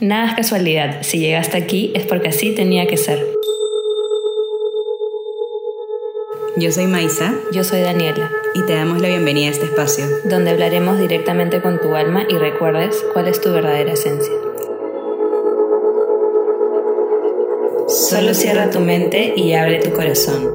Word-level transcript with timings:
Nada 0.00 0.30
es 0.30 0.34
casualidad, 0.34 1.02
si 1.02 1.18
llegaste 1.18 1.58
aquí 1.58 1.92
es 1.94 2.06
porque 2.06 2.28
así 2.28 2.54
tenía 2.54 2.86
que 2.86 2.96
ser. 2.96 3.22
Yo 6.56 6.72
soy 6.72 6.86
Maisa 6.86 7.34
Yo 7.52 7.64
soy 7.64 7.82
Daniela, 7.82 8.30
y 8.54 8.62
te 8.62 8.74
damos 8.74 9.02
la 9.02 9.08
bienvenida 9.08 9.48
a 9.48 9.50
este 9.50 9.66
espacio. 9.66 10.06
donde 10.24 10.52
hablaremos 10.52 10.98
directamente 10.98 11.60
con 11.60 11.78
tu 11.80 11.94
alma 11.94 12.24
y 12.30 12.38
recuerdes 12.38 13.04
cuál 13.12 13.28
es 13.28 13.42
tu 13.42 13.52
verdadera 13.52 13.92
esencia. 13.92 14.32
Solo 17.86 18.32
cierra 18.32 18.70
tu 18.70 18.80
mente 18.80 19.34
y 19.36 19.52
abre 19.52 19.80
tu 19.80 19.92
corazón. 19.92 20.50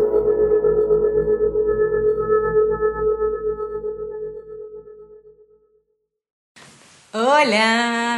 Hola. 7.14 8.15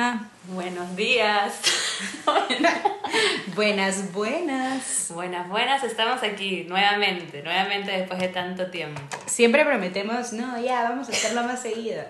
Días. 0.97 1.61
Buenas, 3.55 4.11
buenas. 4.11 5.07
Buenas, 5.13 5.47
buenas, 5.49 5.83
estamos 5.83 6.21
aquí 6.23 6.65
nuevamente, 6.67 7.41
nuevamente 7.43 7.91
después 7.91 8.19
de 8.19 8.27
tanto 8.29 8.69
tiempo. 8.69 9.01
Siempre 9.25 9.63
prometemos, 9.63 10.33
no, 10.33 10.59
ya, 10.59 10.83
vamos 10.83 11.07
a 11.07 11.11
hacerlo 11.11 11.43
más 11.43 11.61
seguido. 11.61 12.03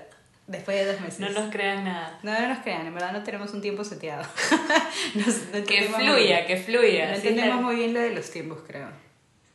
Después 0.48 0.78
de 0.78 0.92
dos 0.94 1.02
meses. 1.02 1.20
No 1.20 1.30
nos 1.30 1.52
crean 1.52 1.84
nada. 1.84 2.18
No, 2.24 2.32
no 2.34 2.48
nos 2.48 2.60
crean, 2.60 2.88
en 2.88 2.94
verdad 2.94 3.12
no 3.12 3.24
tenemos 3.24 3.54
un 3.54 3.62
tiempo 3.62 3.84
seteado. 3.84 4.24
Nos- 5.16 5.54
no 5.54 5.64
Que 5.66 5.84
fluya, 5.84 6.46
que 6.46 6.56
fluya. 6.58 7.10
No 7.10 7.16
entendemos 7.16 7.62
muy 7.62 7.76
bien 7.76 7.94
lo 7.94 8.00
de 8.00 8.12
los 8.12 8.32
tiempos, 8.32 8.60
creo. 8.66 8.88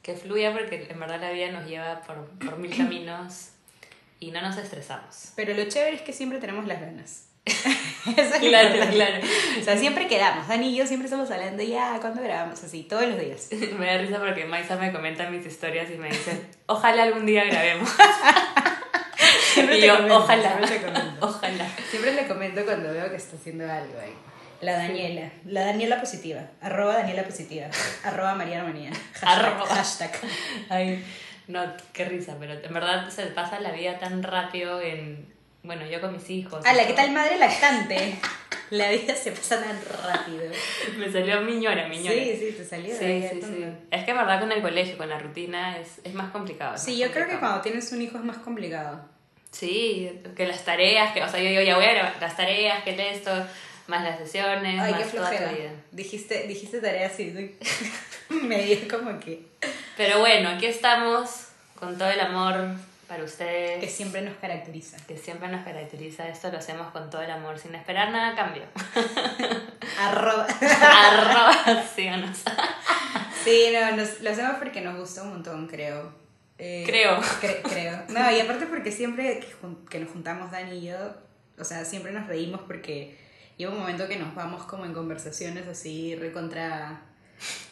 Que 0.03 0.15
fluya 0.15 0.53
porque 0.53 0.87
en 0.91 1.01
verdad 1.01 1.21
la 1.21 1.31
vida 1.31 1.51
nos 1.51 1.67
lleva 1.67 2.03
por, 2.03 2.27
por 2.39 2.59
mil 2.59 2.77
caminos 2.77 3.49
y 4.21 4.31
no 4.31 4.43
nos 4.43 4.57
estresamos. 4.59 5.33
Pero 5.35 5.55
lo 5.55 5.65
chévere 5.65 5.97
es 5.97 6.03
que 6.03 6.13
siempre 6.13 6.39
tenemos 6.39 6.67
las 6.67 6.81
ganas. 6.81 7.25
Eso 7.47 8.35
es 8.35 8.41
Claro, 8.41 8.69
importante. 8.69 8.95
claro. 8.97 9.25
O 9.61 9.65
sea, 9.65 9.77
siempre 9.77 10.07
quedamos. 10.09 10.49
Dani 10.49 10.69
y 10.69 10.77
yo 10.77 10.87
siempre 10.87 11.07
estamos 11.07 11.31
hablando 11.31 11.63
ya, 11.63 11.99
¿cuándo 12.01 12.21
grabamos? 12.23 12.63
Así, 12.63 12.83
todos 12.85 13.07
los 13.07 13.19
días. 13.19 13.49
Me 13.79 13.87
da 13.87 13.99
risa 13.99 14.19
porque 14.19 14.45
Maisa 14.45 14.77
me 14.77 14.93
comenta 14.93 15.29
mis 15.31 15.45
historias 15.47 15.91
y 15.91 15.97
me 15.99 16.09
dice, 16.09 16.41
ojalá 16.67 17.05
algún 17.05 17.27
día 17.27 17.45
grabemos. 17.45 17.89
Siempre 19.55 19.79
y 19.79 19.81
te 19.83 19.87
yo, 19.87 19.95
comento, 19.97 20.17
ojalá, 20.17 20.43
siempre 20.49 20.67
te 20.79 20.85
comento. 20.87 21.27
ojalá. 21.27 21.69
Siempre 21.91 22.15
le 22.15 22.27
comento 22.27 22.65
cuando 22.65 22.91
veo 22.93 23.11
que 23.11 23.17
está 23.17 23.37
haciendo 23.37 23.71
algo 23.71 24.01
ahí. 24.01 24.15
La 24.63 24.73
Daniela. 24.79 25.31
La 25.45 25.67
Daniela 25.67 26.01
positiva. 26.01 26.41
Arroba 26.63 26.95
Daniela 26.95 27.23
positiva. 27.25 27.67
Arroba 28.05 28.35
Mariana 28.35 28.65
Manía. 28.65 28.91
Hashtag. 29.13 29.29
Arroba. 29.29 29.67
hashtag. 29.67 30.11
Ay, 30.71 31.05
no, 31.49 31.61
qué 31.93 32.05
risa, 32.07 32.37
pero 32.41 32.55
en 32.55 32.73
verdad 32.73 33.11
se 33.11 33.27
pasa 33.27 33.61
la 33.61 33.73
vida 33.73 33.99
tan 33.99 34.23
rápido 34.23 34.81
en, 34.81 35.31
bueno, 35.63 35.87
yo 35.87 36.01
con 36.01 36.13
mis 36.13 36.29
hijos. 36.31 36.65
y 36.65 36.69
Ala, 36.69 36.83
¿qué 36.87 36.93
todo. 36.93 36.97
tal 37.05 37.13
madre 37.13 37.39
lactante? 37.39 38.17
La 38.71 38.91
vida 38.91 39.15
se 39.15 39.33
pasa 39.33 39.61
tan 39.63 39.79
rápido. 40.03 40.45
Me 40.99 41.13
salió 41.13 41.43
miñora, 41.43 41.89
miñora. 41.89 42.17
Sí, 42.17 42.37
sí, 42.39 42.55
te 42.57 42.65
salió 42.65 42.97
Sí, 42.97 43.23
sí, 43.31 43.41
sí. 43.43 43.65
Es 43.91 44.05
que 44.05 44.11
en 44.13 44.17
verdad 44.17 44.41
con 44.41 44.51
el 44.51 44.63
colegio, 44.63 44.97
con 44.97 45.11
la 45.11 45.19
rutina, 45.19 45.77
es, 45.79 46.01
es 46.05 46.15
más 46.15 46.31
complicado. 46.31 46.75
es 46.77 46.83
Sí, 46.83 46.93
más 46.93 47.01
yo 47.01 47.13
creo 47.13 47.29
que 47.29 47.39
cuando 47.39 47.61
tienes 47.61 47.93
un 47.93 48.01
hijo 48.01 48.17
es 48.17 48.25
más 48.25 48.39
complicado. 48.39 49.05
Sí, 49.51 50.11
que 50.35 50.47
las 50.47 50.65
tareas, 50.65 51.13
que, 51.13 51.23
o 51.23 51.29
sea, 51.29 51.39
yo, 51.39 51.51
yo 51.51 51.61
ya 51.61 51.77
voy 51.77 51.85
a 51.85 52.15
las 52.19 52.37
tareas, 52.37 52.83
que 52.85 53.11
esto, 53.11 53.31
más 53.89 54.03
las 54.03 54.19
sesiones, 54.19 54.81
Ay, 54.81 54.95
qué 54.95 55.01
más 55.01 55.11
toda 55.13 55.29
tu 55.31 55.37
flojera. 55.37 55.53
vida. 55.53 55.71
Dijiste, 55.91 56.45
dijiste 56.49 56.81
tarea 56.81 57.09
así. 57.09 57.27
¿no? 57.27 58.41
Me 58.43 58.63
dio 58.65 58.79
como 58.89 59.21
que, 59.21 59.43
Pero 59.99 60.21
bueno, 60.21 60.49
aquí 60.49 60.65
estamos 60.65 61.49
con 61.75 61.99
todo 61.99 62.09
el 62.11 62.21
amor 62.21 62.57
para 63.09 63.25
ustedes. 63.25 63.81
que 63.81 63.89
siempre 63.89 64.23
nos 64.23 64.37
caracteriza. 64.37 64.97
que 65.07 65.17
siempre 65.19 65.49
nos 65.49 65.65
caracteriza. 65.65 66.29
Esto 66.29 66.51
lo 66.51 66.59
hacemos 66.59 66.89
con 66.93 67.11
todo 67.11 67.23
el 67.23 67.31
amor, 67.31 67.59
sin 67.59 67.75
esperar 67.75 68.11
nada 68.11 68.29
a 68.31 68.35
cambio. 68.37 68.63
Arroba. 69.99 70.47
Arroba, 70.61 71.83
síganos. 71.95 72.39
Sí, 73.45 73.69
no, 73.73 73.97
nos, 73.97 74.21
lo 74.21 74.31
hacemos 74.31 74.57
porque 74.59 74.81
nos 74.81 74.97
gusta 74.99 75.23
un 75.23 75.31
montón, 75.31 75.67
creo. 75.67 76.13
Eh, 76.59 76.85
Creo. 76.87 77.21
cre- 77.41 77.61
creo. 77.63 78.05
No, 78.09 78.31
y 78.31 78.39
aparte 78.41 78.67
porque 78.67 78.93
siempre 78.93 79.41
que, 79.41 79.49
que 79.91 79.99
nos 79.99 80.11
juntamos 80.13 80.51
Dani 80.53 80.79
y 80.79 80.83
yo, 80.87 80.97
o 81.59 81.65
sea, 81.65 81.85
siempre 81.85 82.13
nos 82.13 82.29
reímos 82.29 82.61
porque 82.63 83.19
llega 83.57 83.73
un 83.73 83.81
momento 83.81 84.07
que 84.07 84.17
nos 84.17 84.33
vamos 84.35 84.63
como 84.65 84.85
en 84.85 84.95
conversaciones 84.95 85.67
así 85.67 86.15
recontra, 86.15 87.01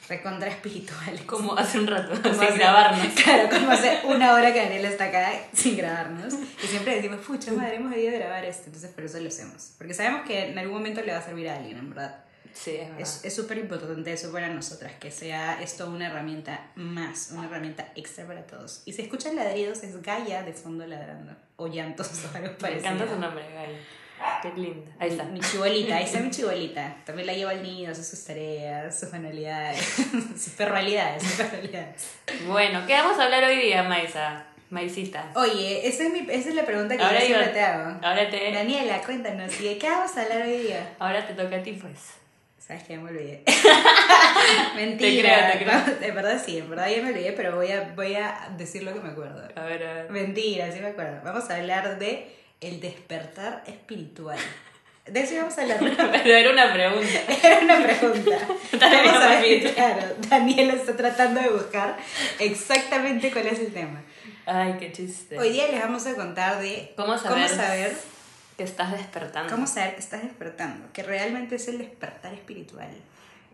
recontra 0.08 0.48
espirituales. 0.48 1.22
Como 1.22 1.56
hace 1.56 1.78
un 1.78 1.86
rato, 1.86 2.20
Como 2.20 2.34
sin 2.34 2.42
hace- 2.44 2.58
grabarnos. 2.58 3.06
Claro, 3.14 3.48
como 3.48 3.70
hace 3.70 4.00
una 4.04 4.32
hora 4.34 4.52
que 4.52 4.60
Daniela 4.60 4.88
está 4.88 5.04
acá 5.04 5.30
sin 5.52 5.76
grabarnos. 5.76 6.34
Y 6.62 6.66
siempre 6.66 6.96
decimos, 6.96 7.20
pucha 7.24 7.52
madre, 7.52 7.76
hemos 7.76 7.90
debido 7.92 8.12
grabar 8.18 8.44
esto. 8.44 8.64
Entonces 8.66 8.90
por 8.90 9.04
eso 9.04 9.20
lo 9.20 9.28
hacemos. 9.28 9.72
Porque 9.78 9.94
sabemos 9.94 10.22
que 10.26 10.46
en 10.50 10.58
algún 10.58 10.78
momento 10.78 11.00
le 11.02 11.12
va 11.12 11.18
a 11.18 11.22
servir 11.22 11.48
a 11.48 11.56
alguien, 11.56 11.78
en 11.78 11.90
verdad. 11.90 12.24
Sí, 12.52 12.72
es 12.72 12.80
verdad. 12.88 13.00
Es 13.00 13.24
es 13.24 13.36
súper 13.36 13.58
importante 13.58 14.12
eso 14.12 14.32
para 14.32 14.48
nosotras, 14.48 14.92
que 14.98 15.12
sea 15.12 15.62
esto 15.62 15.88
una 15.88 16.08
herramienta 16.08 16.72
más, 16.74 17.28
una 17.30 17.46
herramienta 17.46 17.86
extra 17.94 18.26
para 18.26 18.44
todos. 18.44 18.82
Y 18.86 18.92
si 18.92 19.02
escuchan 19.02 19.36
ladridos, 19.36 19.84
es 19.84 20.02
Gaia 20.02 20.42
de 20.42 20.52
fondo 20.52 20.84
ladrando. 20.84 21.36
O 21.54 21.68
llantos 21.68 22.10
o 22.24 22.36
algo 22.36 22.48
Me 22.48 22.54
parecido. 22.54 22.90
encanta 22.92 23.14
su 23.14 23.20
nombre, 23.20 23.44
Gaia. 23.54 23.78
Qué 24.42 24.52
linda. 24.56 24.90
Ahí 24.98 25.10
está. 25.10 25.24
Mi, 25.24 25.40
chibolita, 25.40 25.96
ahí 25.96 26.04
está 26.04 26.20
mi 26.20 26.30
chibolita. 26.30 26.96
También 27.04 27.26
la 27.26 27.32
lleva 27.34 27.50
al 27.50 27.62
niño, 27.62 27.90
hace 27.90 28.04
sus 28.04 28.24
tareas, 28.24 28.98
sus 28.98 29.12
manualidades, 29.12 29.80
sus 30.36 30.52
perralidades, 30.54 31.22
sus 31.22 31.32
perralidades. 31.32 32.10
Bueno, 32.46 32.82
¿qué 32.86 32.94
vamos 32.94 33.18
a 33.18 33.24
hablar 33.24 33.44
hoy 33.44 33.56
día, 33.56 33.82
Maisa? 33.82 34.46
Maisita. 34.70 35.32
Oye, 35.34 35.86
esa 35.86 36.04
es, 36.04 36.12
mi, 36.12 36.20
esa 36.30 36.48
es 36.48 36.54
la 36.54 36.64
pregunta 36.64 36.96
que 36.96 37.02
Ahora 37.02 37.18
yo 37.20 37.26
siempre 37.26 37.48
te 37.48 37.60
hago. 37.60 37.98
Ahora 38.02 38.30
te, 38.30 38.52
Daniela, 38.52 39.02
cuéntanos, 39.02 39.60
¿y 39.60 39.64
de 39.64 39.78
qué 39.78 39.90
vamos 39.90 40.16
a 40.16 40.22
hablar 40.22 40.42
hoy 40.42 40.58
día? 40.58 40.94
ahora 41.00 41.26
te 41.26 41.34
toca 41.34 41.56
a 41.56 41.62
ti, 41.62 41.72
pues. 41.72 42.20
Sabes 42.58 42.84
que 42.84 42.92
ya 42.92 43.00
me 43.00 43.10
olvidé. 43.10 43.42
Mentira. 44.76 45.50
Te 45.52 45.58
creo, 45.58 45.82
te 45.82 45.92
creo. 45.92 46.08
En 46.08 46.14
verdad 46.14 46.40
sí, 46.44 46.58
en 46.58 46.70
verdad 46.70 46.88
ya 46.88 47.02
me 47.02 47.08
olvidé, 47.08 47.32
pero 47.32 47.56
voy 47.56 47.72
a, 47.72 47.92
voy 47.96 48.14
a 48.14 48.48
decir 48.56 48.84
lo 48.84 48.94
que 48.94 49.00
me 49.00 49.08
acuerdo. 49.08 49.42
A 49.56 49.64
ver, 49.64 49.84
a 49.84 49.94
ver. 49.94 50.10
Mentira, 50.10 50.70
sí 50.70 50.78
me 50.78 50.88
acuerdo. 50.88 51.20
Vamos 51.24 51.50
a 51.50 51.56
hablar 51.56 51.98
de 51.98 52.30
el 52.60 52.80
despertar 52.80 53.62
espiritual. 53.66 54.38
De 55.06 55.20
eso 55.20 55.34
íbamos 55.34 55.56
a 55.58 55.62
hablar. 55.62 55.78
Pero 56.22 56.34
era 56.36 56.50
una 56.52 56.72
pregunta. 56.72 57.20
Era 57.42 57.60
una 57.60 57.82
pregunta. 57.86 58.38
Vamos 58.72 59.16
a 59.22 59.40
ver, 59.40 59.74
claro, 59.74 60.02
Daniela 60.28 60.74
está 60.74 60.94
tratando 60.96 61.40
de 61.40 61.48
buscar 61.48 61.96
exactamente 62.38 63.32
cuál 63.32 63.46
es 63.48 63.58
el 63.58 63.72
tema. 63.72 64.02
Ay, 64.46 64.76
qué 64.78 64.92
chiste. 64.92 65.38
Hoy 65.38 65.50
día 65.50 65.68
les 65.68 65.80
vamos 65.80 66.06
a 66.06 66.14
contar 66.14 66.60
de 66.60 66.92
¿Cómo 66.96 67.16
saber, 67.18 67.48
cómo 67.48 67.62
saber, 67.62 67.96
que 68.56 68.62
estás 68.62 68.92
despertando? 68.92 69.52
cómo 69.52 69.66
saber 69.66 69.94
que 69.94 70.00
estás 70.00 70.22
despertando, 70.22 70.92
que 70.92 71.02
realmente 71.02 71.56
es 71.56 71.66
el 71.68 71.78
despertar 71.78 72.32
espiritual. 72.34 72.90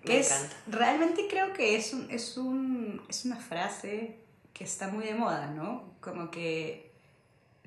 Me 0.02 0.10
Que 0.10 0.20
es, 0.20 0.30
encanta. 0.30 0.56
realmente 0.66 1.26
creo 1.30 1.52
que 1.52 1.76
es, 1.76 1.92
un, 1.94 2.10
es, 2.10 2.36
un, 2.36 3.00
es 3.08 3.24
una 3.24 3.36
frase 3.36 4.16
que 4.52 4.64
está 4.64 4.88
muy 4.88 5.06
de 5.06 5.14
moda, 5.14 5.46
¿no? 5.46 5.94
Como 6.00 6.30
que 6.30 6.85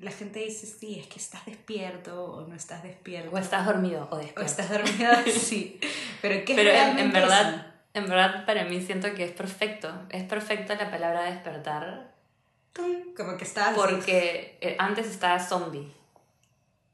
la 0.00 0.10
gente 0.10 0.38
dice, 0.40 0.66
sí, 0.66 0.98
es 0.98 1.06
que 1.06 1.18
estás 1.18 1.44
despierto 1.46 2.24
o 2.24 2.46
no 2.46 2.54
estás 2.54 2.82
despierto. 2.82 3.30
O 3.34 3.38
estás 3.38 3.66
dormido 3.66 4.08
o 4.10 4.14
O 4.14 4.18
despierto. 4.18 4.42
estás 4.42 4.70
dormido, 4.70 5.10
sí. 5.32 5.78
Pero 6.22 6.44
¿qué 6.44 6.54
Pero 6.54 6.70
en, 6.70 7.12
verdad, 7.12 7.54
eso? 7.54 7.64
en 7.94 8.08
verdad 8.08 8.46
para 8.46 8.64
mí 8.64 8.80
siento 8.80 9.12
que 9.14 9.24
es 9.24 9.32
perfecto. 9.32 9.92
Es 10.10 10.24
perfecta 10.24 10.74
la 10.74 10.90
palabra 10.90 11.24
despertar 11.24 12.12
Como 13.16 13.36
que 13.36 13.44
estás... 13.44 13.68
así. 13.68 13.76
porque 13.80 14.58
eh, 14.60 14.76
antes 14.78 15.06
estaba 15.08 15.38
zombie. 15.38 15.92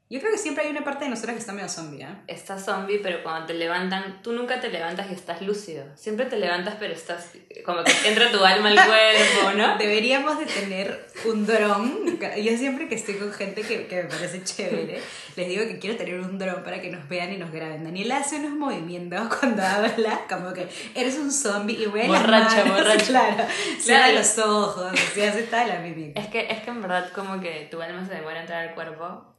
Yo 0.09 0.21
creo 0.21 0.31
que 0.31 0.37
siempre 0.37 0.63
hay 0.63 0.71
una 0.71 0.85
parte 0.85 1.03
de 1.03 1.09
nosotras 1.09 1.33
que 1.33 1.41
está 1.41 1.51
medio 1.51 1.67
zombie, 1.67 2.01
¿eh? 2.01 2.07
Estás 2.27 2.63
zombie, 2.63 2.99
pero 3.03 3.21
cuando 3.23 3.47
te 3.47 3.53
levantan, 3.53 4.21
tú 4.21 4.31
nunca 4.31 4.61
te 4.61 4.69
levantas 4.69 5.11
y 5.11 5.13
estás 5.13 5.41
lúcido. 5.41 5.83
Siempre 5.95 6.27
te 6.27 6.37
levantas, 6.37 6.75
pero 6.79 6.93
estás 6.93 7.31
como 7.65 7.83
que 7.83 7.91
entra 8.05 8.31
tu 8.31 8.41
alma 8.41 8.69
al 8.69 8.75
cuerpo, 8.75 9.57
¿no? 9.57 9.77
Deberíamos 9.77 10.39
de 10.39 10.45
tener 10.45 11.07
un 11.25 11.45
dron. 11.45 12.17
Yo 12.41 12.57
siempre 12.57 12.87
que 12.87 12.95
estoy 12.95 13.15
con 13.15 13.33
gente 13.33 13.63
que, 13.63 13.87
que 13.87 14.03
me 14.03 14.09
parece 14.09 14.41
chévere, 14.45 15.01
les 15.35 15.47
digo 15.49 15.65
que 15.67 15.77
quiero 15.77 15.97
tener 15.97 16.21
un 16.21 16.39
dron 16.39 16.63
para 16.63 16.79
que 16.79 16.89
nos 16.89 17.09
vean 17.09 17.33
y 17.33 17.37
nos 17.37 17.51
graben. 17.51 17.83
Daniela 17.83 18.15
hace 18.15 18.37
unos 18.37 18.51
movimientos 18.51 19.35
cuando 19.39 19.61
habla, 19.61 20.21
como 20.29 20.53
que 20.53 20.69
eres 20.95 21.17
un 21.17 21.33
zombie 21.33 21.79
y 21.81 21.85
las 21.85 22.07
Borracha, 22.07 22.63
manos, 22.63 22.77
borracha. 22.77 23.05
Claro, 23.07 23.43
cierra 23.77 24.11
los 24.13 24.37
ojos, 24.37 24.93
así 24.93 25.21
hace 25.21 25.43
toda 25.43 25.65
la 25.65 25.79
mímica. 25.79 26.17
Es 26.17 26.27
que, 26.27 26.47
es 26.49 26.61
que 26.61 26.69
en 26.69 26.81
verdad 26.81 27.11
como 27.11 27.41
que 27.41 27.67
tu 27.69 27.81
alma 27.81 28.05
se 28.07 28.13
demora 28.13 28.37
en 28.37 28.41
entrar 28.43 28.69
al 28.69 28.73
cuerpo 28.73 29.36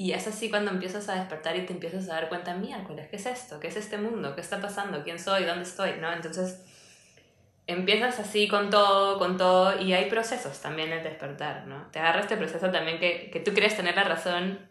y 0.00 0.12
es 0.12 0.26
así 0.28 0.48
cuando 0.48 0.70
empiezas 0.70 1.08
a 1.08 1.14
despertar 1.16 1.56
y 1.56 1.66
te 1.66 1.72
empiezas 1.72 2.08
a 2.08 2.14
dar 2.14 2.28
cuenta, 2.28 2.54
miércoles, 2.54 3.08
¿qué 3.10 3.16
es 3.16 3.26
esto? 3.26 3.58
¿Qué 3.58 3.66
es 3.66 3.76
este 3.76 3.98
mundo? 3.98 4.34
¿Qué 4.36 4.40
está 4.40 4.60
pasando? 4.60 5.02
¿Quién 5.02 5.18
soy? 5.18 5.44
¿Dónde 5.44 5.64
estoy? 5.64 5.92
¿No? 6.00 6.12
Entonces 6.12 6.60
empiezas 7.66 8.18
así 8.20 8.48
con 8.48 8.70
todo, 8.70 9.18
con 9.18 9.36
todo 9.36 9.78
y 9.80 9.92
hay 9.92 10.08
procesos 10.08 10.60
también 10.60 10.92
en 10.92 10.98
el 10.98 11.04
despertar, 11.04 11.66
¿no? 11.66 11.86
Te 11.90 11.98
agarra 11.98 12.20
este 12.20 12.36
proceso 12.36 12.70
también 12.70 12.98
que, 12.98 13.28
que 13.32 13.40
tú 13.40 13.52
crees 13.52 13.76
tener 13.76 13.94
la 13.96 14.04
razón 14.04 14.68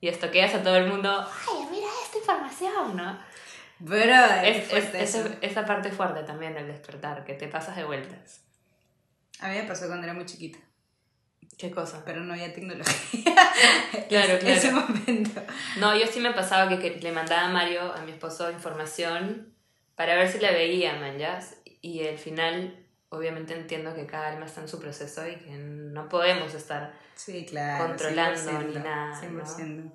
y 0.00 0.08
estoqueas 0.08 0.54
a 0.54 0.62
todo 0.62 0.76
el 0.76 0.86
mundo, 0.86 1.10
ay, 1.26 1.66
mira 1.70 1.88
esta 2.04 2.18
información, 2.18 2.96
¿no? 2.96 3.18
Pero 3.88 4.14
Es, 4.44 4.72
es, 4.72 4.94
es- 4.94 5.14
eso. 5.14 5.28
esa 5.40 5.64
parte 5.64 5.90
fuerte 5.90 6.22
también 6.24 6.54
del 6.54 6.66
despertar, 6.66 7.24
que 7.24 7.34
te 7.34 7.48
pasas 7.48 7.74
de 7.76 7.84
vueltas. 7.84 8.42
A 9.40 9.48
mí 9.48 9.54
me 9.56 9.62
pasó 9.64 9.86
cuando 9.86 10.04
era 10.04 10.14
muy 10.14 10.26
chiquita. 10.26 10.58
¿Qué 11.58 11.70
cosa? 11.72 12.02
pero 12.04 12.20
no 12.20 12.32
había 12.32 12.52
tecnología. 12.52 13.24
Claro, 14.08 14.34
En 14.34 14.46
Ese 14.46 14.70
claro. 14.70 14.86
momento. 14.88 15.42
No, 15.78 15.94
yo 15.96 16.06
sí 16.06 16.20
me 16.20 16.32
pasaba 16.32 16.68
que, 16.68 16.78
que 16.78 17.00
le 17.00 17.12
mandaba 17.12 17.48
a 17.48 17.50
Mario, 17.50 17.92
a 17.92 18.00
mi 18.02 18.12
esposo, 18.12 18.50
información 18.50 19.52
para 19.98 20.14
ver 20.14 20.30
si 20.30 20.38
la 20.38 20.52
veía, 20.52 20.94
man, 20.94 21.18
¿ya? 21.18 21.40
Y 21.82 22.06
al 22.06 22.18
final, 22.18 22.86
obviamente 23.08 23.52
entiendo 23.52 23.94
que 23.96 24.06
cada 24.06 24.28
alma 24.28 24.46
está 24.46 24.60
en 24.60 24.68
su 24.68 24.78
proceso 24.78 25.26
y 25.26 25.34
que 25.34 25.50
no 25.50 26.08
podemos 26.08 26.54
estar. 26.54 26.94
Sí, 27.16 27.44
claro. 27.44 27.88
Controlando 27.88 28.40
100%, 28.40 28.66
ni 28.66 28.74
nada, 28.76 29.20
¿no? 29.28 29.44
100%. 29.44 29.90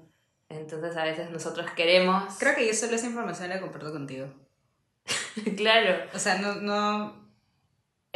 Entonces 0.50 0.98
a 0.98 1.06
veces 1.06 1.32
nosotros 1.32 1.72
queremos. 1.72 2.36
Creo 2.38 2.54
que 2.54 2.68
yo 2.68 2.74
solo 2.74 2.96
esa 2.96 3.08
información 3.08 3.48
la 3.48 3.62
comparto 3.62 3.94
contigo. 3.94 4.28
claro. 5.56 6.06
O 6.14 6.20
sea, 6.20 6.38
no... 6.38 6.56
no... 6.56 7.23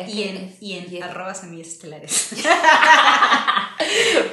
Y 0.06 0.24
en, 0.24 0.56
y 0.62 0.78
en 0.78 0.94
y 0.94 0.98
es- 0.98 1.04
arroba 1.04 1.34
semillas 1.34 1.68
estelares. 1.70 2.30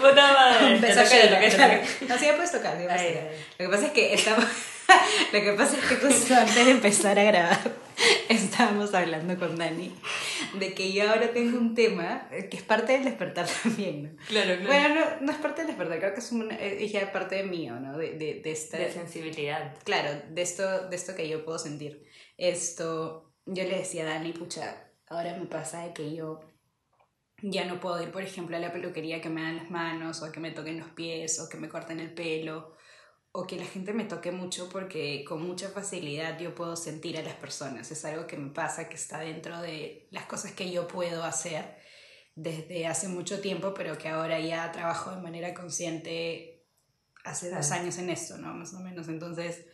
Puta 0.01 0.33
madre. 0.33 0.79
Te 0.81 0.87
te. 0.89 0.95
No, 0.95 1.07
sí, 1.07 1.17
ya 1.17 1.29
puedes 1.39 1.57
tocar. 1.57 2.03
sí, 2.19 2.19
ya 2.27 2.37
puedes 2.37 2.55
Ay, 2.55 3.09
tocar. 3.15 3.31
Lo 3.59 3.65
que 3.65 3.69
pasa 3.71 3.87
es 3.87 3.93
que 3.93 4.15
estamos... 4.15 4.45
Lo 5.33 5.41
que 5.41 5.53
pasa 5.55 5.77
es 5.79 5.85
que 5.85 5.97
justo 5.97 6.35
antes 6.39 6.55
de 6.67 6.71
empezar 6.71 7.19
a 7.19 7.25
grabar 7.25 7.59
estábamos 8.29 8.93
hablando 8.93 9.39
con 9.39 9.57
Dani 9.57 9.91
de 10.59 10.75
que 10.75 10.93
yo 10.93 11.09
ahora 11.11 11.33
tengo 11.33 11.57
un 11.59 11.75
tema 11.75 12.29
eh, 12.31 12.49
que 12.51 12.59
es 12.59 12.63
parte 12.63 12.93
del 12.93 13.05
despertar 13.05 13.47
también, 13.63 14.03
¿no? 14.03 14.11
Claro, 14.29 14.57
claro. 14.61 14.67
Bueno, 14.67 14.95
no, 14.95 15.27
no 15.27 15.33
es 15.33 15.39
parte 15.39 15.63
del 15.63 15.69
despertar, 15.69 15.99
creo 16.01 16.13
que 16.13 16.21
es, 16.21 16.33
una, 16.33 16.55
es 16.57 16.93
ya 16.93 17.11
parte 17.13 17.37
de 17.37 17.45
mío, 17.45 17.75
¿no? 17.81 17.97
De, 17.97 18.13
de, 18.13 18.41
de 18.45 18.51
esta... 18.53 18.77
de 18.77 18.93
sensibilidad. 18.93 19.75
Claro, 19.85 20.11
de 20.29 20.43
esto, 20.43 20.89
de 20.89 20.97
esto 20.97 21.15
que 21.17 21.29
yo 21.31 21.45
puedo 21.47 21.59
sentir. 21.59 22.05
Esto, 22.37 23.33
yo 23.47 23.65
le 23.65 23.79
decía 23.79 24.03
a 24.03 24.07
Dani, 24.07 24.33
pucha, 24.35 24.84
ahora 25.09 25.37
me 25.37 25.47
pasa 25.47 25.85
de 25.85 25.93
que 25.93 26.15
yo 26.15 26.41
ya 27.43 27.65
no 27.65 27.81
puedo 27.81 28.03
ir, 28.03 28.11
por 28.11 28.23
ejemplo, 28.23 28.57
a 28.57 28.61
la 28.61 28.73
peluquería 28.73 29.21
que 29.21 29.29
me 29.29 29.43
dan 29.43 29.57
las 29.57 29.71
manos, 29.71 30.23
o 30.23 30.33
que 30.33 30.41
me 30.41 30.51
toquen 30.51 30.79
los 30.79 30.89
pies, 30.91 31.39
o 31.41 31.49
que 31.49 31.59
me 31.59 31.69
corten 31.69 32.01
el 32.01 32.15
pelo, 32.15 32.75
o 33.33 33.47
que 33.47 33.57
la 33.57 33.65
gente 33.65 33.93
me 33.93 34.05
toque 34.05 34.31
mucho 34.31 34.69
porque 34.69 35.25
con 35.27 35.45
mucha 35.45 35.69
facilidad 35.69 36.39
yo 36.39 36.55
puedo 36.55 36.77
sentir 36.77 37.19
a 37.19 37.23
las 37.23 37.35
personas. 37.35 37.91
Es 37.91 38.05
algo 38.05 38.27
que 38.27 38.37
me 38.37 38.51
pasa, 38.51 38.89
que 38.89 38.95
está 38.95 39.21
dentro 39.21 39.61
de 39.61 40.09
las 40.11 40.27
cosas 40.27 40.53
que 40.53 40.71
yo 40.71 40.87
puedo 40.87 41.25
hacer 41.25 41.77
desde 42.37 42.87
hace 42.87 43.09
mucho 43.09 43.41
tiempo, 43.41 43.75
pero 43.75 43.99
que 43.99 44.09
ahora 44.09 44.39
ya 44.41 44.71
trabajo 44.73 45.11
de 45.11 45.21
manera 45.21 45.53
consciente 45.53 46.67
hace 47.25 47.51
dos 47.51 47.71
años 47.73 47.99
en 47.99 48.11
esto, 48.11 48.39
¿no? 48.39 48.55
Más 48.55 48.73
o 48.75 48.81
menos. 48.81 49.09
Entonces, 49.09 49.67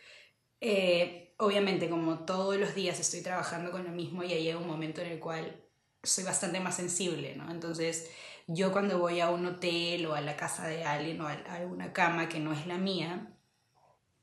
eh, 0.60 1.29
obviamente, 1.40 1.88
como 1.88 2.20
todos 2.20 2.56
los 2.56 2.74
días 2.74 3.00
estoy 3.00 3.22
trabajando 3.22 3.70
con 3.70 3.84
lo 3.84 3.90
mismo, 3.90 4.22
ya 4.22 4.36
llega 4.36 4.58
un 4.58 4.66
momento 4.66 5.00
en 5.00 5.08
el 5.08 5.18
cual 5.18 5.64
soy 6.02 6.24
bastante 6.24 6.60
más 6.60 6.76
sensible, 6.76 7.34
¿no? 7.36 7.50
Entonces, 7.50 8.10
yo 8.46 8.72
cuando 8.72 8.98
voy 8.98 9.20
a 9.20 9.30
un 9.30 9.46
hotel 9.46 10.06
o 10.06 10.14
a 10.14 10.20
la 10.20 10.36
casa 10.36 10.66
de 10.66 10.84
alguien 10.84 11.20
o 11.20 11.26
a 11.26 11.32
alguna 11.32 11.92
cama 11.92 12.28
que 12.28 12.40
no 12.40 12.52
es 12.52 12.66
la 12.66 12.78
mía, 12.78 13.34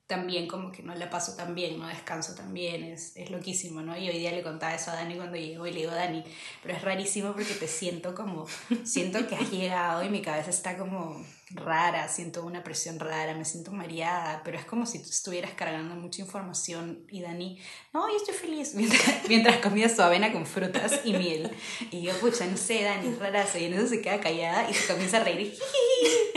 también 0.05 0.47
como 0.47 0.71
que 0.71 0.83
no 0.83 0.95
la 0.95 1.09
paso 1.09 1.35
tan 1.35 1.53
bien, 1.53 1.79
no 1.79 1.87
descanso 1.87 2.33
tan 2.35 2.53
bien, 2.53 2.83
es, 2.83 3.15
es 3.17 3.29
loquísimo, 3.29 3.81
¿no? 3.81 3.97
Y 3.97 4.09
hoy 4.09 4.19
día 4.19 4.31
le 4.31 4.43
contaba 4.43 4.73
eso 4.73 4.91
a 4.91 4.95
Dani 4.95 5.15
cuando 5.15 5.37
llegó 5.37 5.67
y 5.67 5.71
le 5.71 5.81
digo, 5.81 5.91
Dani, 5.91 6.23
pero 6.63 6.75
es 6.75 6.81
rarísimo 6.81 7.33
porque 7.33 7.53
te 7.53 7.67
siento 7.67 8.15
como, 8.15 8.47
siento 8.83 9.27
que 9.27 9.35
has 9.35 9.51
llegado 9.51 10.03
y 10.03 10.09
mi 10.09 10.21
cabeza 10.21 10.49
está 10.49 10.77
como 10.77 11.25
rara, 11.51 12.07
siento 12.09 12.43
una 12.43 12.63
presión 12.63 12.99
rara, 12.99 13.33
me 13.33 13.45
siento 13.45 13.71
mareada, 13.71 14.41
pero 14.43 14.57
es 14.57 14.65
como 14.65 14.85
si 14.85 14.99
tú 14.99 15.09
estuvieras 15.09 15.51
cargando 15.51 15.95
mucha 15.95 16.21
información 16.21 17.05
y 17.09 17.21
Dani, 17.21 17.59
no, 17.93 18.09
yo 18.09 18.17
estoy 18.17 18.33
feliz, 18.33 18.73
mientras, 18.75 19.27
mientras 19.29 19.57
comía 19.57 19.87
su 19.87 20.01
avena 20.01 20.31
con 20.33 20.45
frutas 20.45 21.01
y 21.05 21.13
miel. 21.13 21.49
Y 21.91 22.01
yo, 22.01 22.13
pucha, 22.19 22.45
no 22.45 22.57
sé, 22.57 22.83
Dani, 22.83 23.09
es 23.09 23.19
rarazo, 23.19 23.57
y 23.57 23.65
en 23.65 23.73
eso 23.75 23.87
se 23.87 24.01
queda 24.01 24.19
callada 24.19 24.69
y 24.69 24.73
se 24.73 24.91
comienza 24.91 25.17
a 25.17 25.23
reír 25.23 25.53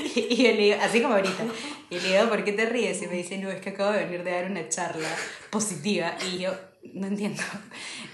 y 0.14 0.36
yo 0.36 0.50
le 0.52 0.56
digo, 0.56 0.76
así 0.80 1.02
como 1.02 1.14
ahorita, 1.14 1.44
y 1.90 1.98
le 1.98 2.12
digo, 2.12 2.28
¿por 2.28 2.44
qué 2.44 2.52
te 2.52 2.66
ríes? 2.66 3.02
Y 3.02 3.08
me 3.08 3.14
dice, 3.14 3.36
no, 3.38 3.50
es 3.50 3.60
que 3.60 3.70
acabo 3.70 3.92
de 3.92 4.04
venir 4.04 4.22
de 4.22 4.30
dar 4.30 4.50
una 4.50 4.68
charla 4.68 5.08
positiva. 5.50 6.16
Y 6.32 6.38
yo, 6.38 6.52
no 6.94 7.08
entiendo. 7.08 7.42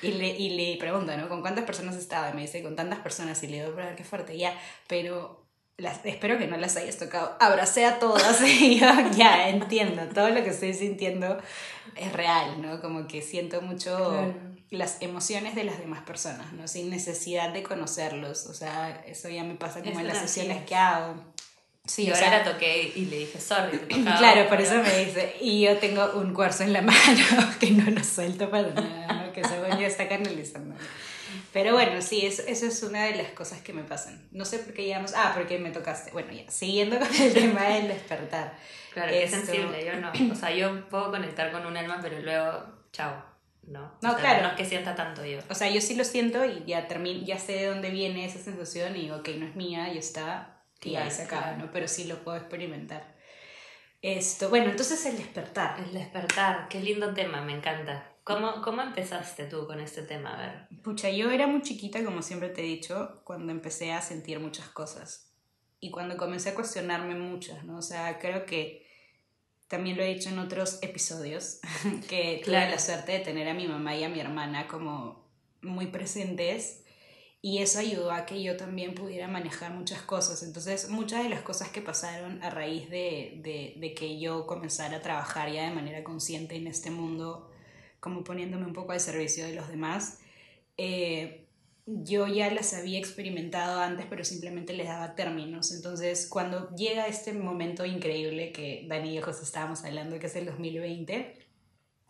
Y 0.02 0.12
le, 0.12 0.28
y 0.28 0.50
le 0.50 0.78
pregunto, 0.78 1.14
¿no? 1.16 1.28
¿Con 1.28 1.42
cuántas 1.42 1.64
personas 1.64 1.96
estaba? 1.96 2.30
Y 2.30 2.34
me 2.34 2.42
dice, 2.42 2.62
con 2.62 2.74
tantas 2.74 3.00
personas. 3.00 3.42
Y 3.42 3.48
le 3.48 3.60
digo, 3.60 3.72
pero 3.76 3.94
qué 3.94 4.04
fuerte, 4.04 4.36
ya. 4.38 4.58
Pero 4.86 5.45
las, 5.78 6.04
espero 6.04 6.38
que 6.38 6.46
no 6.46 6.56
las 6.56 6.76
hayas 6.76 6.96
tocado. 6.96 7.36
Abracé 7.40 7.84
a 7.84 7.98
todas. 7.98 8.40
Y 8.46 8.78
yo, 8.78 8.86
ya, 9.16 9.48
entiendo. 9.48 10.02
Todo 10.14 10.30
lo 10.30 10.42
que 10.42 10.50
estoy 10.50 10.72
sintiendo 10.74 11.38
es 11.96 12.12
real, 12.12 12.60
¿no? 12.62 12.80
Como 12.80 13.06
que 13.06 13.22
siento 13.22 13.60
mucho 13.62 13.96
Claro. 13.96 14.34
las 14.70 15.02
emociones 15.02 15.54
de 15.54 15.64
las 15.64 15.78
demás 15.78 16.02
personas, 16.02 16.52
¿no? 16.52 16.66
Sin 16.66 16.90
necesidad 16.90 17.52
de 17.52 17.62
conocerlos. 17.62 18.46
O 18.46 18.54
sea, 18.54 19.02
eso 19.06 19.28
ya 19.28 19.44
me 19.44 19.54
pasa 19.54 19.80
como 19.80 19.92
Es 19.92 19.98
en 19.98 20.06
las 20.08 20.18
sesiones 20.18 20.64
que 20.64 20.74
hago. 20.74 21.14
Sí, 21.86 22.02
y 22.02 22.10
o 22.10 22.14
ahora 22.14 22.28
sea, 22.28 22.38
la 22.38 22.52
toqué 22.52 22.92
y 22.96 23.04
le 23.04 23.18
dije, 23.18 23.40
sorry, 23.40 23.78
te 23.78 23.86
tocaba. 23.94 24.16
Claro, 24.18 24.48
por 24.48 24.60
eso 24.60 24.74
me 24.82 25.04
dice. 25.04 25.36
Y 25.40 25.60
yo 25.60 25.76
tengo 25.78 26.12
un 26.14 26.32
cuarzo 26.34 26.64
en 26.64 26.72
la 26.72 26.82
mano 26.82 27.54
que 27.60 27.70
no 27.70 27.90
lo 27.90 28.02
suelto 28.02 28.50
para 28.50 28.68
nada, 28.70 29.26
¿no? 29.26 29.32
que 29.32 29.44
según 29.44 29.78
yo 29.78 29.86
está 29.86 30.08
canalizando. 30.08 30.74
Pero 31.52 31.72
bueno, 31.72 32.00
sí, 32.02 32.24
eso, 32.26 32.42
eso 32.46 32.66
es 32.66 32.82
una 32.82 33.04
de 33.04 33.16
las 33.16 33.30
cosas 33.32 33.60
que 33.62 33.72
me 33.72 33.82
pasan. 33.82 34.28
No 34.32 34.44
sé 34.44 34.58
por 34.60 34.72
qué 34.74 34.84
llegamos. 34.84 35.12
Ah, 35.16 35.32
porque 35.34 35.58
me 35.58 35.70
tocaste. 35.70 36.10
Bueno, 36.12 36.32
ya, 36.32 36.50
siguiendo 36.50 36.98
con 36.98 37.08
el 37.14 37.32
tema 37.34 37.64
del 37.64 37.88
despertar. 37.88 38.56
Claro, 38.92 39.10
Esto- 39.12 39.36
sensible, 39.38 39.84
yo 39.84 39.96
no. 40.00 40.12
O 40.32 40.34
sea, 40.34 40.50
yo 40.52 40.88
puedo 40.88 41.10
conectar 41.10 41.50
con 41.52 41.66
un 41.66 41.76
alma, 41.76 41.98
pero 42.02 42.18
luego, 42.20 42.64
chao. 42.92 43.24
No, 43.62 43.98
No, 44.00 44.10
O 44.10 44.12
sea, 44.12 44.20
claro. 44.20 44.42
No 44.44 44.48
es 44.50 44.54
que 44.54 44.64
sienta 44.64 44.94
tanto 44.94 45.24
yo. 45.24 45.40
O 45.50 45.54
sea, 45.54 45.68
yo 45.68 45.80
sí 45.80 45.96
lo 45.96 46.04
siento 46.04 46.44
y 46.44 46.62
ya, 46.66 46.86
termino, 46.86 47.26
ya 47.26 47.38
sé 47.38 47.52
de 47.54 47.66
dónde 47.66 47.90
viene 47.90 48.24
esa 48.24 48.38
sensación 48.38 48.94
y 48.96 49.00
digo, 49.02 49.16
ok, 49.16 49.28
no 49.38 49.46
es 49.46 49.56
mía, 49.56 49.92
y 49.92 49.98
está, 49.98 50.62
y 50.82 50.94
ahí 50.94 51.10
se 51.10 51.22
acaba, 51.22 51.42
claro. 51.54 51.58
¿no? 51.64 51.70
Pero 51.72 51.88
sí 51.88 52.04
lo 52.04 52.22
puedo 52.22 52.36
experimentar. 52.36 53.16
Esto, 54.02 54.50
bueno, 54.50 54.70
entonces 54.70 55.04
el 55.06 55.16
despertar. 55.16 55.80
El 55.80 55.92
despertar, 55.94 56.68
qué 56.68 56.80
lindo 56.80 57.12
tema, 57.12 57.40
me 57.42 57.54
encanta. 57.56 58.12
¿Cómo, 58.26 58.60
¿Cómo 58.60 58.82
empezaste 58.82 59.44
tú 59.44 59.68
con 59.68 59.78
este 59.78 60.02
tema? 60.02 60.34
A 60.34 60.40
ver. 60.40 60.82
Pucha, 60.82 61.08
yo 61.10 61.30
era 61.30 61.46
muy 61.46 61.62
chiquita, 61.62 62.04
como 62.04 62.22
siempre 62.22 62.48
te 62.48 62.62
he 62.62 62.64
dicho, 62.64 63.20
cuando 63.22 63.52
empecé 63.52 63.92
a 63.92 64.02
sentir 64.02 64.40
muchas 64.40 64.68
cosas. 64.68 65.30
Y 65.78 65.92
cuando 65.92 66.16
comencé 66.16 66.48
a 66.48 66.54
cuestionarme 66.56 67.14
muchas, 67.14 67.62
¿no? 67.62 67.78
O 67.78 67.82
sea, 67.82 68.18
creo 68.18 68.44
que 68.44 68.84
también 69.68 69.96
lo 69.96 70.02
he 70.02 70.12
dicho 70.12 70.28
en 70.28 70.40
otros 70.40 70.80
episodios, 70.82 71.60
que 72.08 72.40
tuve 72.42 72.54
Claro. 72.54 72.72
la 72.72 72.80
suerte 72.80 73.12
de 73.12 73.20
tener 73.20 73.48
a 73.48 73.54
mi 73.54 73.68
mamá 73.68 73.94
y 73.94 74.02
a 74.02 74.08
mi 74.08 74.18
hermana 74.18 74.66
como 74.66 75.24
muy 75.62 75.86
presentes. 75.86 76.82
Y 77.42 77.58
eso 77.58 77.78
ayudó 77.78 78.10
a 78.10 78.26
que 78.26 78.42
yo 78.42 78.56
también 78.56 78.96
pudiera 78.96 79.28
manejar 79.28 79.70
muchas 79.72 80.02
cosas. 80.02 80.42
Entonces, 80.42 80.88
muchas 80.88 81.22
de 81.22 81.28
las 81.28 81.42
cosas 81.42 81.68
que 81.68 81.80
pasaron 81.80 82.42
a 82.42 82.50
raíz 82.50 82.90
de, 82.90 83.40
de, 83.44 83.74
de 83.76 83.94
que 83.94 84.18
yo 84.18 84.48
comenzara 84.48 84.96
a 84.96 85.00
trabajar 85.02 85.52
ya 85.52 85.68
de 85.68 85.72
manera 85.76 86.02
consciente 86.02 86.56
en 86.56 86.66
este 86.66 86.90
mundo, 86.90 87.52
como 88.00 88.24
poniéndome 88.24 88.66
un 88.66 88.72
poco 88.72 88.92
al 88.92 89.00
servicio 89.00 89.44
de 89.44 89.54
los 89.54 89.68
demás, 89.68 90.20
eh, 90.76 91.46
yo 91.86 92.26
ya 92.26 92.50
las 92.50 92.74
había 92.74 92.98
experimentado 92.98 93.80
antes, 93.80 94.06
pero 94.06 94.24
simplemente 94.24 94.72
les 94.72 94.88
daba 94.88 95.14
términos. 95.14 95.72
Entonces, 95.72 96.26
cuando 96.28 96.74
llega 96.74 97.06
este 97.06 97.32
momento 97.32 97.86
increíble 97.86 98.50
que 98.50 98.86
Dani 98.88 99.10
y 99.10 99.14
yo 99.14 99.22
justo 99.22 99.44
estábamos 99.44 99.84
hablando, 99.84 100.18
que 100.18 100.26
es 100.26 100.34
el 100.34 100.46
2020, 100.46 101.38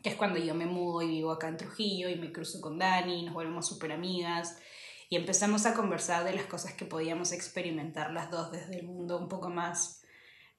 que 0.02 0.08
es 0.08 0.14
cuando 0.14 0.38
yo 0.38 0.54
me 0.54 0.66
mudo 0.66 1.02
y 1.02 1.08
vivo 1.08 1.30
acá 1.30 1.48
en 1.48 1.58
Trujillo 1.58 2.08
y 2.08 2.16
me 2.16 2.32
cruzo 2.32 2.60
con 2.60 2.78
Dani, 2.78 3.24
nos 3.24 3.34
volvemos 3.34 3.66
súper 3.66 3.92
amigas 3.92 4.58
y 5.10 5.16
empezamos 5.16 5.66
a 5.66 5.74
conversar 5.74 6.24
de 6.24 6.32
las 6.32 6.46
cosas 6.46 6.72
que 6.72 6.86
podíamos 6.86 7.32
experimentar 7.32 8.12
las 8.12 8.30
dos 8.30 8.50
desde 8.50 8.78
el 8.78 8.86
mundo 8.86 9.18
un 9.18 9.28
poco 9.28 9.50
más 9.50 10.02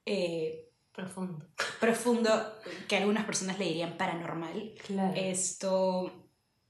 eh, 0.05 0.66
Profundo. 0.98 1.46
profundo, 1.80 2.54
que 2.89 2.98
algunas 2.98 3.24
personas 3.25 3.60
le 3.60 3.66
dirían 3.66 3.98
paranormal 3.98 4.74
Claro. 4.84 5.13
esto 5.16 6.12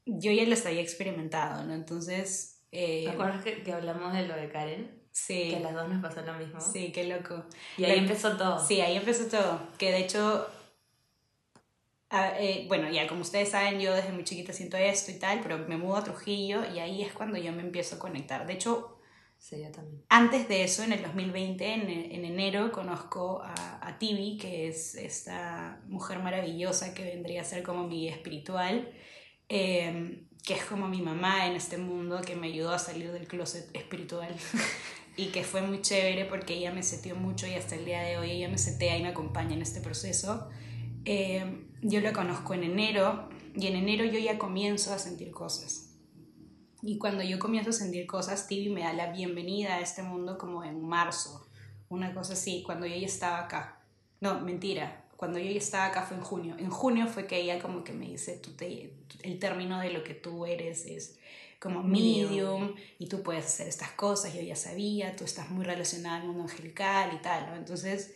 yo 0.06 0.32
ya 0.34 0.44
las 0.46 0.66
había 0.66 0.82
experimentado, 0.82 1.64
¿no? 1.64 1.74
Entonces, 1.74 2.62
eh, 2.74 3.06
¿Te 3.06 3.12
acuerdas 3.12 3.42
que, 3.42 3.64
que 3.64 3.72
hablamos 3.72 4.12
de 4.14 4.28
lo 4.28 4.36
de 4.36 4.50
Karen? 4.50 5.02
sí, 5.12 5.48
Que 5.50 5.56
a 5.56 5.60
las 5.62 5.74
dos 5.74 5.88
nos 5.88 6.02
pasó 6.02 6.22
lo 6.24 6.34
mismo. 6.34 6.60
sí, 6.60 6.92
qué 6.92 7.06
loco. 7.06 7.46
Y 7.78 7.86
ahí 7.86 7.92
La- 7.96 8.02
empezó 8.04 8.36
todo. 8.36 8.60
Sí, 8.66 8.82
ahí 8.82 8.98
empezó 8.98 9.28
todo, 9.28 9.62
que 9.78 9.92
de 9.94 10.00
hecho, 10.00 10.46
ah, 12.10 12.34
eh, 12.38 12.66
bueno, 12.68 12.90
ya 12.92 13.08
como 13.08 13.22
ustedes 13.22 13.50
saben, 13.52 13.80
yo 13.80 13.94
desde 13.94 14.12
muy 14.12 14.26
chiquita 14.26 14.52
siento 14.52 14.76
esto 14.76 15.10
y 15.12 15.20
tal, 15.20 15.40
pero 15.42 15.58
me 15.58 15.78
mudo 15.78 15.96
a 15.96 16.04
Trujillo 16.04 16.64
y 16.74 16.80
ahí 16.80 17.02
es 17.02 17.14
cuando 17.14 17.38
yo 17.38 17.54
me 17.54 17.62
empiezo 17.62 17.96
a 17.96 18.00
conectar. 18.00 18.46
De 18.46 18.54
hecho, 18.54 18.97
Sí, 19.40 19.62
yo 19.62 19.72
también. 19.72 20.04
antes 20.10 20.48
de 20.48 20.64
eso, 20.64 20.84
en 20.84 20.92
el 20.94 21.02
2020, 21.04 21.74
en, 21.74 21.90
en 21.90 22.26
enero, 22.26 22.72
conozco 22.72 23.42
a, 23.44 23.88
a 23.88 23.98
Tibi, 24.00 24.38
que 24.38 24.68
es 24.68 24.96
esta 24.96 25.82
mujer 25.88 26.20
maravillosa 26.20 26.94
que 26.94 27.04
vendría 27.04 27.42
a 27.42 27.46
ser 27.46 27.64
como 27.64 27.88
mi 27.88 28.02
guía 28.02 28.12
espiritual, 28.12 28.92
eh, 29.50 30.26
que 30.44 30.54
es 30.54 30.66
como 30.66 30.88
mi 30.88 31.02
mamá 31.02 31.48
en 31.48 31.56
este 31.56 31.78
mundo, 31.78 32.22
que 32.22 32.36
me 32.36 32.48
ayudó 32.48 32.72
a 32.72 32.80
salir 32.80 33.12
del 33.12 33.28
closet 33.28 33.70
espiritual. 33.74 34.36
y 35.18 35.28
que 35.28 35.44
fue 35.44 35.62
muy 35.62 35.82
chévere 35.82 36.26
porque 36.26 36.54
ella 36.54 36.72
me 36.72 36.84
seteó 36.84 37.16
mucho 37.16 37.48
y 37.48 37.56
hasta 37.56 37.76
el 37.76 37.86
día 37.86 38.02
de 38.02 38.18
hoy 38.18 38.32
ella 38.32 38.50
me 38.50 38.60
setea 38.60 38.98
y 38.98 39.02
me 39.02 39.10
acompaña 39.10 39.56
en 39.56 39.64
este 39.64 39.82
proceso. 39.82 40.48
Eh, 41.06 41.66
yo 41.82 42.02
la 42.02 42.14
conozco 42.14 42.54
en 42.54 42.64
enero 42.64 43.28
y 43.56 43.66
en 43.66 43.76
enero 43.76 44.06
yo 44.06 44.20
ya 44.20 44.38
comienzo 44.38 44.94
a 44.94 45.00
sentir 45.00 45.32
cosas. 45.32 45.87
Y 46.82 46.98
cuando 46.98 47.24
yo 47.24 47.40
comienzo 47.40 47.72
a 47.72 47.74
sentir 47.74 48.06
cosas, 48.06 48.48
Tibi 48.48 48.70
me 48.70 48.82
da 48.82 48.94
la 48.94 49.12
bienvenida 49.12 49.76
a 49.76 49.82
este 49.82 50.04
mundo 50.04 50.38
como 50.38 50.64
en 50.64 50.86
marzo, 50.86 51.48
una 51.90 52.14
cosa 52.14 52.34
así, 52.34 52.64
cuando 52.64 52.86
yo 52.86 52.96
ya 52.96 53.08
estaba 53.08 53.40
acá. 53.40 53.80
No, 54.20 54.42
mentira, 54.42 55.06
cuando 55.16 55.40
yo 55.40 55.50
ya 55.50 55.58
estaba 55.58 55.86
acá 55.88 56.04
fue 56.04 56.18
en 56.18 56.24
junio. 56.24 56.56
En 56.60 56.70
junio 56.70 57.08
fue 57.08 57.26
que 57.26 57.42
ella 57.42 57.60
como 57.60 57.84
que 57.84 57.94
me 57.94 58.08
dice, 58.08 58.38
tú 58.38 58.52
te, 58.52 58.94
el 59.24 59.40
término 59.40 59.80
de 59.80 59.92
lo 59.92 60.04
que 60.04 60.14
tú 60.14 60.46
eres 60.46 60.86
es 60.86 61.18
como 61.60 61.82
medium 61.82 62.76
y 63.00 63.08
tú 63.08 63.24
puedes 63.24 63.46
hacer 63.46 63.68
estas 63.68 63.92
cosas, 63.92 64.34
yo 64.36 64.42
ya 64.42 64.56
sabía, 64.56 65.16
tú 65.16 65.24
estás 65.24 65.50
muy 65.50 65.66
relacionada 65.66 66.18
al 66.18 66.28
mundo 66.28 66.44
angelical 66.44 67.12
y 67.16 67.22
tal, 67.22 67.48
¿no? 67.48 67.56
Entonces 67.56 68.14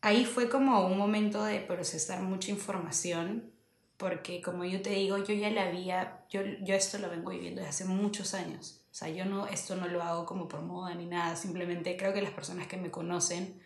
ahí 0.00 0.24
fue 0.24 0.48
como 0.48 0.86
un 0.86 0.96
momento 0.96 1.44
de 1.44 1.60
procesar 1.60 2.22
mucha 2.22 2.50
información 2.50 3.52
porque 3.98 4.40
como 4.40 4.64
yo 4.64 4.80
te 4.80 4.90
digo, 4.90 5.18
yo 5.18 5.34
ya 5.34 5.50
la 5.50 5.64
había, 5.64 6.24
yo, 6.30 6.40
yo 6.62 6.74
esto 6.74 6.98
lo 6.98 7.10
vengo 7.10 7.30
viviendo 7.30 7.60
desde 7.60 7.70
hace 7.70 7.84
muchos 7.84 8.32
años. 8.32 8.80
O 8.90 8.94
sea, 8.94 9.08
yo 9.08 9.24
no, 9.24 9.46
esto 9.48 9.76
no 9.76 9.88
lo 9.88 10.02
hago 10.02 10.24
como 10.24 10.48
por 10.48 10.62
moda 10.62 10.94
ni 10.94 11.04
nada, 11.04 11.36
simplemente 11.36 11.96
creo 11.96 12.14
que 12.14 12.22
las 12.22 12.30
personas 12.30 12.68
que 12.68 12.76
me 12.76 12.92
conocen 12.92 13.60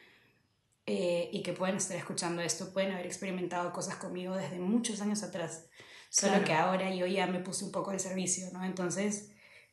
eh, 0.86 1.28
y 1.32 1.42
que 1.42 1.52
pueden 1.52 1.76
estar 1.76 1.96
escuchando 1.96 2.42
esto 2.42 2.72
pueden 2.72 2.92
haber 2.92 3.06
experimentado 3.06 3.72
cosas 3.72 3.96
conmigo 3.96 4.34
desde 4.34 4.58
muchos 4.58 5.02
años 5.02 5.22
atrás, 5.22 5.66
solo 6.08 6.42
que 6.44 6.54
ahora 6.54 6.92
yo 6.94 7.06
ya 7.06 7.26
me 7.26 7.40
puse 7.40 7.64
un 7.66 7.70
poco 7.70 7.92
de 7.92 7.98
servicio, 7.98 8.46
¿no? 8.52 8.64
Entonces, 8.64 9.30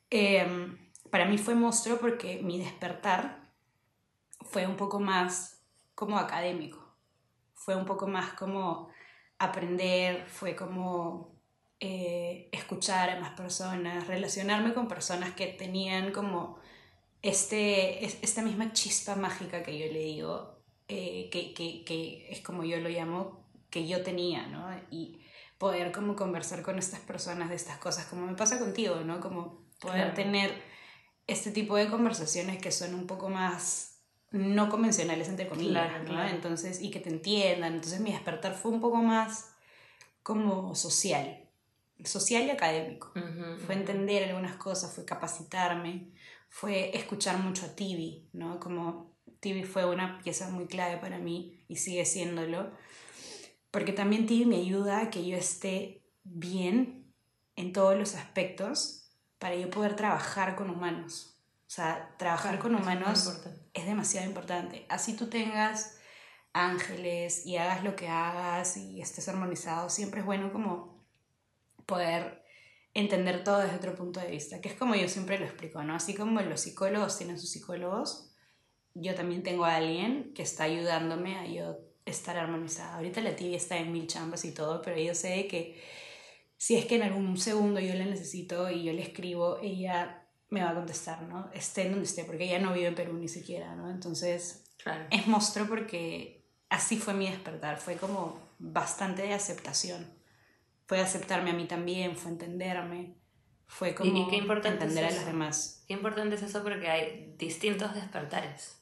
em, 0.10 0.78
para 1.10 1.25
mí 1.25 1.38
fue 1.38 1.56
monstruo 1.56 2.00
porque 2.00 2.42
mi 2.44 2.60
despertar 2.60 3.50
fue 4.42 4.68
un 4.68 4.75
poco 4.75 5.00
más 5.00 5.62
como 5.96 6.20
académico, 6.20 6.96
fue 7.54 7.75
un 7.75 7.86
poco 7.86 8.08
más 8.08 8.34
como 8.34 8.89
aprender, 9.39 10.25
fue 10.27 10.55
como 10.55 11.39
eh, 11.79 12.50
escuchar 12.51 13.10
a 13.10 13.19
más 13.19 13.31
personas, 13.31 14.05
relacionarme 14.08 14.74
con 14.74 14.88
personas 14.88 15.34
que 15.34 15.48
tenían 15.48 16.12
como 16.12 16.60
este, 17.22 18.05
esta 18.05 18.41
misma 18.41 18.74
chispa 18.74 19.15
mágica 19.15 19.63
que 19.63 19.77
yo 19.79 19.91
le 19.91 20.00
digo, 20.00 20.60
eh, 20.88 21.29
que, 21.31 21.53
que, 21.53 21.84
que, 21.86 22.27
es 22.29 22.41
como 22.41 22.63
yo 22.63 22.79
lo 22.79 22.89
llamo, 22.89 23.46
que 23.69 23.88
yo 23.88 24.03
tenía, 24.03 24.48
¿no? 24.48 24.69
Y 24.91 25.22
poder 25.58 25.91
como 25.91 26.15
conversar 26.15 26.62
con 26.62 26.77
estas 26.77 27.00
personas 27.01 27.50
de 27.50 27.55
estas 27.55 27.77
cosas, 27.77 28.05
como 28.05 28.25
me 28.25 28.36
pasa 28.36 28.60
contigo, 28.60 28.96
¿no? 29.01 29.19
Como 29.19 29.65
poder 29.79 30.13
tener 30.13 30.51
este 31.27 31.51
tipo 31.51 31.75
de 31.75 31.88
conversaciones 31.88 32.62
que 32.62 32.72
son 32.72 32.93
un 32.93 33.08
poco 33.08 33.29
más 33.29 33.88
no 34.31 34.69
convencionales, 34.69 35.27
entre 35.27 35.48
comillas, 35.48 36.03
¿no? 36.03 36.24
Entonces, 36.27 36.81
y 36.81 36.91
que 36.91 37.00
te 37.00 37.09
entiendan. 37.09 37.75
Entonces 37.75 38.00
mi 38.00 38.12
despertar 38.12 38.53
fue 38.53 38.71
un 38.71 38.81
poco 38.81 38.98
más 38.98 39.51
como 40.24 40.75
social, 40.75 41.50
social 42.03 42.43
y 42.43 42.50
académico. 42.51 43.12
fue 43.65 43.75
entender 43.75 44.24
algunas 44.29 44.55
cosas, 44.57 44.93
fue 44.93 45.05
capacitarme, 45.05 46.12
fue 46.50 46.95
escuchar 46.95 47.39
mucho 47.39 47.65
a 47.65 47.75
Tibi, 47.75 48.29
¿no? 48.33 48.59
Como 48.59 49.15
Tibi 49.39 49.63
fue 49.63 49.86
una 49.86 50.19
pieza 50.21 50.50
muy 50.50 50.67
clave 50.67 50.98
para 50.98 51.17
mí 51.17 51.63
y 51.67 51.77
sigue 51.77 52.05
siéndolo, 52.05 52.71
porque 53.71 53.93
también 53.93 54.27
Tibi 54.27 54.45
me 54.45 54.57
ayuda 54.57 55.01
a 55.01 55.09
que 55.09 55.25
yo 55.25 55.38
esté 55.38 56.03
bien 56.24 57.13
en 57.55 57.74
todos 57.74 57.98
los 57.98 58.15
aspectos 58.15 59.12
para 59.38 59.55
yo 59.55 59.69
poder 59.69 59.95
trabajar 59.95 60.55
con 60.55 60.69
humanos. 60.69 61.38
O 61.70 61.72
sea, 61.72 62.16
trabajar 62.18 62.58
con 62.58 62.74
humanos 62.74 63.32
es, 63.76 63.86
demasiado 63.86 64.26
importante. 64.26 64.88
Así 64.90 65.16
tú 65.16 65.30
tengas 65.30 66.00
ángeles 66.52 67.46
y 67.46 67.58
hagas 67.58 67.84
lo 67.84 67.96
que 67.96 68.08
hagas 68.08 68.76
y 68.76 69.00
estés 69.00 69.30
armonizado, 69.30 69.88
siempre 69.92 70.22
es 70.22 70.26
bueno 70.26 70.52
como 70.52 71.06
poder 71.86 72.44
entender 72.96 73.44
todo 73.44 73.60
desde 73.60 73.76
otro 73.76 73.94
punto 73.94 74.20
de 74.20 74.32
vista, 74.32 74.62
que 74.62 74.70
es 74.70 74.74
como 74.74 74.96
yo 74.96 75.08
siempre 75.08 75.38
lo 75.38 75.46
explico, 75.46 75.84
¿no? 75.84 75.94
Así 75.94 76.16
como 76.16 76.42
los 76.42 76.62
psicólogos 76.62 77.20
tienen 77.20 77.40
sus 77.40 77.52
psicólogos, 77.52 78.34
yo 78.96 79.14
también 79.14 79.44
tengo 79.44 79.66
a 79.66 79.76
alguien 79.76 80.34
que 80.34 80.42
está 80.42 80.64
ayudándome 80.64 81.38
a 81.38 81.46
yo 81.46 81.78
estar 82.04 82.36
armonizada. 82.36 82.96
Ahorita 82.96 83.22
la 83.22 83.36
tibia 83.36 83.58
está 83.58 83.78
en 83.78 83.92
mil 83.92 84.08
chambas 84.08 84.44
y 84.44 84.56
todo, 84.56 84.82
pero 84.82 84.98
yo 84.98 85.14
sé 85.14 85.46
que 85.46 85.80
si 86.58 86.78
es 86.78 86.86
que 86.86 86.96
en 86.96 87.04
algún 87.04 87.38
segundo 87.38 87.80
yo 87.80 87.94
la 87.94 88.06
necesito 88.06 88.72
y 88.72 88.84
yo 88.86 88.92
le 88.92 89.04
escribo, 89.04 89.60
ella 89.62 90.19
me 90.50 90.63
va 90.63 90.72
a 90.72 90.75
contestar, 90.75 91.22
¿no? 91.24 91.50
Esté 91.53 91.84
en 91.84 91.91
donde 91.91 92.06
esté, 92.06 92.24
porque 92.24 92.46
ella 92.46 92.60
no 92.60 92.74
vive 92.74 92.88
en 92.88 92.96
Perú 92.96 93.13
ni 93.13 93.27
siquiera, 93.27 93.75
¿no? 93.75 93.89
Entonces, 93.89 94.65
es 95.12 95.27
monstruo 95.27 95.68
porque 95.68 96.46
así 96.70 96.98
fue 96.98 97.13
mi 97.13 97.29
despertar, 97.29 97.77
fue 97.77 97.96
como 97.96 98.56
bastante 98.58 99.24
de 99.24 99.34
aceptación. 99.34 100.08
Fue 100.88 101.00
aceptarme 101.00 101.51
a 101.51 101.53
mí 101.53 101.65
también, 101.65 102.15
fue 102.15 102.32
entenderme, 102.32 103.20
fue 103.68 103.94
como 103.94 104.27
qué 104.29 104.38
importante 104.38 104.86
entender 104.86 105.06
a 105.06 105.12
los 105.12 105.25
demás. 105.25 105.84
Qué 105.88 105.94
importante 105.94 106.36
es 106.36 106.41
eso 106.41 106.63
porque 106.63 106.89
hay 106.89 107.36
distintos 107.38 107.94
despertares. 107.94 108.82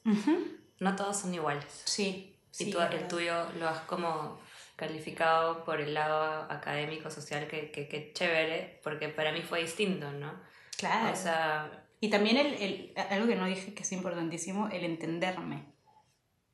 No 0.79 0.95
todos 0.95 1.17
son 1.17 1.33
iguales. 1.33 1.83
Sí. 1.83 2.39
Y 2.59 2.71
tú, 2.71 2.79
el 2.79 3.07
tuyo 3.07 3.51
lo 3.59 3.67
has 3.67 3.81
como 3.81 4.39
calificado 4.77 5.65
por 5.65 5.81
el 5.81 5.93
lado 5.93 6.50
académico, 6.50 7.12
social, 7.12 7.47
que, 7.47 7.71
que, 7.71 7.88
que 7.88 8.13
chévere, 8.13 8.79
porque 8.83 9.09
para 9.09 9.31
mí 9.33 9.41
fue 9.41 9.62
distinto, 9.62 10.12
¿no? 10.12 10.39
Claro. 10.77 11.13
O 11.13 11.15
sea, 11.15 11.88
y 12.00 12.10
también 12.10 12.38
el, 12.38 12.53
el, 12.53 12.93
algo 13.10 13.27
que 13.27 13.36
no 13.36 13.46
dije 13.46 13.74
que 13.74 13.84
es 13.84 13.91
importantísimo, 13.91 14.69
el 14.69 14.86
entenderme. 14.86 15.65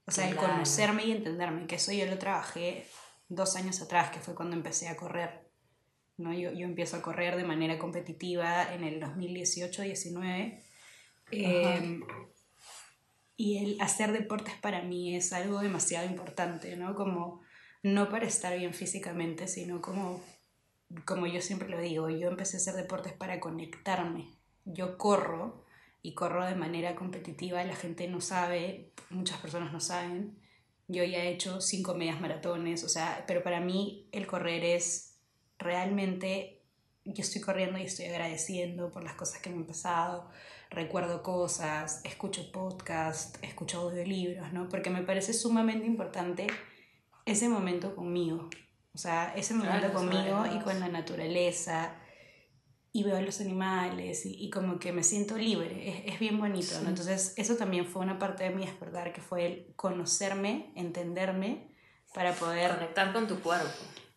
O 0.06 0.12
sea, 0.12 0.28
el 0.30 0.36
conocerme 0.36 1.06
y 1.06 1.12
entenderme, 1.12 1.66
que 1.68 1.76
eso 1.76 1.92
yo 1.94 2.06
lo 2.06 2.18
trabajé 2.18 2.86
dos 3.30 3.56
años 3.56 3.82
atrás, 3.82 4.12
que 4.12 4.20
fue 4.20 4.36
cuando 4.36 4.56
empecé 4.56 4.90
a 4.90 4.98
correr. 4.98 5.50
¿no? 6.18 6.34
Yo, 6.34 6.52
yo 6.52 6.66
empiezo 6.66 6.98
a 6.98 7.02
correr 7.02 7.36
de 7.36 7.44
manera 7.44 7.78
competitiva 7.78 8.74
en 8.74 8.84
el 8.84 9.02
2018-19. 9.02 10.62
Em, 11.32 12.04
y 13.36 13.58
el 13.58 13.82
hacer 13.82 14.12
deportes 14.12 14.56
para 14.56 14.82
mí 14.84 15.16
es 15.16 15.34
algo 15.34 15.60
demasiado 15.60 16.06
importante, 16.06 16.76
¿no? 16.76 16.96
Como 16.96 17.42
no 17.82 18.10
para 18.10 18.28
estar 18.28 18.58
bien 18.58 18.74
físicamente, 18.74 19.48
sino 19.48 19.82
como 19.82 20.22
como 21.06 21.28
yo 21.28 21.42
siempre 21.42 21.70
lo 21.70 21.80
digo, 21.80 22.10
yo 22.10 22.30
empecé 22.30 22.58
a 22.58 22.60
hacer 22.60 22.76
deportes 22.76 23.14
para 23.14 23.40
conectarme. 23.40 24.30
Yo 24.66 24.98
corro 24.98 25.66
y 26.02 26.14
corro 26.14 26.46
de 26.46 26.56
manera 26.56 26.96
competitiva, 26.96 27.64
la 27.64 27.76
gente 27.76 28.08
no 28.08 28.22
sabe, 28.22 28.92
muchas 29.10 29.40
personas 29.40 29.72
no 29.72 29.80
saben. 29.80 30.38
Yo 30.88 31.04
ya 31.04 31.20
he 31.20 31.30
hecho 31.30 31.62
cinco 31.62 31.94
medias 31.94 32.20
maratones, 32.20 32.84
o 32.84 32.90
sea, 32.90 33.24
pero 33.28 33.42
para 33.42 33.60
mí 33.60 34.08
el 34.12 34.28
correr 34.28 34.64
es 34.66 35.18
realmente, 35.58 36.62
yo 37.06 37.22
estoy 37.22 37.42
corriendo 37.42 37.80
y 37.80 37.84
estoy 37.84 38.06
agradeciendo 38.06 38.92
por 38.92 39.04
las 39.04 39.14
cosas 39.14 39.42
que 39.42 39.50
me 39.50 39.58
han 39.58 39.66
pasado, 39.66 40.30
recuerdo 40.70 41.24
cosas, 41.24 42.02
escucho 42.04 42.52
podcast, 42.52 43.42
escucho 43.44 43.80
audiolibros, 43.80 44.52
¿no? 44.52 44.68
Porque 44.68 44.90
me 44.90 45.04
parece 45.04 45.34
sumamente 45.34 45.86
importante 45.86 46.48
ese 47.26 47.48
momento 47.48 47.96
conmigo. 47.96 48.50
O 48.94 48.98
sea, 48.98 49.34
ese 49.36 49.54
momento 49.54 49.92
conmigo 49.92 50.46
y 50.54 50.60
con 50.60 50.80
la 50.80 50.88
naturaleza 50.88 51.96
y 52.92 53.04
veo 53.04 53.18
a 53.18 53.22
los 53.22 53.42
animales 53.42 54.22
y, 54.24 54.50
como 54.52 54.78
que 54.78 54.92
me 54.92 55.04
siento 55.04 55.36
libre, 55.36 55.90
es, 55.90 56.14
es 56.14 56.20
bien 56.20 56.40
bonito, 56.40 56.80
¿no? 56.84 56.90
Entonces 56.90 57.34
eso 57.38 57.56
también 57.56 57.88
fue 57.88 58.04
una 58.04 58.20
parte 58.20 58.44
de 58.44 58.52
mi 58.52 58.66
despertar, 58.66 59.12
que 59.12 59.22
fue 59.22 59.46
el 59.48 59.74
conocerme, 59.76 60.72
entenderme, 60.76 61.74
para 62.14 62.34
poder... 62.34 62.76
Conectar 62.76 63.12
con 63.12 63.28
tu 63.28 63.40
cuerpo. 63.40 63.68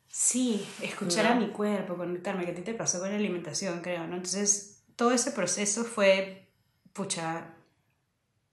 Sí, 0.09 0.66
escuchar 0.83 1.26
a 1.26 1.35
mi 1.35 1.49
cuerpo, 1.49 1.97
conectarme, 1.97 2.45
que 2.45 2.52
a 2.52 2.54
ti 2.54 2.62
te 2.62 2.75
pasó 2.75 3.00
con 3.00 3.09
la 3.09 3.16
alimentación, 3.16 3.80
creo, 3.80 4.06
¿no? 4.06 4.16
Entonces 4.16 4.85
todo 4.95 5.12
ese 5.12 5.33
proceso 5.33 5.85
fue, 5.85 6.52
pucha, 6.92 7.54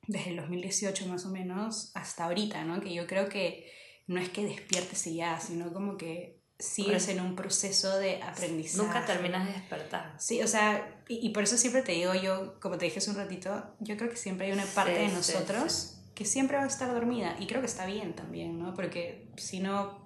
desde 0.07 0.31
el 0.31 0.37
2018 0.37 1.07
más 1.07 1.25
o 1.25 1.29
menos 1.29 1.91
hasta 1.95 2.25
ahorita, 2.25 2.63
¿no? 2.63 2.81
Que 2.81 2.93
yo 2.93 3.07
creo 3.07 3.29
que 3.29 3.71
no 4.07 4.19
es 4.19 4.29
que 4.29 4.45
despiertes 4.45 5.07
y 5.07 5.15
ya, 5.15 5.39
sino 5.39 5.73
como 5.73 5.97
que 5.97 6.43
sigues 6.59 7.07
en 7.09 7.19
un 7.19 7.35
proceso 7.35 7.97
de 7.97 8.21
aprendizaje. 8.21 8.83
Nunca 8.83 9.05
terminas 9.05 9.45
de 9.47 9.53
despertar. 9.53 10.15
Sí, 10.17 10.41
o 10.41 10.47
sea, 10.47 11.03
y, 11.07 11.29
por 11.29 11.43
eso 11.43 11.57
siempre 11.57 11.81
te 11.81 11.93
digo 11.93 12.13
yo, 12.13 12.59
como 12.59 12.77
te 12.77 12.85
dije 12.85 12.99
hace 12.99 13.09
un 13.09 13.17
ratito, 13.17 13.75
yo 13.79 13.97
creo 13.97 14.09
que 14.09 14.15
siempre 14.15 14.47
hay 14.47 14.53
una 14.53 14.65
parte 14.65 14.93
de 14.93 15.09
nosotros 15.09 15.99
que 16.15 16.25
siempre 16.25 16.57
va 16.57 16.63
a 16.63 16.67
estar 16.67 16.93
dormida 16.93 17.35
y 17.39 17.47
creo 17.47 17.59
que 17.59 17.67
está 17.67 17.85
bien 17.85 18.13
también, 18.13 18.59
¿no? 18.59 18.73
Porque 18.73 19.31
si 19.35 19.59
no, 19.59 20.03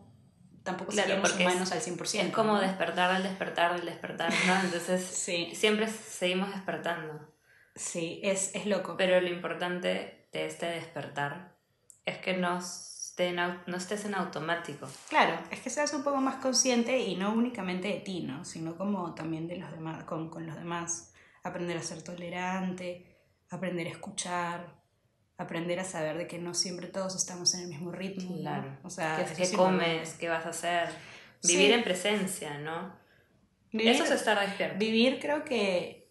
tampoco 0.63 0.91
claro, 0.91 1.07
seríamos 1.09 1.35
humanos 1.35 1.71
al 1.71 1.81
100%. 1.81 2.27
Es 2.27 2.33
como 2.33 2.59
despertar 2.59 3.11
al 3.11 3.23
despertar 3.23 3.73
al 3.73 3.85
despertar, 3.85 4.33
¿no? 4.47 4.61
Entonces 4.61 5.03
siempre 5.53 5.87
seguimos 5.87 6.49
despertando. 6.51 7.33
Sí, 7.75 8.19
es, 8.23 8.51
es 8.55 8.65
loco. 8.65 8.95
Pero 8.97 9.21
lo 9.21 9.27
importante 9.27 10.27
de 10.31 10.47
este 10.47 10.65
despertar 10.65 11.57
es 12.05 12.17
que 12.17 12.37
nos 12.37 12.96
no 13.17 13.77
estés 13.77 14.05
en 14.05 14.15
automático. 14.15 14.87
Claro, 15.09 15.39
es 15.49 15.59
que 15.59 15.69
seas 15.69 15.93
un 15.93 16.03
poco 16.03 16.17
más 16.17 16.35
consciente 16.35 16.99
y 16.99 17.15
no 17.15 17.33
únicamente 17.33 17.87
de 17.87 17.99
ti, 17.99 18.21
¿no? 18.21 18.45
sino 18.45 18.77
como 18.77 19.13
también 19.15 19.47
de 19.47 19.57
los 19.57 19.71
demás, 19.71 20.03
con, 20.03 20.29
con 20.29 20.45
los 20.45 20.55
demás. 20.55 21.13
Aprender 21.43 21.77
a 21.77 21.81
ser 21.81 22.03
tolerante, 22.03 23.05
aprender 23.49 23.87
a 23.87 23.91
escuchar, 23.91 24.77
aprender 25.37 25.79
a 25.79 25.83
saber 25.83 26.17
de 26.17 26.27
que 26.27 26.37
no 26.37 26.53
siempre 26.53 26.87
todos 26.87 27.15
estamos 27.15 27.53
en 27.55 27.61
el 27.61 27.67
mismo 27.67 27.91
ritmo. 27.91 28.37
Claro. 28.37 28.77
O 28.83 28.89
sea, 28.89 29.25
¿Qué, 29.35 29.51
comes? 29.51 30.13
¿Qué 30.15 30.29
vas 30.29 30.45
a 30.45 30.49
hacer? 30.49 30.89
Vivir 31.43 31.71
en 31.71 31.83
presencia, 31.83 32.57
¿no? 32.57 32.93
Eso 33.71 34.03
es 34.03 34.11
estar 34.11 34.39
despierto. 34.39 34.77
Vivir 34.77 35.19
creo 35.19 35.43
que 35.43 36.09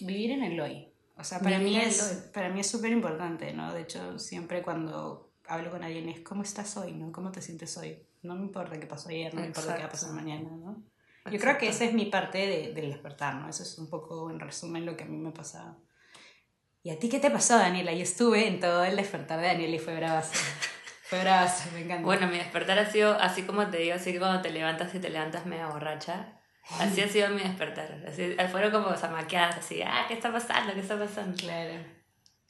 vivir 0.00 0.30
en 0.32 0.44
el 0.44 0.60
hoy. 0.60 0.88
O 1.16 1.24
sea, 1.24 1.40
para 1.40 1.58
mí 1.58 1.76
es 1.76 2.30
para 2.32 2.48
mí 2.48 2.60
es 2.60 2.70
súper 2.70 2.90
importante, 2.90 3.52
¿no? 3.52 3.72
De 3.72 3.82
hecho, 3.82 4.18
siempre 4.18 4.62
cuando 4.62 5.31
hablo 5.52 5.70
con 5.70 5.84
alguien 5.84 6.08
es 6.08 6.20
¿cómo 6.20 6.42
estás 6.42 6.76
hoy? 6.76 6.92
¿no? 6.92 7.12
¿Cómo 7.12 7.30
te 7.30 7.42
sientes 7.42 7.76
hoy? 7.76 7.98
No 8.22 8.34
me 8.34 8.42
importa 8.42 8.78
qué 8.78 8.86
pasó 8.86 9.08
ayer, 9.08 9.34
no 9.34 9.40
me 9.40 9.48
importa 9.48 9.74
qué 9.74 9.82
va 9.82 9.88
a 9.88 9.90
pasar 9.90 10.12
mañana, 10.12 10.48
¿no? 10.50 10.82
Yo 11.30 11.38
creo 11.38 11.56
que 11.56 11.68
esa 11.68 11.84
es 11.84 11.92
mi 11.92 12.06
parte 12.06 12.38
de, 12.38 12.72
del 12.72 12.90
despertar, 12.90 13.36
¿no? 13.36 13.48
Eso 13.48 13.62
es 13.62 13.78
un 13.78 13.88
poco, 13.88 14.30
en 14.30 14.40
resumen, 14.40 14.84
lo 14.84 14.96
que 14.96 15.04
a 15.04 15.06
mí 15.06 15.16
me 15.16 15.30
pasa. 15.30 15.76
¿Y 16.82 16.90
a 16.90 16.98
ti 16.98 17.08
qué 17.08 17.20
te 17.20 17.30
pasó, 17.30 17.56
Daniela? 17.56 17.92
Yo 17.92 18.02
estuve 18.02 18.48
en 18.48 18.58
todo 18.58 18.84
el 18.84 18.96
despertar 18.96 19.40
de 19.40 19.46
Daniela 19.46 19.76
y 19.76 19.78
fue 19.78 19.94
bravazo. 19.94 20.34
fue 21.04 21.20
bravazo, 21.20 21.70
me 21.74 21.82
encanta. 21.82 22.04
Bueno, 22.04 22.26
mi 22.26 22.38
despertar 22.38 22.78
ha 22.78 22.90
sido, 22.90 23.12
así 23.20 23.42
como 23.42 23.68
te 23.68 23.78
digo, 23.78 23.94
así 23.94 24.12
que 24.12 24.18
cuando 24.18 24.42
te 24.42 24.50
levantas 24.50 24.92
y 24.94 24.98
te 24.98 25.10
levantas 25.10 25.46
media 25.46 25.68
borracha, 25.68 26.40
así 26.80 27.00
ha 27.00 27.08
sido 27.08 27.28
mi 27.28 27.42
despertar. 27.42 28.04
Así, 28.08 28.34
fueron 28.50 28.72
como 28.72 28.96
zamaqueadas, 28.96 29.58
así, 29.58 29.80
ah, 29.82 30.06
¿qué 30.08 30.14
está 30.14 30.32
pasando? 30.32 30.74
¿Qué 30.74 30.80
está 30.80 30.98
pasando? 30.98 31.36
Claro. 31.36 32.01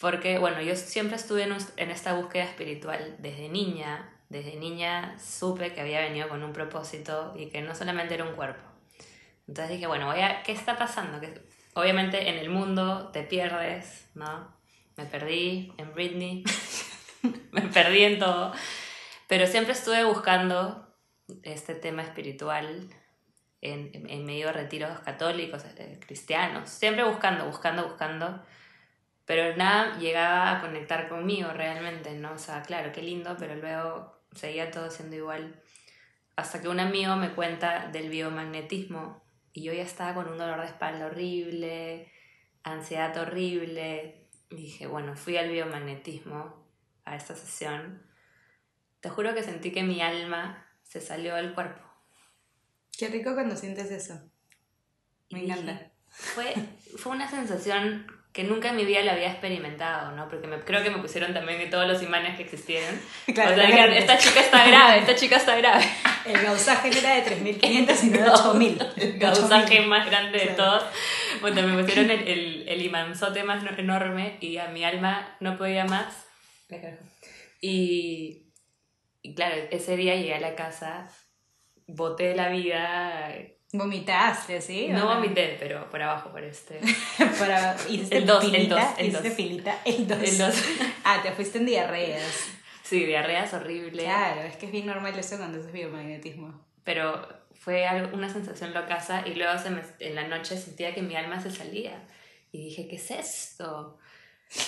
Porque, 0.03 0.39
bueno, 0.39 0.61
yo 0.61 0.75
siempre 0.75 1.15
estuve 1.15 1.45
en, 1.45 1.57
en 1.77 1.91
esta 1.93 2.15
búsqueda 2.15 2.43
espiritual 2.43 3.15
desde 3.21 3.49
niña. 3.49 4.13
Desde 4.29 4.57
niña 4.57 5.17
supe 5.21 5.73
que 5.73 5.81
había 5.81 6.01
venido 6.01 6.29
con 6.29 6.43
un 6.43 6.53
propósito 6.53 7.33
y 7.37 7.51
que 7.51 7.63
no 7.63 7.73
solamente 7.77 8.15
era 8.15 8.25
un 8.25 8.35
cuerpo. 8.35 8.65
Entonces 9.47 9.77
dije, 9.77 9.87
bueno, 9.87 10.07
voy 10.09 10.19
a, 10.19 10.43
¿qué 10.43 10.51
está 10.51 10.77
pasando? 10.77 11.21
Que 11.21 11.47
obviamente 11.75 12.29
en 12.29 12.39
el 12.39 12.51
mundo 12.51 13.11
te 13.13 13.23
pierdes, 13.23 14.11
¿no? 14.17 14.53
Me 14.97 15.07
perdí 15.07 15.73
en 15.79 15.95
Britney, 15.95 16.43
me 17.53 17.63
perdí 17.63 18.03
en 18.03 18.19
todo, 18.19 18.53
pero 19.29 19.47
siempre 19.47 19.73
estuve 19.73 20.03
buscando 20.03 20.97
este 21.45 21.77
tema 21.77 22.03
espiritual 22.03 22.89
en, 23.61 23.93
en 24.11 24.25
medio 24.25 24.49
de 24.49 24.53
retiros 24.55 24.99
católicos, 24.99 25.63
eh, 25.77 26.01
cristianos, 26.05 26.71
siempre 26.71 27.05
buscando, 27.05 27.47
buscando, 27.47 27.85
buscando, 27.85 28.43
pero 29.25 29.57
nada 29.57 29.99
llegaba 29.99 30.51
a 30.51 30.61
conectar 30.61 31.09
conmigo 31.09 31.51
realmente, 31.53 32.13
¿no? 32.15 32.33
O 32.33 32.39
sea, 32.39 32.63
claro, 32.63 32.93
qué 32.93 33.03
lindo, 33.03 33.37
pero 33.39 33.55
luego 33.55 34.21
seguía 34.35 34.71
todo 34.71 34.91
siendo 34.91 35.17
igual. 35.17 35.61
Hasta 36.37 36.61
que 36.61 36.69
un 36.69 36.81
amigo 36.81 37.15
me 37.17 37.35
cuenta 37.35 37.89
del 37.89 38.09
biomagnetismo 38.11 39.23
y 39.53 39.63
yo 39.63 39.73
ya 39.73 39.83
estaba 39.83 40.15
con 40.15 40.33
un 40.33 40.39
dolor 40.39 40.61
de 40.61 40.67
espalda 40.67 41.07
horrible, 41.07 42.11
ansiedad 42.63 43.17
horrible. 43.17 44.29
Y 44.51 44.57
dije, 44.57 44.87
bueno, 44.87 45.15
fui 45.15 45.37
al 45.37 45.51
biomagnetismo 45.51 46.67
a 47.05 47.17
esta 47.17 47.35
sesión. 47.35 48.03
Te 49.01 49.09
juro 49.09 49.35
que 49.35 49.43
sentí 49.43 49.73
que 49.73 49.83
mi 49.83 50.01
alma 50.01 50.67
se 50.83 51.01
salió 51.01 51.35
del 51.37 51.55
cuerpo. 51.55 51.83
Qué 52.97 53.09
rico 53.09 53.35
cuando 53.35 53.57
sientes 53.57 53.91
eso. 53.91 54.21
Me 55.31 55.45
encanta. 55.45 55.91
fue, 56.09 56.55
fue 56.97 57.13
una 57.13 57.31
sensación 57.31 58.07
que 58.33 58.45
nunca 58.45 58.71
en 58.71 58.77
mi 58.77 58.87
vida 58.87 59.03
la 59.03 59.13
había 59.13 59.31
experimentado, 59.31 60.13
¿no? 60.13 60.27
Porque 60.29 60.47
me, 60.47 60.59
creo 60.61 60.83
que 60.83 60.89
me 60.89 60.99
pusieron 60.99 61.35
también 61.35 61.59
de 61.59 61.67
todos 61.67 61.87
los 61.87 62.03
imanes 62.03 62.37
que 62.37 62.45
existieron. 62.45 62.99
Claro, 63.35 63.53
o 63.53 63.55
sea, 63.57 63.99
esta 63.99 64.19
chica 64.19 64.41
está 64.41 64.67
grave, 64.67 64.99
esta 64.99 65.15
chica 65.15 65.37
está 65.37 65.57
grave. 65.57 65.85
El 66.25 66.41
gausaje 66.41 66.91
no 66.91 66.97
era 66.97 67.15
de 67.17 67.25
3.500, 67.25 67.95
sino 67.95 68.19
de 68.19 68.25
8.000. 68.31 68.93
El 68.97 69.19
gausaje 69.19 69.81
más 69.83 70.07
grande 70.07 70.39
de 70.39 70.47
todos. 70.49 70.85
Bueno, 71.41 71.63
me 71.63 71.83
pusieron 71.83 72.11
el, 72.11 72.27
el, 72.27 72.69
el, 72.69 72.83
imanzote 72.83 73.43
más 73.43 73.63
enorme 73.79 74.39
y 74.41 74.57
a 74.59 74.69
mi 74.69 74.85
alma 74.85 75.37
no 75.41 75.59
podía 75.59 75.85
más. 75.85 76.27
Y, 77.61 78.53
y 79.21 79.35
claro, 79.35 79.57
ese 79.71 79.97
día 79.97 80.15
llegué 80.15 80.35
a 80.35 80.41
la 80.41 80.55
casa, 80.55 81.11
boté 81.87 82.35
la 82.35 82.49
vida, 82.49 83.35
¿Vomitaste, 83.73 84.61
sí? 84.61 84.89
No 84.91 85.07
vomité, 85.07 85.57
pero 85.59 85.89
por 85.89 86.03
abajo, 86.03 86.31
por 86.31 86.45
este. 86.45 86.79
abajo. 87.19 87.89
el 87.89 88.27
2, 88.27 88.45
el 88.53 88.69
2, 88.69 88.81
el 88.99 89.13
2. 89.13 89.23
filita, 89.35 89.81
el 89.87 90.07
2. 90.07 90.19
El 90.23 90.39
2. 90.39 90.55
ah, 91.05 91.21
te 91.23 91.33
fuiste 91.33 91.57
en 91.57 91.67
diarreas. 91.67 92.51
Sí, 92.83 93.07
diarreas 93.07 93.55
horrible. 93.55 94.03
Claro, 94.03 94.43
es 94.43 94.57
que 94.57 94.67
es 94.67 94.73
bien 94.73 94.85
normal 94.85 95.19
eso 95.19 95.39
cuando 95.39 95.59
es 95.59 95.73
biomagnetismo. 95.73 96.61
Pero 96.85 97.27
fue 97.55 97.87
una 98.13 98.29
sensación 98.29 98.75
locaza 98.75 99.27
y 99.27 99.35
luego 99.37 99.59
se 99.59 99.71
me, 99.71 99.83
en 100.01 100.17
la 100.17 100.29
noche 100.29 100.59
sentía 100.59 100.95
que 100.95 101.01
mi 101.01 101.17
alma 101.17 101.41
se 101.41 101.51
salía. 101.51 102.03
Y 102.53 102.65
dije, 102.67 102.87
¿qué 102.87 102.97
es 102.97 103.11
esto? 103.11 103.99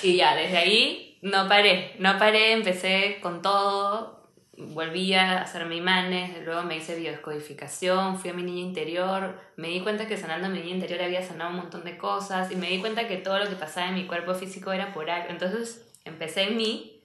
Y 0.02 0.16
ya, 0.16 0.34
desde 0.34 0.56
ahí 0.56 1.18
no 1.20 1.46
paré, 1.46 1.94
no 1.98 2.18
paré, 2.18 2.52
empecé 2.52 3.18
con 3.20 3.42
todo, 3.42 4.23
volví 4.56 5.14
a 5.14 5.42
hacerme 5.42 5.76
imanes, 5.76 6.44
luego 6.44 6.62
me 6.62 6.76
hice 6.76 6.96
biodescodificación, 6.96 8.18
fui 8.18 8.30
a 8.30 8.34
mi 8.34 8.42
niña 8.42 8.60
interior, 8.60 9.40
me 9.56 9.68
di 9.68 9.80
cuenta 9.80 10.06
que 10.06 10.16
sanando 10.16 10.46
a 10.46 10.50
mi 10.50 10.60
niña 10.60 10.76
interior 10.76 11.02
había 11.02 11.22
sanado 11.22 11.50
un 11.50 11.56
montón 11.56 11.84
de 11.84 11.96
cosas 11.96 12.50
y 12.50 12.56
me 12.56 12.68
di 12.68 12.80
cuenta 12.80 13.08
que 13.08 13.16
todo 13.16 13.38
lo 13.38 13.48
que 13.48 13.56
pasaba 13.56 13.88
en 13.88 13.94
mi 13.94 14.06
cuerpo 14.06 14.34
físico 14.34 14.72
era 14.72 14.92
por 14.92 15.10
algo. 15.10 15.30
Entonces 15.30 15.92
empecé 16.04 16.44
en 16.44 16.56
mí 16.56 17.02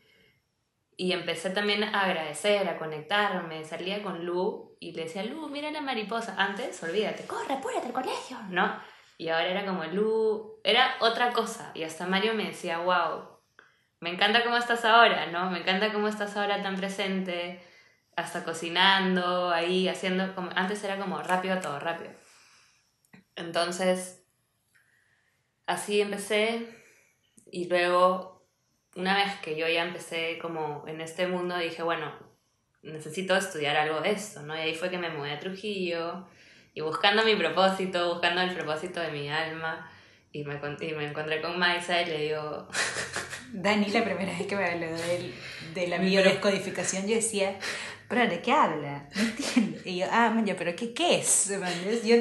y 0.96 1.14
empecé 1.14 1.50
también 1.50 1.84
a 1.84 2.04
agradecer, 2.04 2.68
a 2.68 2.78
conectarme. 2.78 3.64
Salía 3.64 4.04
con 4.04 4.26
Lu 4.26 4.76
y 4.80 4.92
le 4.92 5.04
decía, 5.04 5.24
Lu, 5.24 5.48
mira 5.48 5.72
la 5.72 5.82
mariposa. 5.82 6.36
Antes, 6.38 6.84
olvídate, 6.84 7.26
corre, 7.26 7.54
apúrate 7.54 7.88
al 7.88 7.94
colegio, 7.94 8.38
¿no? 8.50 8.80
Y 9.18 9.30
ahora 9.30 9.48
era 9.48 9.66
como, 9.66 9.86
Lu, 9.86 10.60
era 10.64 10.96
otra 11.00 11.32
cosa. 11.32 11.72
Y 11.74 11.84
hasta 11.84 12.06
Mario 12.06 12.34
me 12.34 12.46
decía, 12.46 12.80
wow, 12.80 13.39
me 14.00 14.12
encanta 14.12 14.44
cómo 14.44 14.58
estás 14.58 14.86
ahora, 14.86 15.28
¿no? 15.28 15.52
Me 15.52 15.60
encanta 15.60 15.92
cómo 15.92 16.08
estás 16.08 16.36
ahora 16.38 16.62
tan 16.62 16.76
presente, 16.76 17.62
hasta 18.16 18.44
cocinando, 18.44 19.50
ahí, 19.50 19.88
haciendo, 19.88 20.34
como, 20.36 20.50
antes 20.56 20.84
era 20.84 20.98
como 20.98 21.22
rápido 21.22 21.60
todo, 21.60 21.80
rápido. 21.80 22.12
Entonces, 23.36 24.24
así 25.66 26.02
empecé 26.02 26.68
y 27.52 27.68
luego, 27.68 28.48
una 28.96 29.16
vez 29.16 29.36
que 29.42 29.56
yo 29.58 29.68
ya 29.68 29.84
empecé 29.84 30.40
como 30.40 30.86
en 30.88 31.02
este 31.02 31.28
mundo, 31.28 31.58
dije, 31.58 31.84
bueno, 31.84 32.12
necesito 32.82 33.36
estudiar 33.36 33.76
algo 33.76 34.02
de 34.02 34.12
esto, 34.12 34.42
¿no? 34.42 34.56
Y 34.56 34.60
ahí 34.60 34.76
fue 34.76 34.90
que 34.90 34.98
me 34.98 35.10
mudé 35.10 35.34
a 35.34 35.40
Trujillo 35.40 36.28
y 36.74 36.82
buscando 36.82 37.24
mi 37.24 37.36
propósito, 37.36 38.14
buscando 38.14 38.42
el 38.42 38.54
propósito 38.54 39.00
de 39.00 39.12
mi 39.12 39.30
alma, 39.30 39.89
y 40.32 40.44
me, 40.44 40.56
y 40.56 40.94
me 40.94 41.08
encontré 41.08 41.42
con 41.42 41.58
Maisa 41.58 42.02
y 42.02 42.06
le 42.06 42.22
digo... 42.22 42.68
Dani, 43.52 43.88
la 43.88 44.04
primera 44.04 44.32
vez 44.32 44.46
que 44.46 44.56
me 44.56 44.64
habló 44.64 44.88
de, 44.96 45.34
de 45.74 45.88
la 45.88 45.98
biodescodificación, 46.00 47.08
yo 47.08 47.16
decía, 47.16 47.58
¿pero 48.08 48.28
de 48.28 48.42
qué 48.42 48.52
habla? 48.52 49.10
No 49.16 49.22
entiendo. 49.22 49.80
Y 49.86 49.98
yo, 49.98 50.08
ah, 50.12 50.30
man, 50.30 50.46
pero 50.58 50.76
¿qué, 50.76 50.94
qué 50.94 51.20
es? 51.20 51.52
Yo, 52.04 52.16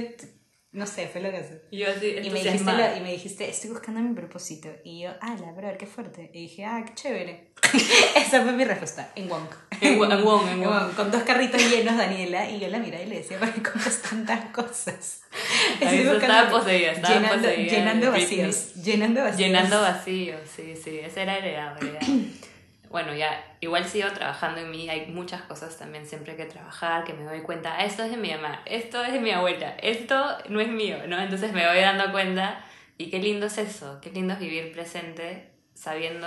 no 0.70 0.86
sé, 0.86 1.08
fue 1.08 1.22
lo 1.22 1.30
que 1.30 1.38
hace. 1.38 1.62
Y, 1.70 1.78
yo 1.78 1.88
así, 1.90 2.06
y, 2.22 2.30
me 2.30 2.42
dijiste, 2.42 2.96
y 2.96 3.00
me 3.00 3.12
dijiste, 3.12 3.48
estoy 3.48 3.70
buscando 3.70 4.00
mi 4.00 4.14
propósito. 4.14 4.68
Y 4.84 5.00
yo, 5.02 5.10
ah, 5.20 5.36
la 5.40 5.52
verdad, 5.52 5.76
qué 5.76 5.86
fuerte. 5.86 6.30
Y 6.34 6.42
dije, 6.42 6.64
ah, 6.64 6.84
qué 6.86 6.94
chévere. 6.94 7.52
Esa 8.16 8.42
fue 8.42 8.52
mi 8.52 8.64
respuesta, 8.64 9.10
en 9.16 9.28
Wong. 9.28 9.48
En 9.80 9.98
Wong, 9.98 10.48
en 10.48 10.60
Wong. 10.60 10.94
Con 10.94 11.10
dos 11.10 11.22
carritos 11.22 11.60
llenos, 11.70 11.96
Daniela, 11.96 12.48
y 12.50 12.60
yo 12.60 12.68
la 12.68 12.78
miraba 12.78 13.02
y 13.02 13.08
le 13.08 13.18
decía, 13.18 13.38
¿para 13.38 13.52
qué 13.52 13.62
compras 13.62 14.02
tantas 14.02 14.44
cosas? 14.46 15.22
estaba 15.80 16.50
poseída, 16.50 16.92
estaba 16.92 17.14
llenando, 17.14 17.36
poseída. 17.36 17.72
Llenando 17.72 18.10
vacíos, 18.10 18.74
llenando 18.74 19.20
vacíos. 19.22 19.38
Llenando 19.38 19.80
vacíos, 19.80 20.40
sí, 20.44 20.76
sí, 20.76 20.98
ese 20.98 21.22
era 21.22 21.38
heredado, 21.38 21.78
bueno, 22.90 23.14
ya, 23.14 23.44
igual 23.60 23.84
sigo 23.84 24.10
trabajando 24.12 24.60
en 24.60 24.70
mí, 24.70 24.88
hay 24.88 25.06
muchas 25.06 25.42
cosas 25.42 25.76
también 25.76 26.06
siempre 26.06 26.36
que 26.36 26.46
trabajar, 26.46 27.04
que 27.04 27.12
me 27.12 27.24
doy 27.24 27.42
cuenta, 27.42 27.84
esto 27.84 28.02
es 28.02 28.10
de 28.10 28.16
mi 28.16 28.30
mamá, 28.30 28.62
esto 28.64 29.02
es 29.04 29.12
de 29.12 29.20
mi 29.20 29.30
abuela, 29.30 29.76
esto 29.82 30.38
no 30.48 30.60
es 30.60 30.68
mío, 30.68 30.96
¿no? 31.06 31.20
Entonces 31.20 31.52
me 31.52 31.66
voy 31.66 31.80
dando 31.80 32.10
cuenta 32.12 32.64
y 32.96 33.10
qué 33.10 33.18
lindo 33.18 33.46
es 33.46 33.58
eso, 33.58 34.00
qué 34.00 34.10
lindo 34.10 34.34
es 34.34 34.40
vivir 34.40 34.72
presente 34.72 35.50
sabiendo 35.74 36.26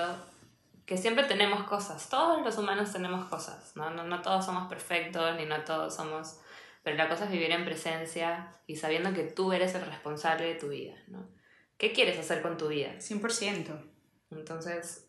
que 0.85 0.97
siempre 0.97 1.23
tenemos 1.23 1.63
cosas, 1.63 2.09
todos 2.09 2.41
los 2.43 2.57
humanos 2.57 2.91
tenemos 2.91 3.25
cosas, 3.29 3.71
¿no? 3.75 3.89
No, 3.91 4.03
no 4.03 4.21
todos 4.21 4.45
somos 4.45 4.67
perfectos, 4.67 5.35
ni 5.37 5.45
no 5.45 5.61
todos 5.61 5.95
somos... 5.95 6.37
Pero 6.83 6.97
la 6.97 7.07
cosa 7.07 7.25
es 7.25 7.31
vivir 7.31 7.51
en 7.51 7.65
presencia 7.65 8.55
y 8.65 8.75
sabiendo 8.75 9.13
que 9.13 9.23
tú 9.23 9.53
eres 9.53 9.75
el 9.75 9.85
responsable 9.85 10.45
de 10.45 10.55
tu 10.55 10.69
vida, 10.69 10.95
¿no? 11.07 11.29
¿Qué 11.77 11.91
quieres 11.93 12.19
hacer 12.19 12.41
con 12.41 12.57
tu 12.57 12.67
vida? 12.67 12.93
100%. 12.97 13.91
Entonces, 14.31 15.07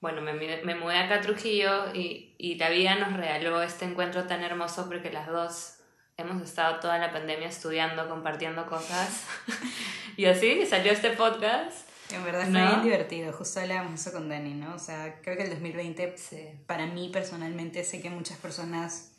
bueno, 0.00 0.22
me, 0.22 0.32
me 0.34 0.74
mudé 0.74 0.98
acá 0.98 1.16
a 1.16 1.20
Trujillo 1.20 1.94
y, 1.94 2.34
y 2.38 2.56
la 2.56 2.70
vida 2.70 2.94
nos 2.96 3.16
regaló 3.16 3.62
este 3.62 3.84
encuentro 3.84 4.26
tan 4.26 4.42
hermoso 4.42 4.88
porque 4.88 5.10
las 5.10 5.26
dos 5.26 5.80
hemos 6.16 6.42
estado 6.42 6.80
toda 6.80 6.98
la 6.98 7.12
pandemia 7.12 7.48
estudiando, 7.48 8.08
compartiendo 8.08 8.66
cosas. 8.66 9.26
y 10.16 10.26
así 10.26 10.66
salió 10.66 10.92
este 10.92 11.10
podcast. 11.10 11.88
En 12.12 12.24
verdad 12.24 12.42
fue 12.50 12.66
bien 12.66 12.82
divertido, 12.82 13.32
justo 13.32 13.60
hablábamos 13.60 14.00
eso 14.00 14.12
con 14.12 14.28
Dani, 14.28 14.54
¿no? 14.54 14.74
O 14.74 14.78
sea, 14.78 15.20
creo 15.22 15.36
que 15.36 15.44
el 15.44 15.50
2020, 15.50 16.64
para 16.66 16.86
mí 16.86 17.08
personalmente, 17.12 17.84
sé 17.84 18.02
que 18.02 18.10
muchas 18.10 18.36
personas 18.38 19.09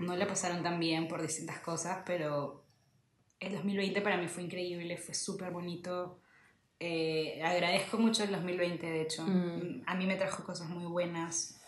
no 0.00 0.16
le 0.16 0.26
pasaron 0.26 0.62
tan 0.62 0.78
bien 0.78 1.08
por 1.08 1.22
distintas 1.22 1.60
cosas, 1.60 2.02
pero 2.04 2.64
el 3.40 3.54
2020 3.54 4.00
para 4.02 4.16
mí 4.16 4.28
fue 4.28 4.44
increíble, 4.44 4.96
fue 4.96 5.14
súper 5.14 5.50
bonito. 5.50 6.20
Eh, 6.78 7.40
agradezco 7.44 7.98
mucho 7.98 8.24
el 8.24 8.32
2020, 8.32 8.86
de 8.86 9.02
hecho. 9.02 9.24
Mm. 9.26 9.82
A 9.86 9.94
mí 9.94 10.06
me 10.06 10.16
trajo 10.16 10.44
cosas 10.44 10.68
muy 10.68 10.84
buenas. 10.84 11.60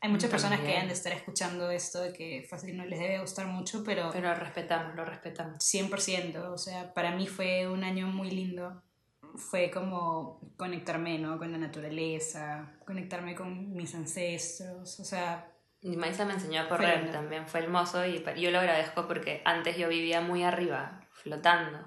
Hay 0.00 0.10
muchas 0.10 0.30
personas 0.30 0.60
que 0.60 0.76
han 0.76 0.88
de 0.88 0.92
estar 0.92 1.12
escuchando 1.12 1.70
esto, 1.70 2.00
que 2.12 2.46
fácil 2.48 2.76
no 2.76 2.84
les 2.84 2.98
debe 2.98 3.20
gustar 3.20 3.46
mucho, 3.46 3.82
pero... 3.84 4.10
Pero 4.12 4.28
lo 4.28 4.34
respetamos, 4.34 4.94
lo 4.94 5.04
respetamos. 5.04 5.56
100%, 5.64 6.52
o 6.52 6.58
sea, 6.58 6.92
para 6.92 7.16
mí 7.16 7.26
fue 7.26 7.66
un 7.68 7.84
año 7.84 8.06
muy 8.08 8.30
lindo. 8.30 8.82
fue 9.36 9.70
como 9.70 10.40
conectarme, 10.56 11.18
¿no? 11.18 11.38
Con 11.38 11.50
la 11.50 11.58
naturaleza, 11.58 12.74
conectarme 12.84 13.34
con 13.34 13.72
mis 13.72 13.94
ancestros, 13.94 15.00
o 15.00 15.04
sea... 15.04 15.53
Mi 15.84 15.98
maestra 15.98 16.24
me 16.24 16.32
enseñó 16.32 16.62
a 16.62 16.68
correr 16.68 17.12
también, 17.12 17.46
fue 17.46 17.60
hermoso 17.60 18.06
y 18.06 18.24
yo 18.36 18.50
lo 18.50 18.58
agradezco 18.58 19.06
porque 19.06 19.42
antes 19.44 19.76
yo 19.76 19.86
vivía 19.86 20.22
muy 20.22 20.42
arriba, 20.42 21.02
flotando, 21.12 21.78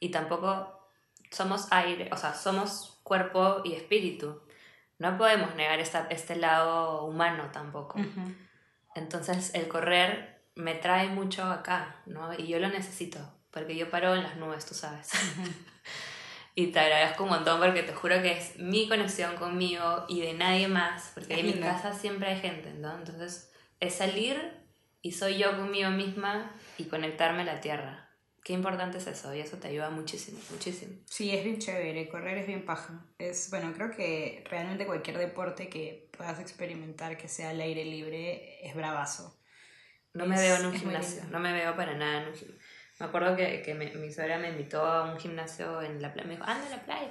y 0.00 0.10
tampoco 0.10 0.90
somos 1.30 1.68
aire, 1.70 2.10
o 2.12 2.16
sea, 2.16 2.34
somos 2.34 2.98
cuerpo 3.04 3.60
y 3.62 3.74
espíritu. 3.74 4.42
No 4.98 5.16
podemos 5.16 5.54
negar 5.54 5.78
esta, 5.78 6.08
este 6.10 6.34
lado 6.34 7.04
humano 7.04 7.50
tampoco. 7.52 7.96
Entonces 8.96 9.54
el 9.54 9.68
correr 9.68 10.42
me 10.56 10.74
trae 10.74 11.08
mucho 11.08 11.44
acá, 11.44 12.02
¿no? 12.06 12.34
Y 12.34 12.48
yo 12.48 12.58
lo 12.58 12.68
necesito, 12.68 13.20
porque 13.52 13.76
yo 13.76 13.88
paro 13.88 14.16
en 14.16 14.24
las 14.24 14.36
nubes, 14.36 14.66
tú 14.66 14.74
sabes. 14.74 15.12
y 16.54 16.68
te 16.68 16.78
agradezco 16.78 17.24
un 17.24 17.30
montón 17.30 17.60
porque 17.60 17.82
te 17.82 17.92
juro 17.92 18.22
que 18.22 18.32
es 18.32 18.58
mi 18.58 18.88
conexión 18.88 19.36
conmigo 19.36 20.04
y 20.08 20.20
de 20.20 20.34
nadie 20.34 20.68
más, 20.68 21.10
porque 21.14 21.40
en 21.40 21.46
mi 21.46 21.52
casa 21.54 21.92
siempre 21.92 22.28
hay 22.28 22.40
gente, 22.40 22.72
¿no? 22.74 22.96
Entonces 22.96 23.50
es 23.80 23.94
salir 23.94 24.64
y 25.02 25.12
soy 25.12 25.38
yo 25.38 25.56
conmigo 25.56 25.90
misma 25.90 26.54
y 26.78 26.84
conectarme 26.84 27.42
a 27.42 27.46
la 27.46 27.60
tierra. 27.60 28.08
Qué 28.44 28.52
importante 28.52 28.98
es 28.98 29.06
eso 29.06 29.34
y 29.34 29.40
eso 29.40 29.56
te 29.56 29.68
ayuda 29.68 29.90
muchísimo, 29.90 30.38
muchísimo. 30.50 30.98
Sí, 31.06 31.30
es 31.30 31.42
bien 31.42 31.58
chévere, 31.58 32.08
correr 32.08 32.38
es 32.38 32.46
bien 32.46 32.64
paja. 32.64 33.04
Es, 33.18 33.48
bueno, 33.50 33.72
creo 33.72 33.90
que 33.90 34.44
realmente 34.48 34.86
cualquier 34.86 35.18
deporte 35.18 35.68
que 35.68 36.10
puedas 36.16 36.38
experimentar 36.38 37.16
que 37.16 37.26
sea 37.26 37.50
al 37.50 37.60
aire 37.60 37.84
libre 37.84 38.64
es 38.64 38.74
bravazo. 38.74 39.40
No 40.12 40.26
me 40.26 40.36
veo 40.36 40.56
en 40.56 40.66
un 40.66 40.74
gimnasio, 40.74 41.24
no 41.30 41.40
me 41.40 41.52
veo 41.52 41.74
para 41.74 41.94
nada 41.94 42.22
en 42.22 42.28
un 42.28 42.34
gimnasio. 42.34 42.63
Me 43.00 43.06
acuerdo 43.06 43.36
que, 43.36 43.62
que 43.62 43.74
mi 43.74 44.12
suegra 44.12 44.38
me 44.38 44.50
invitó 44.50 44.84
a 44.84 45.12
un 45.12 45.18
gimnasio 45.18 45.82
en 45.82 46.00
la 46.00 46.12
playa, 46.12 46.28
me 46.28 46.34
dijo, 46.34 46.44
anda 46.46 46.66
a 46.66 46.70
la 46.70 46.82
playa. 46.82 47.10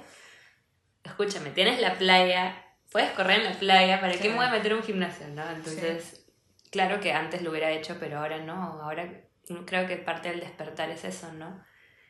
Escúchame, 1.04 1.50
tienes 1.50 1.80
la 1.80 1.98
playa, 1.98 2.64
puedes 2.90 3.10
correr 3.10 3.40
en 3.40 3.44
la 3.44 3.58
playa, 3.58 4.00
¿para 4.00 4.14
qué 4.14 4.28
me 4.30 4.36
voy 4.36 4.46
a 4.46 4.50
meter 4.50 4.72
en 4.72 4.78
un 4.78 4.84
gimnasio? 4.84 5.28
¿no? 5.28 5.48
Entonces, 5.50 6.24
claro 6.70 7.00
que 7.00 7.12
antes 7.12 7.42
lo 7.42 7.50
hubiera 7.50 7.70
hecho, 7.70 7.96
pero 8.00 8.18
ahora 8.18 8.38
no, 8.38 8.54
ahora 8.54 9.24
creo 9.66 9.86
que 9.86 9.96
parte 9.96 10.30
del 10.30 10.40
despertar 10.40 10.90
es 10.90 11.04
eso, 11.04 11.32
¿no? 11.32 11.62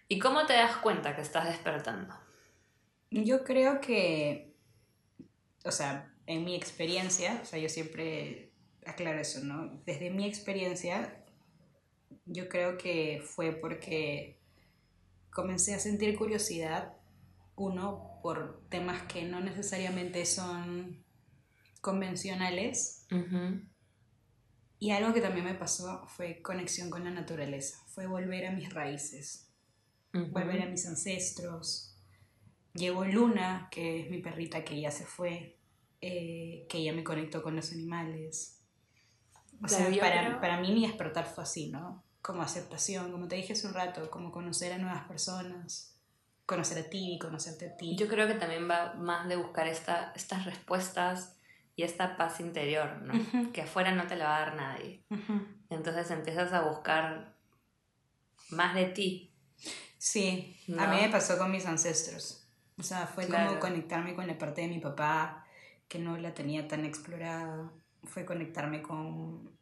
¿Y 0.09 0.19
cómo 0.19 0.47
te 0.47 0.53
das 0.53 0.77
cuenta 0.77 1.17
que 1.17 1.23
estás 1.23 1.47
despertando? 1.47 2.15
Yo 3.11 3.45
creo 3.45 3.81
que, 3.81 4.55
o 5.65 5.73
sea, 5.73 6.13
en 6.27 6.45
mi 6.45 6.55
experiencia, 6.55 7.41
o 7.43 7.45
sea, 7.45 7.59
yo 7.59 7.69
siempre 7.69 8.53
aclaro 8.87 9.21
eso, 9.21 9.41
¿no? 9.43 9.83
Desde 9.85 10.11
mi 10.11 10.27
experiencia, 10.27 11.24
yo 12.27 12.49
creo 12.49 12.77
que 12.79 13.23
fue 13.25 13.53
porque 13.53 14.39
comencé 15.31 15.75
a 15.75 15.79
sentir 15.79 16.17
curiosidad, 16.17 16.95
uno, 17.57 18.21
por 18.23 18.63
temas 18.69 19.03
que 19.03 19.25
no 19.25 19.41
necesariamente 19.41 20.25
son 20.27 21.05
convencionales. 21.81 23.07
Y 24.79 24.91
algo 24.91 25.13
que 25.13 25.21
también 25.21 25.45
me 25.45 25.55
pasó 25.55 26.07
fue 26.07 26.41
conexión 26.41 26.91
con 26.91 27.05
la 27.05 27.11
naturaleza, 27.11 27.85
fue 27.89 28.07
volver 28.07 28.47
a 28.47 28.53
mis 28.53 28.73
raíces, 28.73 29.51
volver 30.13 30.63
a 30.63 30.67
mis 30.67 30.87
ancestros. 30.87 31.97
Llegó 32.75 33.05
Luna, 33.05 33.69
que 33.71 34.01
es 34.01 34.11
mi 34.11 34.19
perrita 34.19 34.65
que 34.65 34.81
ya 34.81 34.91
se 34.91 35.05
fue, 35.05 35.59
eh, 36.01 36.67
que 36.69 36.83
ya 36.83 36.93
me 36.93 37.05
conectó 37.05 37.43
con 37.43 37.57
los 37.57 37.73
animales. 37.73 38.61
O 39.63 39.69
sea, 39.69 39.89
para, 39.99 40.41
para 40.41 40.61
mí 40.61 40.73
mi 40.73 40.87
despertar 40.87 41.27
fue 41.27 41.45
así, 41.45 41.71
¿no? 41.71 42.04
Como 42.25 42.41
aceptación, 42.41 43.13
como 43.13 43.29
te 43.29 43.37
dije 43.37 43.53
hace 43.53 43.67
un 43.67 43.75
rato, 43.75 44.11
como 44.11 44.33
conocer 44.33 44.73
a 44.73 44.79
nuevas 44.79 45.07
personas, 45.07 45.95
conocer 46.47 46.79
a 46.79 46.89
ti, 46.89 47.19
conocerte 47.21 47.67
a 47.67 47.77
ti. 47.77 47.97
Yo 47.99 48.09
creo 48.09 48.27
que 48.27 48.33
también 48.33 48.67
va 48.67 48.95
más 48.95 49.29
de 49.29 49.37
buscar 49.37 49.67
esta, 49.67 50.11
estas 50.17 50.47
respuestas 50.47 51.37
y 51.77 51.83
esta 51.83 52.17
paz 52.17 52.41
interior, 52.41 53.03
¿no? 53.03 53.13
Que 53.53 53.61
afuera 53.61 53.93
no 53.93 54.07
te 54.07 54.17
la 54.17 54.25
va 54.25 54.37
a 54.39 54.41
dar 54.41 54.57
nadie. 54.57 55.05
Entonces 55.69 56.11
empiezas 56.11 56.51
a 56.55 56.63
buscar 56.63 57.37
más 58.49 58.75
de 58.75 58.87
ti. 58.87 59.35
Sí, 59.99 60.57
a 60.79 60.87
mí 60.87 60.97
me 61.03 61.11
pasó 61.11 61.37
con 61.37 61.51
mis 61.51 61.67
ancestros. 61.67 62.49
O 62.79 62.83
sea, 62.83 63.07
fue 63.07 63.29
como 63.29 63.61
conectarme 63.61 64.15
con 64.15 64.27
la 64.27 64.39
parte 64.39 64.63
de 64.63 64.69
mi 64.69 64.79
papá 64.79 65.47
que 65.89 65.99
no 65.99 66.17
la 66.17 66.33
tenía 66.33 66.67
tan 66.69 66.87
explorada. 66.87 67.71
Fue 68.05 68.25
conectarme 68.25 68.81
con 68.81 69.59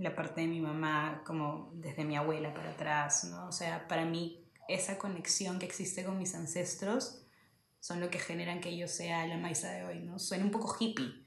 la 0.00 0.14
parte 0.14 0.40
de 0.40 0.46
mi 0.46 0.60
mamá 0.60 1.22
como 1.26 1.70
desde 1.74 2.04
mi 2.04 2.16
abuela 2.16 2.54
para 2.54 2.70
atrás, 2.70 3.24
¿no? 3.24 3.46
O 3.46 3.52
sea, 3.52 3.86
para 3.86 4.04
mí 4.04 4.44
esa 4.68 4.98
conexión 4.98 5.58
que 5.58 5.66
existe 5.66 6.04
con 6.04 6.18
mis 6.18 6.34
ancestros 6.34 7.22
son 7.80 8.00
lo 8.00 8.10
que 8.10 8.18
generan 8.18 8.60
que 8.60 8.76
yo 8.76 8.88
sea 8.88 9.26
la 9.26 9.36
maíza 9.36 9.70
de 9.72 9.84
hoy, 9.84 10.00
¿no? 10.00 10.18
Suena 10.18 10.44
un 10.44 10.50
poco 10.50 10.76
hippie, 10.78 11.24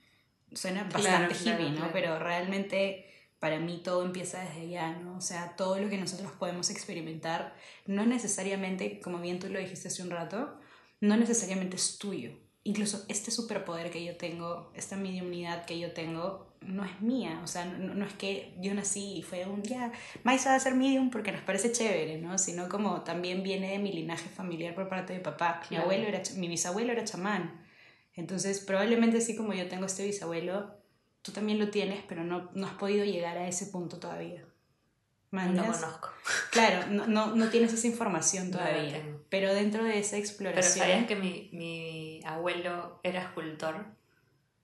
suena 0.54 0.84
bastante 0.86 1.36
hippie, 1.36 1.72
¿no? 1.72 1.92
Pero 1.92 2.20
realmente 2.20 3.10
para 3.40 3.60
mí 3.60 3.82
todo 3.84 4.06
empieza 4.06 4.42
desde 4.42 4.62
allá, 4.62 4.94
¿no? 4.94 5.18
O 5.18 5.22
sea, 5.22 5.56
todo 5.56 5.78
lo 5.78 5.90
que 5.90 5.98
nosotros 5.98 6.32
podemos 6.34 6.70
experimentar, 6.70 7.56
no 7.86 8.06
necesariamente, 8.06 9.02
como 9.02 9.20
bien 9.20 9.40
tú 9.40 9.50
lo 9.50 9.60
dijiste 9.60 9.90
hace 9.90 10.02
un 10.02 10.12
rato, 10.12 10.58
no 11.02 11.18
necesariamente 11.18 11.76
es 11.76 11.98
tuyo. 11.98 12.32
Incluso 12.64 13.04
este 13.10 13.32
superpoder 13.32 13.92
que 13.92 14.06
yo 14.06 14.16
tengo, 14.16 14.72
esta 14.74 14.96
mediunidad 14.96 15.66
que 15.66 15.78
yo 15.78 15.92
tengo, 15.92 16.53
no 16.67 16.86
es 16.86 17.02
mía. 17.02 17.41
O 17.43 17.47
sea, 17.47 17.65
no, 17.65 18.06
es 18.06 18.13
que 18.13 18.54
yo 18.60 18.73
nací 18.73 19.17
y 19.17 19.21
fue 19.23 19.45
un 19.45 19.62
día, 19.62 19.91
Maisa 20.23 20.49
va 20.49 20.56
a 20.56 20.60
ser 20.60 20.76
medium 20.76 21.10
porque 21.10 21.32
nos 21.32 21.41
parece 21.41 21.71
chévere, 21.71 22.17
¿no? 22.17 22.38
Sino 22.38 22.69
como 22.69 23.02
también 23.02 23.43
viene 23.43 23.71
de 23.71 23.80
mi 23.80 23.91
linaje 23.91 24.30
familiar 24.30 24.76
por 24.76 24.89
parte 24.89 25.13
de 25.13 25.19
papá. 25.19 25.62
Mi, 25.69 25.78
abuelo 25.78 26.08
era, 26.08 26.21
mi 26.36 26.47
bisabuelo 26.47 26.91
era 26.91 27.04
chamán. 27.04 27.63
Entonces, 28.15 28.60
probablemente 28.60 29.17
así 29.17 29.36
como 29.36 29.54
yo 29.54 29.67
tengo 29.67 29.86
este 29.86 30.06
bisabuelo, 30.06 30.76
tú 31.21 31.32
también 31.32 31.60
lo 31.60 31.69
tienes, 31.69 32.04
pero 32.08 32.23
no, 32.23 32.49
no 32.54 32.67
has 32.67 32.73
podido 32.73 33.06
llegar 33.06 33.38
a 33.38 33.47
ese 33.47 33.67
punto 33.67 33.99
todavía. 33.99 34.43
No 35.32 35.52
lo 35.52 35.63
conozco. 35.63 36.10
Claro, 36.52 36.86
no, 36.91 37.08
no, 37.08 37.36
no, 37.36 37.49
tienes 37.49 37.73
esa 37.73 37.88
información 37.88 38.52
todavía. 38.52 39.02
pero 39.30 39.52
dentro 39.52 39.84
de 39.84 39.97
esa 39.97 40.17
exploración... 40.17 40.73
Pero 40.76 40.93
sabías 40.93 41.08
que 41.08 41.15
mi, 41.15 41.49
mi 41.52 42.21
abuelo 42.23 42.99
era 43.02 43.23
escultor 43.23 43.88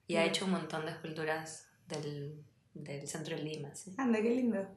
y 0.05 0.17
ha 0.17 0.25
hecho 0.25 0.45
un 0.45 0.51
montón 0.51 0.85
de 0.85 0.91
esculturas 0.91 1.68
del, 1.89 2.43
del 2.73 3.07
centro 3.07 3.35
de 3.35 3.43
Lima. 3.43 3.73
¿sí? 3.75 3.93
Anda, 3.97 4.21
qué 4.21 4.29
lindo. 4.29 4.67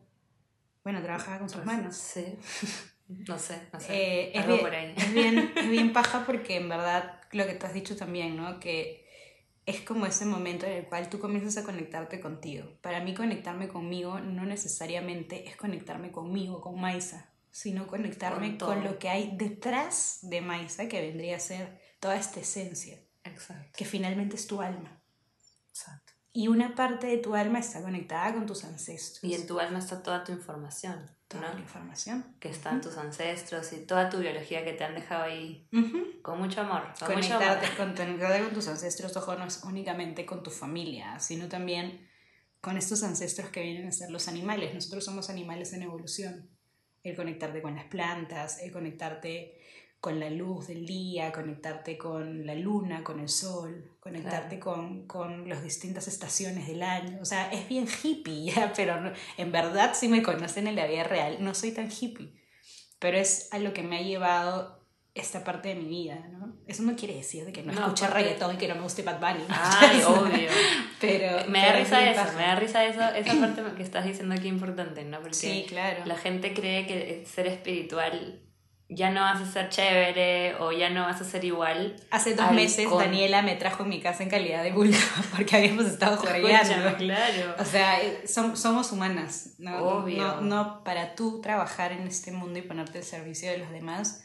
Bueno, 0.82 1.02
trabajaba 1.02 1.38
con 1.38 1.48
sus 1.48 1.64
manos. 1.64 1.96
Sí. 1.96 2.38
No 3.08 3.38
sé, 3.38 3.60
no 3.72 3.80
sé. 3.80 3.94
Eh, 3.94 4.32
es, 4.34 4.46
bien, 4.46 4.60
por 4.60 4.74
ahí. 4.74 4.94
Es, 4.96 5.12
bien, 5.12 5.52
es 5.56 5.68
bien 5.68 5.92
paja 5.92 6.24
porque 6.24 6.56
en 6.56 6.68
verdad 6.70 7.20
lo 7.32 7.44
que 7.46 7.54
tú 7.54 7.66
has 7.66 7.74
dicho 7.74 7.94
también, 7.94 8.36
¿no? 8.36 8.58
Que 8.58 9.06
es 9.66 9.80
como 9.82 10.06
ese 10.06 10.24
momento 10.24 10.66
en 10.66 10.72
el 10.72 10.84
cual 10.86 11.08
tú 11.08 11.18
comienzas 11.18 11.62
a 11.62 11.66
conectarte 11.66 12.20
contigo. 12.20 12.78
Para 12.80 13.00
mí 13.00 13.14
conectarme 13.14 13.68
conmigo 13.68 14.18
no 14.20 14.44
necesariamente 14.44 15.48
es 15.48 15.56
conectarme 15.56 16.10
conmigo, 16.10 16.60
con 16.60 16.80
Maisa, 16.80 17.30
sino 17.50 17.86
conectarme 17.86 18.58
con, 18.58 18.82
lo 18.82 18.98
que 18.98 19.08
hay 19.08 19.36
detrás 19.36 20.18
de 20.22 20.40
Maisa, 20.40 20.88
que 20.88 21.00
vendría 21.00 21.36
a 21.36 21.40
ser 21.40 21.80
toda 22.00 22.16
esta 22.16 22.40
esencia. 22.40 22.98
Exacto. 23.24 23.70
Que 23.76 23.84
finalmente 23.84 24.36
es 24.36 24.46
tu 24.46 24.60
alma. 24.60 25.00
Exacto. 25.68 26.11
Y 26.32 26.48
una 26.48 26.74
parte 26.74 27.06
de 27.06 27.18
tu 27.18 27.34
alma 27.34 27.58
está 27.58 27.82
conectada 27.82 28.32
con 28.32 28.46
tus 28.46 28.64
ancestros. 28.64 29.22
Y 29.24 29.34
en 29.34 29.46
tu 29.46 29.60
alma 29.60 29.78
está 29.78 30.02
toda 30.02 30.24
tu 30.24 30.32
información 30.32 31.10
toda 31.32 31.54
la 31.54 31.60
información. 31.60 32.24
Que 32.38 32.48
están 32.48 32.80
tus 32.80 32.96
ancestros 32.96 33.72
y 33.72 33.78
toda 33.86 34.08
tu 34.08 34.18
biología 34.18 34.64
que 34.64 34.72
te 34.72 34.84
han 34.84 34.94
dejado 34.94 35.24
ahí 35.24 35.68
con 36.22 36.38
mucho 36.38 36.60
amor. 36.60 36.82
Con 36.98 37.14
conectarte, 37.14 37.66
Con, 37.76 37.94
con 37.94 38.54
tus 38.54 38.68
ancestros, 38.68 39.16
ojo, 39.16 39.34
no 39.36 39.46
es 39.46 39.62
únicamente 39.64 40.26
con 40.26 40.42
tu 40.42 40.50
familia, 40.50 41.18
sino 41.18 41.48
también 41.48 42.08
con 42.60 42.76
estos 42.76 43.02
ancestros 43.02 43.50
que 43.50 43.62
vienen 43.62 43.88
a 43.88 43.92
ser 43.92 44.10
los 44.10 44.28
animales. 44.28 44.74
Nosotros 44.74 45.04
somos 45.04 45.30
animales 45.30 45.72
en 45.72 45.82
evolución. 45.82 46.50
El 47.02 47.16
conectarte 47.16 47.60
con 47.60 47.74
las 47.74 47.86
plantas, 47.86 48.60
el 48.60 48.70
conectarte 48.70 49.60
con 50.02 50.18
la 50.18 50.30
luz 50.30 50.66
del 50.66 50.84
día, 50.84 51.30
conectarte 51.30 51.96
con 51.96 52.44
la 52.44 52.56
luna, 52.56 53.04
con 53.04 53.20
el 53.20 53.28
sol, 53.28 53.94
conectarte 54.00 54.58
con, 54.58 55.06
con 55.06 55.48
las 55.48 55.62
distintas 55.62 56.08
estaciones 56.08 56.66
del 56.66 56.82
año. 56.82 57.20
O 57.22 57.24
sea, 57.24 57.52
es 57.52 57.68
bien 57.68 57.86
hippie, 57.86 58.46
¿ya? 58.52 58.72
pero 58.74 59.12
en 59.36 59.52
verdad 59.52 59.92
si 59.94 60.08
me 60.08 60.24
conocen 60.24 60.66
en 60.66 60.74
la 60.74 60.88
vida 60.88 61.04
real, 61.04 61.36
no 61.38 61.54
soy 61.54 61.70
tan 61.70 61.88
hippie. 61.88 62.34
Pero 62.98 63.16
es 63.16 63.48
a 63.52 63.60
lo 63.60 63.72
que 63.72 63.84
me 63.84 63.96
ha 63.96 64.02
llevado 64.02 64.84
esta 65.14 65.44
parte 65.44 65.68
de 65.68 65.76
mi 65.76 65.86
vida, 65.86 66.16
¿no? 66.32 66.56
Eso 66.66 66.82
no 66.82 66.96
quiere 66.96 67.14
decir 67.14 67.44
de 67.44 67.52
que 67.52 67.62
no, 67.62 67.72
no 67.72 67.82
escuche 67.82 68.08
reggaetón 68.08 68.56
y 68.56 68.58
que 68.58 68.66
no 68.66 68.74
me 68.74 68.82
guste 68.82 69.04
Bad 69.04 69.20
Bunny. 69.20 69.44
Ay, 69.50 70.02
obvio. 70.08 70.50
pero... 71.00 71.48
Me 71.48 71.60
da 71.60 71.74
risa 71.74 72.10
eso, 72.10 72.36
me 72.36 72.42
da 72.42 72.56
risa 72.56 72.84
eso, 72.84 73.02
esa 73.14 73.38
parte 73.38 73.62
que 73.76 73.84
estás 73.84 74.04
diciendo 74.04 74.34
aquí 74.34 74.48
importante, 74.48 75.04
¿no? 75.04 75.20
Porque 75.20 75.34
sí, 75.34 75.64
claro. 75.68 76.04
la 76.06 76.16
gente 76.16 76.52
cree 76.54 76.88
que 76.88 77.24
ser 77.24 77.46
espiritual 77.46 78.48
ya 78.94 79.10
no 79.10 79.20
vas 79.20 79.40
a 79.40 79.46
ser 79.46 79.68
chévere 79.68 80.54
o 80.56 80.72
ya 80.72 80.90
no 80.90 81.02
vas 81.02 81.20
a 81.20 81.24
ser 81.24 81.44
igual. 81.44 81.96
Hace 82.10 82.34
dos 82.34 82.50
meses 82.52 82.88
Daniela 82.90 83.42
me 83.42 83.56
trajo 83.56 83.82
en 83.82 83.88
mi 83.88 84.00
casa 84.00 84.22
en 84.22 84.30
calidad 84.30 84.62
de 84.62 84.72
vulva 84.72 84.98
porque 85.36 85.56
habíamos 85.56 85.86
estado 85.86 86.16
jugando. 86.16 86.96
claro. 86.96 87.54
O 87.58 87.64
sea, 87.64 88.00
eh, 88.02 88.22
somos 88.26 88.92
humanas. 88.92 89.54
¿no? 89.58 90.06
No, 90.06 90.40
no 90.40 90.84
para 90.84 91.14
tú 91.14 91.40
trabajar 91.40 91.92
en 91.92 92.06
este 92.06 92.32
mundo 92.32 92.58
y 92.58 92.62
ponerte 92.62 92.98
al 92.98 93.04
servicio 93.04 93.50
de 93.50 93.58
los 93.58 93.70
demás, 93.70 94.24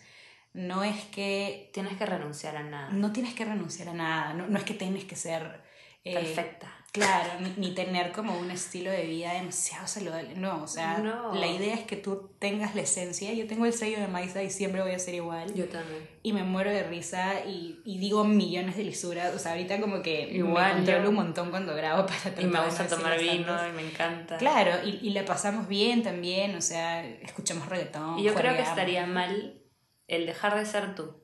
no 0.53 0.83
es 0.83 1.05
que... 1.05 1.69
Tienes 1.73 1.97
que 1.97 2.05
renunciar 2.05 2.57
a 2.57 2.63
nada. 2.63 2.89
No 2.91 3.11
tienes 3.11 3.33
que 3.33 3.45
renunciar 3.45 3.89
a 3.89 3.93
nada, 3.93 4.33
no, 4.33 4.47
no 4.47 4.57
es 4.57 4.63
que 4.63 4.73
tienes 4.73 5.05
que 5.05 5.15
ser... 5.15 5.61
eh, 6.03 6.13
Perfecta. 6.13 6.76
Claro, 6.97 7.29
ni, 7.39 7.53
ni 7.57 7.73
tener 7.73 8.11
como 8.11 8.37
un 8.37 8.51
estilo 8.51 8.91
de 8.91 9.03
vida 9.05 9.33
demasiado 9.33 9.87
saludable. 9.87 10.35
No, 10.35 10.63
o 10.63 10.67
sea, 10.67 10.97
No. 10.97 11.33
la 11.33 11.47
idea 11.47 11.73
es 11.75 11.81
que 11.85 11.95
tú 11.95 12.31
tengas 12.39 12.75
la 12.75 12.81
esencia. 12.81 13.33
Yo 13.33 13.47
tengo 13.47 13.65
el 13.65 13.73
sello 13.73 13.99
de 13.99 14.07
Maisa 14.07 14.43
y 14.43 14.49
siempre 14.49 14.81
voy 14.81 14.91
a 14.91 14.99
ser 14.99 15.15
igual. 15.15 15.53
Yo 15.53 15.65
también. 15.69 16.07
Y 16.23 16.33
me 16.33 16.43
muero 16.43 16.69
de 16.71 16.83
risa 16.83 17.45
y, 17.45 17.79
y 17.85 17.99
digo 17.99 18.23
millones 18.25 18.75
de 18.77 18.83
lisuras. 18.83 19.33
O 19.35 19.39
sea, 19.39 19.51
ahorita 19.53 19.79
como 19.79 20.01
que 20.01 20.29
Igual, 20.31 20.69
me 20.71 20.73
controlo 20.79 21.03
yo. 21.03 21.09
un 21.09 21.15
montón 21.15 21.49
cuando 21.49 21.73
grabo 21.75 22.05
para 22.05 22.19
tratar 22.19 22.43
Y 22.43 22.47
me 22.47 22.59
gusta 22.63 22.87
tomar 22.87 23.19
vino 23.19 23.67
y 23.67 23.71
me 23.71 23.85
encanta. 23.89 24.37
Claro, 24.37 24.71
y, 24.85 24.99
y 25.07 25.09
la 25.11 25.23
pasamos 25.25 25.67
bien 25.67 26.03
también, 26.03 26.55
o 26.55 26.61
sea, 26.61 27.05
escuchamos 27.05 27.69
reggaetón. 27.69 28.19
Y 28.19 28.23
yo 28.23 28.33
creo 28.33 28.55
que 28.55 28.61
estaría 28.63 29.05
mal 29.05 29.61
el 30.07 30.25
dejar 30.25 30.57
de 30.57 30.65
ser 30.65 30.95
tú. 30.95 31.15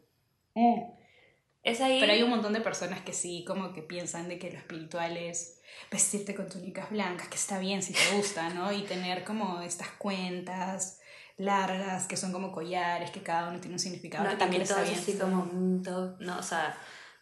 Es 1.63 1.79
ahí. 1.81 1.99
Pero 1.99 2.12
hay 2.12 2.21
un 2.23 2.29
montón 2.29 2.53
de 2.53 2.62
personas 2.62 3.01
que 3.01 3.13
sí, 3.13 3.43
como 3.47 3.73
que 3.73 3.81
piensan 3.81 4.27
de 4.27 4.38
que 4.38 4.51
lo 4.51 4.57
espiritual 4.57 5.15
es 5.17 5.52
vestirte 5.93 6.34
con 6.36 6.49
túnicas 6.49 6.89
blancas, 6.89 7.27
que 7.29 7.36
está 7.36 7.60
bien 7.60 7.82
si 7.82 7.93
te 7.93 8.15
gusta, 8.17 8.49
¿no? 8.49 8.71
Y 8.73 8.82
tener 8.84 9.23
como 9.23 9.62
estas 9.62 9.88
cuentas 9.99 10.99
largas 11.38 12.06
que 12.08 12.17
son 12.17 12.32
como 12.32 12.51
collares, 12.51 13.12
que 13.12 13.21
cada 13.23 13.49
uno 13.49 13.60
tiene 13.60 13.75
un 13.75 13.79
significado, 13.79 14.23
No, 14.25 14.32
que 14.32 14.36
también 14.38 14.62
está 14.63 14.82
bien. 14.84 14.95
así 14.95 15.17
como. 15.17 15.45
todo- 15.84 16.17
no, 16.19 16.38
o 16.38 16.43
sea, 16.43 16.75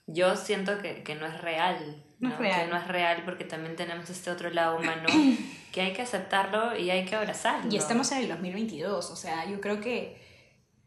yo 0.08 0.36
siento 0.36 0.82
que, 0.82 1.04
que 1.04 1.16
no 1.16 1.26
es 1.28 1.40
real. 1.42 2.04
No 2.20 2.30
es 2.30 2.38
real. 2.38 2.62
Que 2.62 2.68
no 2.72 2.78
es 2.78 2.88
real 2.88 3.24
porque 3.26 3.46
también 3.46 3.76
tenemos 3.76 4.10
este 4.10 4.30
otro 4.32 4.50
lado 4.50 4.78
humano 4.78 5.08
que 5.72 5.82
hay 5.82 5.94
que 5.94 6.02
aceptarlo 6.02 6.78
y 6.78 6.90
hay 6.92 7.06
que 7.06 7.16
abrazarlo. 7.16 7.72
Y 7.72 7.78
estamos 7.78 8.12
en 8.12 8.20
el 8.20 8.28
2022, 8.30 9.10
o 9.12 9.16
sea, 9.16 9.46
yo 9.46 9.60
creo 9.62 9.80
que 9.82 10.22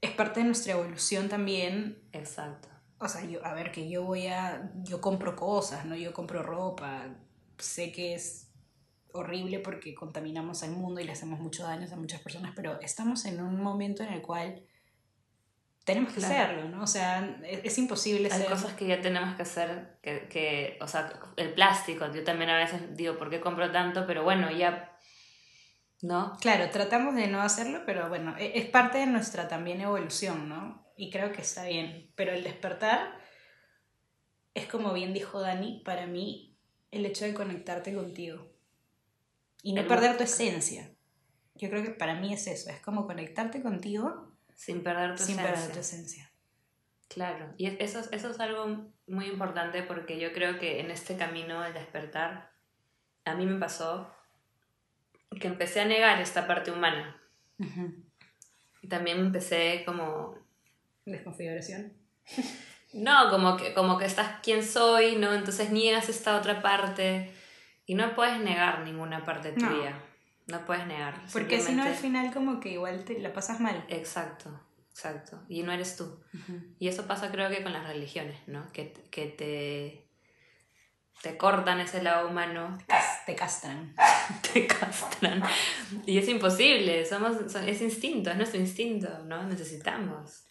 es 0.01 0.11
parte 0.13 0.41
de 0.41 0.47
nuestra 0.47 0.73
evolución 0.75 1.29
también. 1.29 1.99
Exacto. 2.13 2.69
O 2.99 3.09
sea, 3.09 3.25
yo, 3.25 3.45
a 3.45 3.53
ver, 3.55 3.73
que 3.73 3.89
yo 3.91 4.05
voy 4.05 4.29
a, 4.29 4.71
yo 4.85 5.01
compro 5.01 5.35
cosas, 5.37 5.85
¿no? 5.87 5.97
Yo 5.97 6.13
compro 6.13 6.43
ropa, 6.43 7.07
sé 7.59 7.93
que 7.93 8.15
es 8.15 8.51
horrible 9.13 9.61
porque 9.61 9.95
contaminamos 9.95 10.63
al 10.63 10.73
mundo 10.73 11.01
y 11.01 11.05
le 11.05 11.13
hacemos 11.13 11.39
muchos 11.39 11.67
daños 11.67 11.93
a 11.93 11.97
muchas 11.97 12.21
personas, 12.21 12.53
pero 12.57 12.81
estamos 12.81 13.25
en 13.27 13.41
un 13.41 13.61
momento 13.63 14.03
en 14.03 14.13
el 14.13 14.23
cual 14.23 14.65
tenemos 15.85 16.13
que 16.13 16.21
Claro. 16.21 16.35
hacerlo, 16.35 16.69
¿no? 16.71 16.83
O 16.83 16.87
sea, 16.87 17.39
es, 17.47 17.61
es 17.65 17.79
imposible 17.79 18.29
Hay 18.33 18.41
ser... 18.41 18.49
cosas 18.51 18.73
que 18.73 18.87
ya 18.87 19.01
tenemos 19.01 19.37
que 19.37 19.43
hacer, 19.43 19.99
que, 20.03 20.29
que, 20.29 20.79
o 20.81 20.89
sea, 20.89 21.13
el 21.37 21.53
plástico, 21.55 22.11
yo 22.13 22.25
también 22.25 22.51
a 22.51 22.57
veces 22.57 22.97
digo, 22.97 23.19
¿por 23.19 23.31
qué 23.31 23.41
compro 23.41 23.71
tanto? 23.71 24.07
Pero 24.07 24.25
bueno, 24.25 24.51
ya, 24.51 24.97
¿no? 26.03 26.37
Claro, 26.41 26.71
tratamos 26.71 27.15
de 27.15 27.29
no 27.29 27.41
hacerlo, 27.43 27.83
pero 27.87 28.09
bueno, 28.09 28.35
e- 28.39 28.59
es 28.59 28.67
parte 28.67 28.99
de 28.99 29.07
nuestra 29.07 29.47
también 29.47 29.81
evolución, 29.83 30.49
¿no? 30.49 30.87
Y 30.97 31.11
creo 31.11 31.33
que 31.33 31.43
está 31.43 31.65
bien. 31.67 32.11
Pero 32.15 32.33
el 32.33 32.43
despertar 32.45 33.19
es 34.55 34.67
como 34.67 34.93
bien 34.93 35.13
dijo 35.13 35.41
Dani, 35.41 35.83
para 35.85 36.07
mí, 36.07 36.54
el 36.97 37.07
hecho 37.07 37.25
de 37.25 37.35
conectarte 37.35 37.95
contigo. 37.95 38.51
Y 39.63 39.73
no 39.73 39.87
perder 39.87 40.17
tu 40.17 40.25
esencia. 40.25 40.91
Yo 41.55 41.71
creo 41.71 41.83
que 41.83 41.91
para 41.91 42.15
mí 42.21 42.33
es 42.35 42.47
eso, 42.47 42.71
es 42.71 42.81
como 42.81 43.07
conectarte 43.07 43.63
contigo 43.63 44.33
Sin 44.55 44.83
perder 44.83 45.17
tu 45.17 45.23
sin 45.25 45.39
esencia. 45.39 45.55
perder 45.55 45.73
tu 45.73 45.79
esencia. 45.81 46.31
Claro, 47.09 47.55
y 47.57 47.67
es- 47.67 47.77
eso, 47.81 48.01
es- 48.01 48.09
eso 48.13 48.31
es 48.31 48.41
algo 48.41 48.91
muy 49.07 49.27
importante 49.27 49.83
porque 49.83 50.19
yo 50.19 50.33
creo 50.33 50.59
que 50.59 50.81
en 50.81 50.91
este 50.91 51.17
camino 51.17 51.61
al 51.61 51.73
despertar, 51.75 52.51
a 53.25 53.35
mí 53.35 53.47
me 53.47 53.59
pasó 53.59 54.11
que 55.41 55.47
empecé 55.47 55.81
a 55.81 55.85
negar 55.85 56.21
esta 56.21 56.47
parte 56.47 56.71
humana. 56.71 57.21
Y 58.83 58.89
también 58.89 59.19
empecé 59.19 59.83
como, 59.87 60.37
Desconfiguración. 61.07 61.93
No, 62.95 63.31
como 63.31 63.57
que, 63.57 63.75
como 63.75 63.99
que 63.99 64.05
estás 64.07 64.41
quién 64.43 64.65
soy, 64.65 65.17
¿no? 65.17 65.33
Entonces 65.35 65.71
niegas 65.71 66.09
esta 66.09 66.37
otra 66.37 66.63
parte 66.63 67.33
y 67.87 67.95
no 67.95 68.15
puedes 68.15 68.39
negar 68.41 68.81
ninguna 68.81 69.25
parte 69.25 69.53
No. 69.57 69.69
tuya. 69.69 70.01
No 70.47 70.65
puedes 70.67 70.87
negar. 70.87 71.15
Porque 71.33 71.59
si 71.61 71.73
no 71.73 71.83
al 71.85 71.95
final 71.95 72.33
como 72.33 72.61
que 72.61 72.69
igual 72.71 73.03
te 73.05 73.19
la 73.19 73.33
pasas 73.33 73.61
mal. 73.61 73.83
Exacto, 73.89 74.51
exacto. 74.91 75.43
Y 75.49 75.63
no 75.63 75.73
eres 75.73 75.97
tú. 75.97 76.21
Y 76.79 76.89
eso 76.89 77.07
pasa 77.07 77.31
creo 77.31 77.49
que 77.49 77.63
con 77.63 77.73
las 77.73 77.87
religiones, 77.87 78.37
¿no? 78.47 78.71
Que, 78.73 78.93
que 79.11 79.27
te, 79.27 80.07
te 81.23 81.39
cortan 81.39 81.81
ese 81.81 82.03
lado 82.03 82.29
humano, 82.29 82.77
Te 83.25 83.35
castran. 83.35 83.95
te 84.53 84.67
castran. 84.67 85.43
Y 86.05 86.19
es 86.19 86.29
imposible, 86.29 87.07
somos, 87.07 87.37
es 87.55 87.81
instinto, 87.81 88.31
es 88.31 88.37
nuestro 88.37 88.61
instinto, 88.61 89.09
¿no? 89.25 89.45
Necesitamos. 89.45 90.45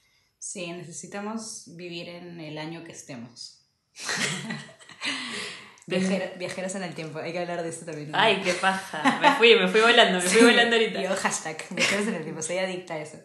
Sí, 0.45 0.69
necesitamos 0.73 1.63
vivir 1.77 2.10
en 2.10 2.38
el 2.41 2.58
año 2.58 2.84
que 2.84 2.91
estemos. 2.91 3.65
Viajer- 5.88 6.38
viajeros 6.38 6.75
en 6.75 6.84
el 6.84 6.93
tiempo, 6.95 7.19
hay 7.19 7.32
que 7.32 7.39
hablar 7.39 7.63
de 7.63 7.69
esto 7.69 7.86
también. 7.86 8.12
¿no? 8.12 8.17
Ay, 8.17 8.41
qué 8.43 8.51
paja. 8.53 9.19
Me 9.21 9.32
fui, 9.36 9.56
me 9.56 9.69
fui 9.69 9.79
volando, 9.79 10.15
me 10.15 10.21
fui 10.21 10.39
Sí, 10.39 10.45
volando 10.45 10.75
ahorita. 10.75 11.01
Yo 11.01 11.15
hashtag, 11.15 11.58
viajeros 11.71 12.08
en 12.08 12.15
el 12.15 12.23
tiempo, 12.23 12.41
soy 12.41 12.58
adicta 12.58 12.95
a 12.95 12.99
eso. 12.99 13.17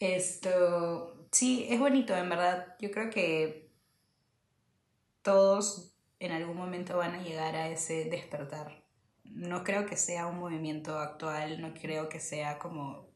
Esto, 0.00 1.28
sí, 1.30 1.66
es 1.70 1.78
bonito, 1.78 2.16
en 2.16 2.28
verdad. 2.28 2.74
Yo 2.80 2.90
creo 2.90 3.08
que 3.10 3.70
todos 5.22 5.92
en 6.18 6.32
algún 6.32 6.56
momento 6.56 6.98
van 6.98 7.14
a 7.14 7.22
llegar 7.22 7.54
a 7.54 7.68
ese 7.68 8.06
despertar. 8.06 8.84
No 9.24 9.62
creo 9.62 9.86
que 9.86 9.96
sea 9.96 10.26
un 10.26 10.38
movimiento 10.40 10.98
actual, 10.98 11.60
no 11.60 11.72
creo 11.74 12.08
que 12.08 12.18
sea 12.18 12.58
como, 12.58 13.10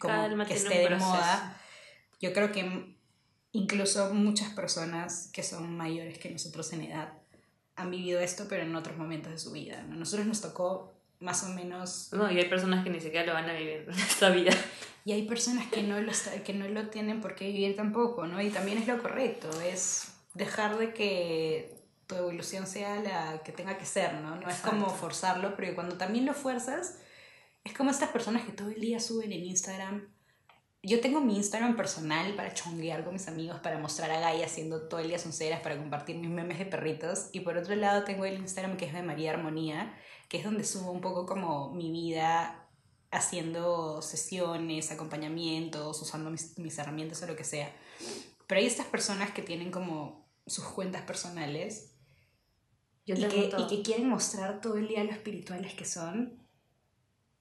como 0.00 0.14
Calma, 0.14 0.44
que 0.46 0.54
esté 0.54 0.88
de 0.88 0.96
moda. 0.96 1.60
Yo 2.20 2.32
creo 2.32 2.52
que 2.52 2.96
incluso 3.52 4.12
muchas 4.12 4.50
personas 4.50 5.30
que 5.32 5.42
son 5.42 5.76
mayores 5.76 6.18
que 6.18 6.30
nosotros 6.30 6.72
en 6.72 6.82
edad 6.82 7.12
han 7.76 7.90
vivido 7.90 8.20
esto, 8.20 8.46
pero 8.48 8.64
en 8.64 8.74
otros 8.74 8.96
momentos 8.96 9.32
de 9.32 9.38
su 9.38 9.52
vida. 9.52 9.82
¿no? 9.82 9.96
Nosotros 9.96 10.26
nos 10.26 10.40
tocó 10.40 10.92
más 11.20 11.44
o 11.44 11.48
menos 11.48 12.10
No, 12.12 12.30
y 12.30 12.38
hay 12.38 12.48
personas 12.48 12.84
que 12.84 12.90
ni 12.90 13.00
siquiera 13.00 13.26
lo 13.26 13.34
van 13.34 13.48
a 13.48 13.52
vivir 13.52 13.86
en 13.88 13.98
esta 13.98 14.30
vida. 14.30 14.52
y 15.04 15.12
hay 15.12 15.22
personas 15.26 15.68
que 15.68 15.82
no, 15.82 16.00
lo 16.00 16.12
que 16.44 16.54
no 16.54 16.68
lo 16.68 16.88
tienen 16.88 17.20
por 17.20 17.34
qué 17.34 17.46
vivir 17.46 17.76
tampoco, 17.76 18.26
¿no? 18.26 18.40
Y 18.42 18.50
también 18.50 18.78
es 18.78 18.86
lo 18.86 19.00
correcto, 19.00 19.48
es 19.60 20.12
dejar 20.34 20.78
de 20.78 20.92
que 20.92 21.78
tu 22.06 22.14
evolución 22.16 22.66
sea 22.66 23.00
la 23.00 23.42
que 23.44 23.52
tenga 23.52 23.76
que 23.78 23.86
ser, 23.86 24.14
¿no? 24.14 24.36
No 24.36 24.48
es 24.48 24.56
como 24.60 24.82
Exacto. 24.84 25.00
forzarlo, 25.00 25.54
porque 25.54 25.74
cuando 25.74 25.96
también 25.96 26.26
lo 26.26 26.34
fuerzas, 26.34 26.98
es 27.64 27.74
como 27.74 27.90
estas 27.90 28.10
personas 28.10 28.44
que 28.44 28.52
todo 28.52 28.70
el 28.70 28.80
día 28.80 28.98
suben 28.98 29.30
en 29.32 29.44
Instagram. 29.44 30.08
Yo 30.82 31.00
tengo 31.00 31.20
mi 31.20 31.36
Instagram 31.36 31.76
personal 31.76 32.34
para 32.36 32.54
chonguear 32.54 33.04
con 33.04 33.12
mis 33.12 33.26
amigos, 33.26 33.58
para 33.60 33.78
mostrar 33.78 34.10
a 34.12 34.20
Gaia 34.20 34.46
haciendo 34.46 34.88
todo 34.88 35.00
el 35.00 35.08
día 35.08 35.18
sonceras, 35.18 35.60
para 35.60 35.76
compartir 35.76 36.16
mis 36.16 36.30
memes 36.30 36.58
de 36.58 36.66
perritos. 36.66 37.30
Y 37.32 37.40
por 37.40 37.56
otro 37.56 37.74
lado 37.74 38.04
tengo 38.04 38.24
el 38.24 38.38
Instagram 38.38 38.76
que 38.76 38.84
es 38.86 38.92
de 38.92 39.02
María 39.02 39.32
Armonía, 39.32 39.92
que 40.28 40.38
es 40.38 40.44
donde 40.44 40.64
subo 40.64 40.92
un 40.92 41.00
poco 41.00 41.26
como 41.26 41.74
mi 41.74 41.90
vida 41.90 42.68
haciendo 43.10 44.02
sesiones, 44.02 44.92
acompañamientos, 44.92 46.00
usando 46.00 46.30
mis, 46.30 46.58
mis 46.58 46.78
herramientas 46.78 47.22
o 47.22 47.26
lo 47.26 47.34
que 47.34 47.44
sea. 47.44 47.74
Pero 48.46 48.60
hay 48.60 48.66
estas 48.66 48.86
personas 48.86 49.32
que 49.32 49.42
tienen 49.42 49.70
como 49.72 50.30
sus 50.46 50.64
cuentas 50.64 51.02
personales 51.02 51.96
Yo 53.04 53.16
y 53.16 53.24
que, 53.26 53.50
y 53.58 53.66
que 53.66 53.82
quieren 53.82 54.08
mostrar 54.08 54.60
todo 54.60 54.76
el 54.76 54.86
día 54.88 55.02
lo 55.02 55.10
espirituales 55.10 55.74
que 55.74 55.84
son. 55.84 56.46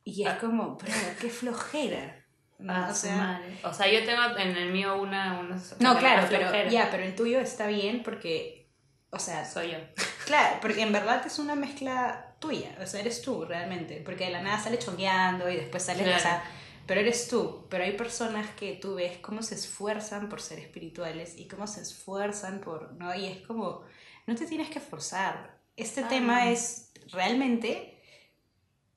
Y 0.04 0.24
es 0.24 0.30
Ah. 0.30 0.40
como, 0.40 0.76
bro, 0.76 0.90
qué 1.22 1.30
flojera. 1.30 2.27
¿No? 2.60 2.74
Ah, 2.74 2.88
o 2.92 2.94
sea. 2.94 3.42
O 3.64 3.74
sea, 3.74 3.88
yo 3.92 4.04
tengo 4.06 4.38
en 4.38 4.56
el 4.58 4.72
mío 4.72 4.96
una... 5.02 5.40
unos- 5.40 5.76
no, 5.80 5.98
claro, 5.98 6.28
pero 6.30 6.70
ya, 6.70 6.90
pero 6.92 7.04
el 7.04 7.16
tuyo 7.16 7.40
está 7.40 7.68
bien 7.68 8.04
porque, 8.04 8.70
o 9.10 9.20
sea, 9.20 9.46
Soy 9.46 9.72
yo. 9.72 9.78
Claro, 10.26 10.58
porque 10.62 10.82
en 10.82 10.92
verdad 10.92 11.26
es 11.26 11.40
una 11.40 11.56
mezcla 11.56 12.36
tuya, 12.40 12.76
o 12.82 12.86
sea, 12.86 13.00
eres 13.00 13.22
tú 13.22 13.46
realmente, 13.46 14.02
porque 14.06 14.26
de 14.26 14.32
la 14.32 14.42
nada 14.42 14.60
sale 14.60 14.78
chongueando 14.78 15.50
y 15.50 15.56
después 15.56 15.84
sale, 15.84 16.04
Claro. 16.04 16.18
o 16.18 16.22
sea, 16.22 16.44
pero 16.86 17.02
eres 17.02 17.28
tú, 17.28 17.66
pero 17.70 17.84
hay 17.84 17.94
personas 17.94 18.48
que 18.52 18.74
tú 18.74 18.96
ves 18.96 19.18
cómo 19.20 19.42
se 19.44 19.56
esfuerzan 19.56 20.30
por 20.30 20.42
ser 20.42 20.60
espirituales 20.60 21.38
y 21.38 21.48
cómo 21.48 21.68
se 21.68 21.82
esfuerzan 21.82 22.60
por, 22.60 22.94
¿no? 22.94 23.14
Y 23.16 23.26
es 23.26 23.46
como, 23.46 23.84
no 24.26 24.36
te 24.36 24.46
tienes 24.46 24.70
que 24.70 24.80
forzar. 24.80 25.58
Este 25.76 26.04
tema 26.04 26.50
es 26.50 26.92
realmente, 27.12 27.97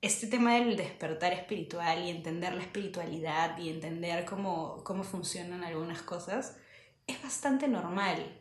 este 0.01 0.27
tema 0.27 0.55
del 0.55 0.75
despertar 0.77 1.31
espiritual 1.33 2.03
y 2.03 2.09
entender 2.09 2.53
la 2.53 2.61
espiritualidad 2.61 3.57
y 3.57 3.69
entender 3.69 4.25
cómo, 4.25 4.83
cómo 4.83 5.03
funcionan 5.03 5.63
algunas 5.63 6.01
cosas, 6.01 6.57
es 7.07 7.21
bastante 7.21 7.67
normal. 7.67 8.39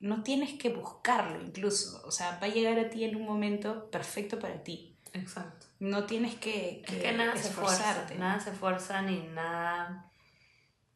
No 0.00 0.22
tienes 0.22 0.54
que 0.58 0.70
buscarlo 0.70 1.40
incluso. 1.42 2.02
O 2.06 2.10
sea, 2.10 2.38
va 2.42 2.46
a 2.46 2.50
llegar 2.50 2.78
a 2.78 2.88
ti 2.90 3.04
en 3.04 3.16
un 3.16 3.24
momento 3.24 3.90
perfecto 3.90 4.38
para 4.38 4.62
ti. 4.62 4.96
Exacto. 5.12 5.66
No 5.78 6.04
tienes 6.06 6.34
que, 6.36 6.82
Es 6.86 6.94
que 6.96 7.12
nada 7.12 7.36
se 7.36 7.50
fuerza, 7.50 7.74
esforzarte. 7.90 8.14
nada 8.16 8.40
se 8.40 8.52
fuerza 8.52 9.02
ni 9.02 9.18
nada... 9.28 10.10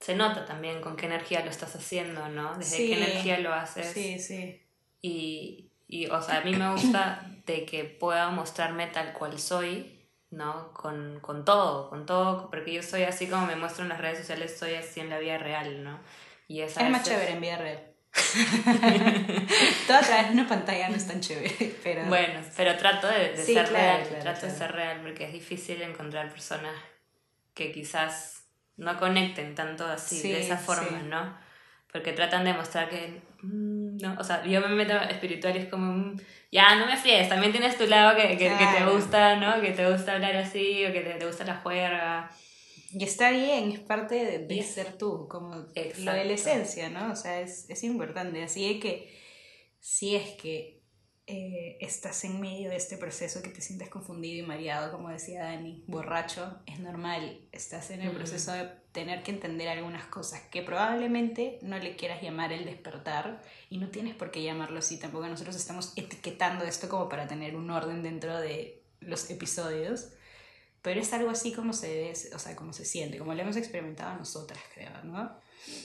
Se 0.01 0.15
nota 0.15 0.45
también 0.47 0.81
con 0.81 0.97
qué 0.97 1.07
energía 1.07 1.45
lo 1.45 1.51
estás 1.51 1.75
haciendo, 1.75 2.29
¿no? 2.29 2.55
Desde 2.57 2.77
Sí. 2.77 2.87
qué 2.89 2.97
energía 3.03 3.39
lo 3.41 3.53
haces. 3.53 3.89
Sí, 3.93 4.19
sí. 4.21 4.63
Y, 5.03 5.71
y, 5.89 6.07
o 6.07 6.23
sea, 6.23 6.39
a 6.39 6.45
mí 6.45 6.55
me 6.55 6.71
gusta 6.73 7.27
de 7.47 7.65
que 7.65 7.85
pueda 7.85 8.31
mostrarme 8.31 8.87
tal 8.87 9.13
cual 9.13 9.39
soy, 9.41 9.98
¿no? 10.31 10.73
Con, 10.73 11.21
con 11.21 11.45
todo, 11.45 11.89
con 11.89 12.07
todo, 12.07 12.51
porque 12.51 12.73
yo 12.73 12.83
soy 12.83 13.03
así 13.03 13.27
como 13.27 13.47
me 13.47 13.57
muestro 13.57 13.85
en 13.85 13.91
las 13.91 14.01
redes 14.01 14.19
sociales, 14.19 14.57
soy 14.59 14.75
así 14.75 15.01
en 15.01 15.11
la 15.11 15.19
vida 15.19 15.39
real, 15.39 15.85
¿no? 15.85 15.99
Y 16.47 16.61
es, 16.61 16.77
es 16.77 16.91
más 16.91 17.03
chévere 17.03 17.33
en 17.33 17.41
vida 17.41 17.59
real. 17.59 17.85
Todo 19.87 19.97
a 19.97 20.01
través 20.01 20.27
de 20.29 20.33
una 20.33 20.49
pantalla 20.49 20.89
no 20.89 20.97
es 20.97 21.07
tan 21.07 21.21
chévere, 21.21 21.77
pero... 21.83 22.05
Bueno, 22.07 22.41
pero 22.57 22.77
trato 22.77 23.09
de, 23.09 23.37
ser 23.37 23.71
real, 23.71 24.03
trato 24.21 24.47
de 24.47 24.53
ser 24.53 24.73
real 24.73 25.01
porque 25.03 25.25
es 25.25 25.33
difícil 25.33 25.83
encontrar 25.83 26.31
personas 26.31 26.75
que 27.55 27.73
quizás 27.73 28.45
no 28.77 28.99
conecten 28.99 29.55
tanto 29.55 29.87
así, 29.87 30.23
de 30.23 30.41
esa 30.41 30.57
forma, 30.57 31.03
¿no? 31.03 31.37
Porque 31.93 32.13
tratan 32.13 32.45
de 32.45 32.55
mostrar 32.55 32.89
que... 32.89 33.23
no, 34.01 34.17
o 34.19 34.25
sea, 34.25 34.45
yo 34.45 34.61
me 34.61 34.69
meto 34.69 34.95
espiritual 34.95 35.57
y 35.57 35.61
es 35.61 35.69
como... 35.69 35.93
Mm, 35.93 36.21
ya, 36.51 36.77
no 36.77 36.87
me 36.87 36.97
fíes, 36.97 37.29
también 37.29 37.53
tienes 37.53 37.77
tu 37.77 37.87
lado 37.87 38.17
que, 38.17 38.29
que, 38.37 38.49
que, 38.49 38.67
te 38.79 38.91
gusta, 38.91 39.37
¿no? 39.37 39.61
Que 39.61 39.73
te 39.73 39.91
gusta 39.91 40.15
hablar 40.15 40.35
así 40.37 40.85
o 40.87 40.93
que 40.93 41.01
te, 41.01 41.15
te 41.15 41.27
gusta 41.27 41.45
la 41.45 41.57
juerga. 41.57 42.31
Y 42.91 43.05
está 43.05 43.31
bien, 43.31 43.73
es 43.73 43.81
parte 43.81 44.39
de, 44.39 44.63
ser 44.63 44.97
tú, 44.97 45.29
como 45.29 45.55
lo 45.55 46.13
de 46.13 46.25
la 46.25 46.33
esencia, 46.33 46.89
¿no? 46.89 47.13
O 47.13 47.17
sea, 47.17 47.41
es, 47.41 47.69
es 47.69 47.85
importante. 47.85 48.43
Así 48.43 48.65
es 48.65 48.81
que 48.81 49.15
si 49.79 50.17
es 50.17 50.31
que 50.41 50.83
eh, 51.27 51.77
estás 51.83 52.25
en 52.25 52.41
medio 52.41 52.71
de 52.71 52.77
este 52.77 52.97
proceso 52.97 53.43
que 53.43 53.51
te 53.51 53.61
sientes 53.61 53.91
confundido 53.91 54.43
y 54.43 54.47
mareado, 54.47 54.91
como 54.91 55.11
decía 55.11 55.45
Dani, 55.45 55.85
borracho, 55.87 56.63
es 56.65 56.81
normal. 56.81 57.47
Estás 57.53 57.91
en 57.91 58.01
el 58.01 58.13
proceso 58.13 58.53
de 58.53 58.71
tener 59.01 59.23
que 59.23 59.31
entender 59.31 59.69
algunas 59.69 60.07
cosas 60.07 60.41
que 60.51 60.63
probablemente 60.63 61.59
no 61.63 61.79
le 61.79 61.97
quieras 61.97 62.23
llamar 62.23 62.53
el 62.53 62.65
despertar 62.65 63.43
y 63.71 63.79
no 63.79 63.89
tienes 63.89 64.15
por 64.15 64.31
qué 64.31 64.43
llamarlo 64.43 64.79
así. 64.79 64.99
Tampoco 64.99 65.27
nosotros 65.27 65.57
estamos 65.57 65.93
etiquetando 65.97 66.65
esto 66.65 66.89
como 66.89 67.09
para 67.09 67.27
tener 67.27 67.57
un 67.57 67.71
orden 67.71 68.03
dentro 68.03 68.39
de 68.39 68.83
los 69.01 69.31
episodios 69.31 70.13
pero 70.83 71.01
es 71.01 71.13
algo 71.13 71.31
así 71.31 71.53
como 71.53 71.73
se, 71.73 72.13
o 72.35 72.39
sea, 72.39 72.55
como 72.55 72.73
se 72.73 72.85
siente, 72.85 73.19
como 73.19 73.35
lo 73.35 73.43
hemos 73.43 73.57
experimentado 73.57 74.17
nosotras, 74.17 74.61
creo, 74.75 74.91
¿no? 75.05 75.39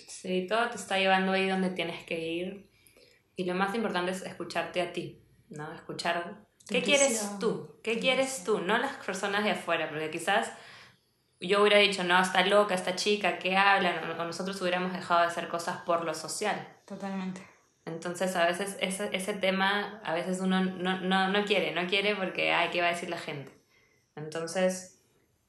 Sí, 0.08 0.45
todo 0.47 0.69
te 0.69 0.78
está 0.78 0.97
llevando 0.99 1.32
ahí 1.32 1.49
donde 1.49 1.71
tienes 1.71 2.06
que 2.06 2.19
ir. 2.19 2.69
Y 3.36 3.45
lo 3.45 3.56
más 3.56 3.73
importante 3.73 4.12
es 4.12 4.21
escucharte 4.21 4.82
a 4.82 4.93
ti, 4.93 5.21
¿no? 5.49 5.73
Escuchar 5.73 6.45
qué 6.69 6.84
quieres 6.84 7.38
tú, 7.39 7.80
qué 7.84 7.99
quieres 7.99 8.43
tú, 8.43 8.60
no 8.60 8.78
las 8.78 8.95
personas 8.97 9.43
de 9.43 9.52
afuera, 9.52 9.89
porque 9.89 10.12
quizás 10.12 10.52
yo 11.39 11.62
hubiera 11.62 11.78
dicho, 11.78 12.04
no, 12.04 12.22
está 12.22 12.46
loca, 12.46 12.76
esta 12.76 12.96
chica, 12.96 13.38
¿qué 13.39 13.58
habla? 13.58 14.15
O 14.17 14.24
nosotros 14.24 14.62
hubiéramos 14.62 14.93
dejado 14.93 15.22
de 15.22 15.28
hacer 15.28 15.48
cosas 15.48 15.82
por 15.82 16.06
lo 16.06 16.13
social. 16.13 16.67
Totalmente. 16.86 17.46
Entonces, 17.86 18.36
a 18.36 18.46
veces 18.46 18.78
ese, 18.80 19.10
ese 19.12 19.34
tema, 19.34 20.00
a 20.06 20.13
veces 20.13 20.39
uno 20.39 20.63
no, 20.63 21.02
no, 21.02 21.28
no 21.28 21.46
quiere, 21.46 21.74
no 21.74 21.88
quiere 21.88 22.15
porque, 22.15 22.54
ay, 22.54 22.69
¿qué 22.72 22.82
va 22.82 22.88
a 22.88 22.91
decir 22.91 23.10
la 23.10 23.17
gente? 23.17 23.52
Entonces, 24.15 25.02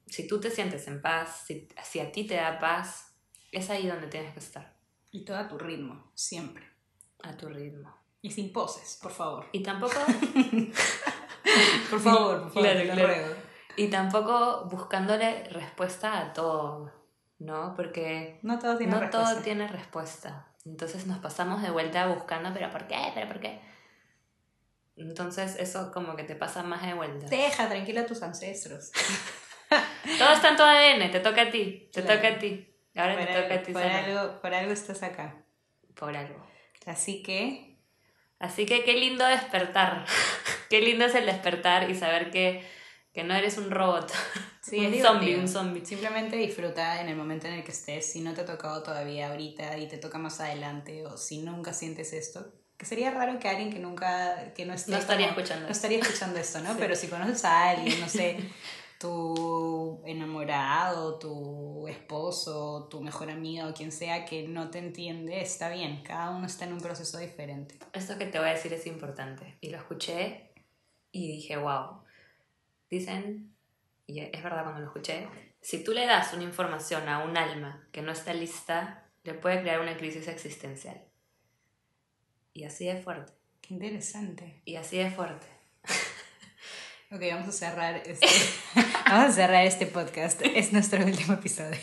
si 0.06 0.26
tú 0.26 0.40
te 0.40 0.50
sientes 0.50 0.88
en 0.88 1.00
paz, 1.00 1.44
si, 1.46 1.68
si 1.84 2.00
a 2.00 2.10
ti 2.10 2.26
te 2.26 2.34
da 2.34 2.58
paz, 2.58 3.14
es 3.52 3.70
ahí 3.70 3.86
donde 3.86 4.08
tienes 4.08 4.32
que 4.32 4.40
estar. 4.40 4.74
Y 5.12 5.24
todo 5.24 5.36
a 5.36 5.46
tu 5.46 5.58
ritmo, 5.58 6.10
siempre. 6.14 6.68
A 7.22 7.36
tu 7.36 7.48
ritmo. 7.48 7.94
Y 8.20 8.30
sin 8.30 8.52
poses, 8.52 8.98
por 9.00 9.12
favor. 9.12 9.46
Y 9.52 9.62
tampoco... 9.62 9.94
por 11.90 12.00
favor, 12.00 12.42
por 12.42 12.52
favor, 12.52 12.52
claro, 12.52 13.36
Y 13.76 13.88
tampoco 13.88 14.66
buscándole 14.70 15.44
respuesta 15.50 16.18
a 16.18 16.32
todo, 16.32 16.92
¿no? 17.38 17.74
Porque 17.74 18.38
no 18.42 18.58
todo 18.58 18.76
tiene 18.76 18.92
no 18.92 19.00
respuesta. 19.00 19.32
Todo 19.32 19.42
tiene 19.42 19.68
respuesta. 19.68 20.46
Entonces 20.64 21.06
nos 21.06 21.18
pasamos 21.18 21.62
de 21.62 21.70
vuelta 21.70 22.06
buscando, 22.06 22.50
pero 22.54 22.70
¿por 22.70 22.86
qué? 22.86 22.96
¿Pero 23.14 23.28
por 23.28 23.40
qué? 23.40 23.60
Entonces 24.96 25.56
eso 25.58 25.90
como 25.92 26.16
que 26.16 26.24
te 26.24 26.36
pasa 26.36 26.62
más 26.62 26.86
de 26.86 26.94
vuelta. 26.94 27.26
Deja 27.26 27.68
tranquila 27.68 28.02
a 28.02 28.06
tus 28.06 28.22
ancestros. 28.22 28.92
Todo 30.18 30.32
está 30.32 30.50
en 30.50 30.56
tu 30.56 30.62
ADN, 30.62 31.10
te 31.10 31.20
toca 31.20 31.42
a 31.42 31.50
ti, 31.50 31.90
te 31.92 32.02
toca 32.02 32.28
a 32.28 32.38
ti. 32.38 32.70
Ahora 32.94 33.16
te 33.16 33.26
toca 33.26 33.54
a 33.54 33.62
ti. 33.62 33.72
Por 33.72 33.82
algo, 33.82 34.40
por 34.40 34.54
algo 34.54 34.72
estás 34.72 35.02
acá. 35.02 35.44
Por 35.94 36.16
algo. 36.16 36.46
Así 36.86 37.22
que... 37.22 37.78
Así 38.38 38.66
que 38.66 38.84
qué 38.84 38.94
lindo 38.94 39.24
despertar. 39.26 40.04
qué 40.70 40.80
lindo 40.80 41.06
es 41.06 41.14
el 41.14 41.26
despertar 41.26 41.90
y 41.90 41.94
saber 41.94 42.30
que, 42.30 42.66
que 43.14 43.22
no 43.22 43.34
eres 43.34 43.56
un 43.56 43.70
robot. 43.70 44.12
Sí, 44.64 44.78
un 44.86 44.94
zombie, 44.98 45.36
un 45.36 45.46
zombie. 45.46 45.84
Simplemente 45.84 46.36
disfruta 46.36 47.02
en 47.02 47.10
el 47.10 47.16
momento 47.16 47.46
en 47.46 47.52
el 47.52 47.64
que 47.64 47.70
estés. 47.70 48.10
Si 48.10 48.22
no 48.22 48.32
te 48.32 48.40
ha 48.40 48.44
tocado 48.46 48.82
todavía 48.82 49.28
ahorita 49.28 49.76
y 49.76 49.88
te 49.88 49.98
toca 49.98 50.16
más 50.16 50.40
adelante 50.40 51.04
o 51.04 51.18
si 51.18 51.42
nunca 51.42 51.74
sientes 51.74 52.14
esto, 52.14 52.50
que 52.78 52.86
sería 52.86 53.10
raro 53.10 53.38
que 53.38 53.46
alguien 53.46 53.70
que 53.70 53.78
nunca, 53.78 54.54
que 54.54 54.64
no 54.64 54.72
esté... 54.72 54.92
No 54.92 54.96
estaría 54.96 55.26
escuchando. 55.26 55.66
No 55.66 55.72
estaría 55.72 55.98
escuchando 55.98 56.38
esto, 56.38 56.60
¿no? 56.60 56.74
Pero 56.78 56.96
si 56.96 57.08
conoces 57.08 57.44
a 57.44 57.68
alguien, 57.68 58.00
no 58.00 58.08
sé, 58.08 58.38
tu 58.98 60.02
enamorado, 60.06 61.18
tu 61.18 61.86
esposo, 61.86 62.88
tu 62.90 63.02
mejor 63.02 63.28
amigo 63.28 63.68
o 63.68 63.74
quien 63.74 63.92
sea 63.92 64.24
que 64.24 64.48
no 64.48 64.70
te 64.70 64.78
entiende, 64.78 65.42
está 65.42 65.68
bien. 65.68 66.02
Cada 66.02 66.30
uno 66.30 66.46
está 66.46 66.64
en 66.64 66.72
un 66.72 66.80
proceso 66.80 67.18
diferente. 67.18 67.78
Esto 67.92 68.16
que 68.16 68.24
te 68.24 68.38
voy 68.38 68.48
a 68.48 68.52
decir 68.52 68.72
es 68.72 68.86
importante. 68.86 69.58
Y 69.60 69.68
lo 69.68 69.76
escuché 69.76 70.54
y 71.12 71.28
dije, 71.28 71.58
wow. 71.58 72.03
Dicen, 72.94 73.52
y 74.06 74.20
es 74.20 74.40
verdad 74.40 74.62
cuando 74.62 74.78
lo 74.78 74.86
escuché, 74.86 75.26
si 75.60 75.82
tú 75.82 75.90
le 75.90 76.06
das 76.06 76.32
una 76.32 76.44
información 76.44 77.08
a 77.08 77.24
un 77.24 77.36
alma 77.36 77.88
que 77.90 78.02
no 78.02 78.12
está 78.12 78.32
lista, 78.32 79.02
le 79.24 79.34
puede 79.34 79.62
crear 79.62 79.80
una 79.80 79.96
crisis 79.96 80.28
existencial. 80.28 81.02
Y 82.52 82.62
así 82.62 82.88
es 82.88 83.02
fuerte. 83.02 83.32
Qué 83.60 83.74
interesante. 83.74 84.62
Y 84.64 84.76
así 84.76 85.00
es 85.00 85.12
fuerte. 85.12 85.44
ok, 87.10 87.20
vamos 87.32 87.48
a 87.48 87.52
cerrar 87.52 87.96
este, 88.06 88.28
vamos 89.06 89.30
a 89.30 89.32
cerrar 89.32 89.64
este 89.64 89.86
podcast. 89.86 90.40
Es 90.54 90.72
nuestro 90.72 91.04
último 91.04 91.34
episodio. 91.34 91.80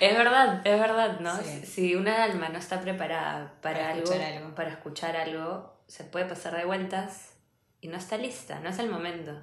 es 0.00 0.16
verdad, 0.16 0.66
es 0.66 0.80
verdad, 0.80 1.20
¿no? 1.20 1.38
Si 1.62 1.94
una 1.94 2.24
alma 2.24 2.48
no 2.48 2.58
está 2.58 2.80
preparada 2.80 3.60
para, 3.60 3.90
algo, 3.90 4.10
para 4.54 4.70
escuchar 4.70 5.14
algo, 5.14 5.78
se 5.88 6.04
puede 6.04 6.24
pasar 6.24 6.56
de 6.56 6.64
vueltas 6.64 7.34
y 7.80 7.88
no 7.88 7.96
está 7.96 8.16
lista, 8.16 8.60
no 8.60 8.70
es 8.70 8.78
el 8.78 8.88
momento. 8.90 9.40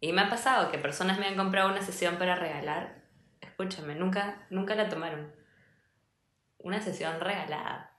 Y 0.00 0.12
me 0.12 0.22
ha 0.22 0.30
pasado 0.30 0.70
que 0.70 0.78
personas 0.78 1.18
me 1.18 1.26
han 1.26 1.36
comprado 1.36 1.68
una 1.68 1.82
sesión 1.82 2.16
para 2.16 2.34
regalar. 2.34 3.04
Escúchame, 3.40 3.94
nunca, 3.94 4.46
nunca 4.50 4.74
la 4.74 4.88
tomaron. 4.88 5.32
Una 6.58 6.80
sesión 6.80 7.20
regalada. 7.20 7.94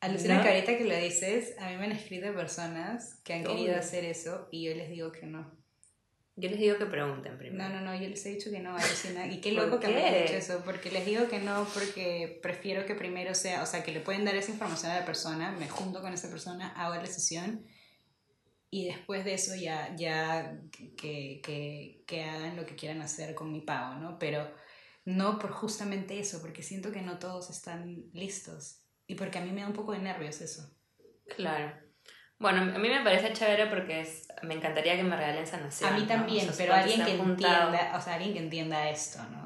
Alucina 0.00 0.42
que 0.42 0.48
ahorita 0.48 0.76
que 0.76 0.84
lo 0.84 0.96
dices, 0.96 1.54
a 1.58 1.70
mí 1.70 1.76
me 1.76 1.86
han 1.86 1.92
escrito 1.92 2.34
personas 2.34 3.20
que 3.24 3.34
han 3.34 3.44
querido 3.44 3.76
hacer 3.76 4.04
eso 4.04 4.48
y 4.50 4.64
yo 4.64 4.74
les 4.74 4.90
digo 4.90 5.12
que 5.12 5.26
no. 5.26 5.56
Yo 6.34 6.48
les 6.48 6.58
digo 6.58 6.76
que 6.76 6.86
pregunten 6.86 7.38
primero. 7.38 7.68
No, 7.68 7.74
no, 7.74 7.80
no, 7.80 7.94
yo 7.94 8.08
les 8.08 8.24
he 8.26 8.30
dicho 8.30 8.50
que 8.50 8.58
no, 8.58 8.76
alucina. 8.76 9.26
Y 9.26 9.40
qué 9.40 9.52
loco 9.52 9.78
que 9.78 9.88
me 9.88 10.02
hayan 10.02 10.22
dicho 10.22 10.34
eso, 10.34 10.62
porque 10.64 10.90
les 10.90 11.06
digo 11.06 11.28
que 11.28 11.38
no, 11.38 11.66
porque 11.72 12.40
prefiero 12.42 12.84
que 12.84 12.94
primero 12.94 13.34
sea, 13.34 13.62
o 13.62 13.66
sea, 13.66 13.82
que 13.82 13.92
le 13.92 14.00
pueden 14.00 14.24
dar 14.24 14.34
esa 14.34 14.50
información 14.50 14.92
a 14.92 15.00
la 15.00 15.06
persona, 15.06 15.52
me 15.52 15.68
junto 15.68 16.00
con 16.00 16.12
esa 16.12 16.28
persona, 16.30 16.72
hago 16.72 16.94
la 16.94 17.06
sesión 17.06 17.64
y 18.74 18.86
después 18.86 19.26
de 19.26 19.34
eso 19.34 19.54
ya, 19.54 19.94
ya 19.96 20.58
que, 20.96 21.42
que, 21.42 22.02
que 22.06 22.24
hagan 22.24 22.56
lo 22.56 22.64
que 22.64 22.74
quieran 22.74 23.02
hacer 23.02 23.34
con 23.34 23.52
mi 23.52 23.60
pago, 23.60 23.96
¿no? 23.96 24.18
Pero 24.18 24.50
no 25.04 25.38
por 25.38 25.50
justamente 25.50 26.18
eso, 26.18 26.40
porque 26.40 26.62
siento 26.62 26.90
que 26.90 27.02
no 27.02 27.18
todos 27.18 27.50
están 27.50 28.06
listos. 28.14 28.80
Y 29.06 29.14
porque 29.14 29.38
a 29.38 29.42
mí 29.42 29.52
me 29.52 29.60
da 29.60 29.66
un 29.66 29.74
poco 29.74 29.92
de 29.92 29.98
nervios 29.98 30.40
eso. 30.40 30.74
Claro. 31.36 31.70
Bueno, 32.38 32.62
a 32.62 32.78
mí 32.78 32.88
me 32.88 33.04
parece 33.04 33.34
chévere 33.34 33.66
porque 33.66 34.00
es, 34.00 34.26
me 34.42 34.54
encantaría 34.54 34.96
que 34.96 35.04
me 35.04 35.18
regalen 35.18 35.46
sanación. 35.46 35.92
A 35.92 35.98
mí 35.98 36.06
también, 36.06 36.48
pero 36.56 36.72
alguien 36.72 37.04
que 37.04 37.12
entienda, 37.12 37.92
o 37.94 38.00
sea, 38.00 38.14
alguien 38.14 38.32
que 38.32 38.40
entienda 38.40 38.88
esto, 38.88 39.22
¿no? 39.24 39.41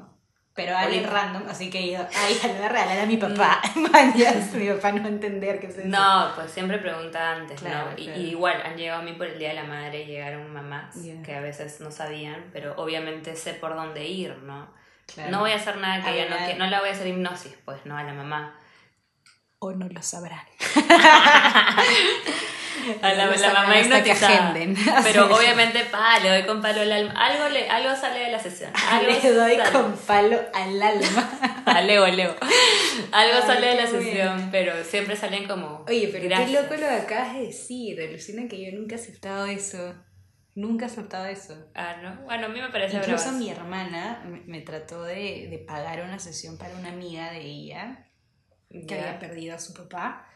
Pero 0.57 0.75
alguien 0.75 1.03
random, 1.03 1.43
así 1.47 1.69
que 1.69 1.91
yo, 1.91 1.99
ay, 2.15 2.39
le 2.41 2.53
voy 2.53 2.63
a 2.63 2.69
regalar 2.69 2.99
a 2.99 3.05
mi 3.05 3.17
papá. 3.17 3.61
Mm. 3.75 3.81
mi 4.57 4.67
papá 4.69 4.91
no 4.91 5.01
va 5.03 5.05
a 5.05 5.09
entender 5.09 5.59
qué 5.59 5.67
es 5.67 5.77
eso. 5.77 5.87
No, 5.87 6.31
pues 6.35 6.49
siempre 6.49 6.79
pregunta 6.79 7.33
antes, 7.33 7.61
¿no? 7.61 7.69
Y, 7.95 8.09
igual, 8.29 8.63
han 8.65 8.75
llegado 8.75 9.01
a 9.01 9.03
mí 9.03 9.13
por 9.13 9.27
el 9.27 9.37
Día 9.37 9.49
de 9.49 9.53
la 9.53 9.65
Madre 9.65 10.07
llegaron 10.07 10.51
mamás 10.51 10.95
que 11.23 11.35
a 11.35 11.41
veces 11.41 11.79
no 11.79 11.91
sabían, 11.91 12.49
pero 12.51 12.73
obviamente 12.77 13.35
sé 13.35 13.53
por 13.53 13.75
dónde 13.75 14.05
ir, 14.05 14.35
¿no? 14.39 14.67
No 15.29 15.41
voy 15.41 15.51
a 15.51 15.57
hacer 15.57 15.77
nada 15.77 16.03
que 16.03 16.19
ella 16.19 16.27
no, 16.27 16.47
que, 16.47 16.55
no 16.55 16.65
la 16.65 16.79
voy 16.79 16.89
a 16.89 16.93
hacer 16.93 17.05
hipnosis, 17.05 17.55
pues, 17.63 17.85
¿no? 17.85 17.95
A 17.95 18.03
la 18.03 18.13
mamá 18.13 18.55
o 19.59 19.71
no 19.73 19.87
lo 19.87 20.01
sabrán. 20.01 20.45
a 23.01 23.13
la, 23.13 23.35
la 23.35 23.53
mamá 23.53 23.79
hipnotizada. 23.79 24.53
Pero 25.03 25.35
obviamente, 25.35 25.85
pa, 25.85 26.19
le 26.19 26.29
doy 26.29 26.43
con 26.45 26.61
palo 26.61 26.81
al 26.81 26.91
alma. 26.91 27.13
Algo, 27.13 27.49
le, 27.49 27.69
algo 27.69 27.95
sale 27.95 28.19
de 28.19 28.31
la 28.31 28.39
sesión. 28.39 28.71
Algo 28.91 29.11
le 29.11 29.31
doy 29.31 29.57
con 29.71 29.95
palo 29.97 30.39
al 30.53 30.81
alma. 30.81 31.63
a 31.65 31.81
Leo, 31.81 32.07
Leo. 32.07 32.35
Algo 33.11 33.45
sale 33.45 33.67
de 33.67 33.75
la 33.75 33.87
sesión, 33.87 34.49
pero 34.51 34.83
siempre 34.83 35.15
salen 35.15 35.47
como. 35.47 35.85
Oye, 35.87 36.09
pero 36.11 36.27
qué 36.27 36.47
loco 36.47 36.73
lo 36.73 36.87
que 36.87 36.95
acabas 36.95 37.33
de 37.33 37.41
decir. 37.47 37.99
Alucina 38.01 38.47
que 38.47 38.63
yo 38.63 38.77
nunca 38.77 38.95
he 38.95 38.99
aceptado 38.99 39.45
eso. 39.45 39.95
Nunca 40.55 40.85
he 40.85 40.87
aceptado 40.87 41.25
eso. 41.25 41.69
Ah, 41.75 41.97
¿no? 42.01 42.23
Bueno, 42.23 42.47
a 42.47 42.49
mí 42.49 42.59
me 42.59 42.69
parece 42.69 42.97
Incluso 42.97 43.31
mi 43.33 43.49
hermana 43.51 44.23
me, 44.25 44.39
me 44.41 44.61
trató 44.61 45.03
de, 45.03 45.47
de 45.51 45.63
pagar 45.67 46.01
una 46.01 46.17
sesión 46.17 46.57
para 46.57 46.75
una 46.75 46.89
amiga 46.89 47.31
de 47.31 47.41
ella 47.41 48.07
que 48.69 48.95
había 48.95 49.19
perdido 49.19 49.55
a 49.55 49.59
su 49.59 49.73
papá. 49.73 50.27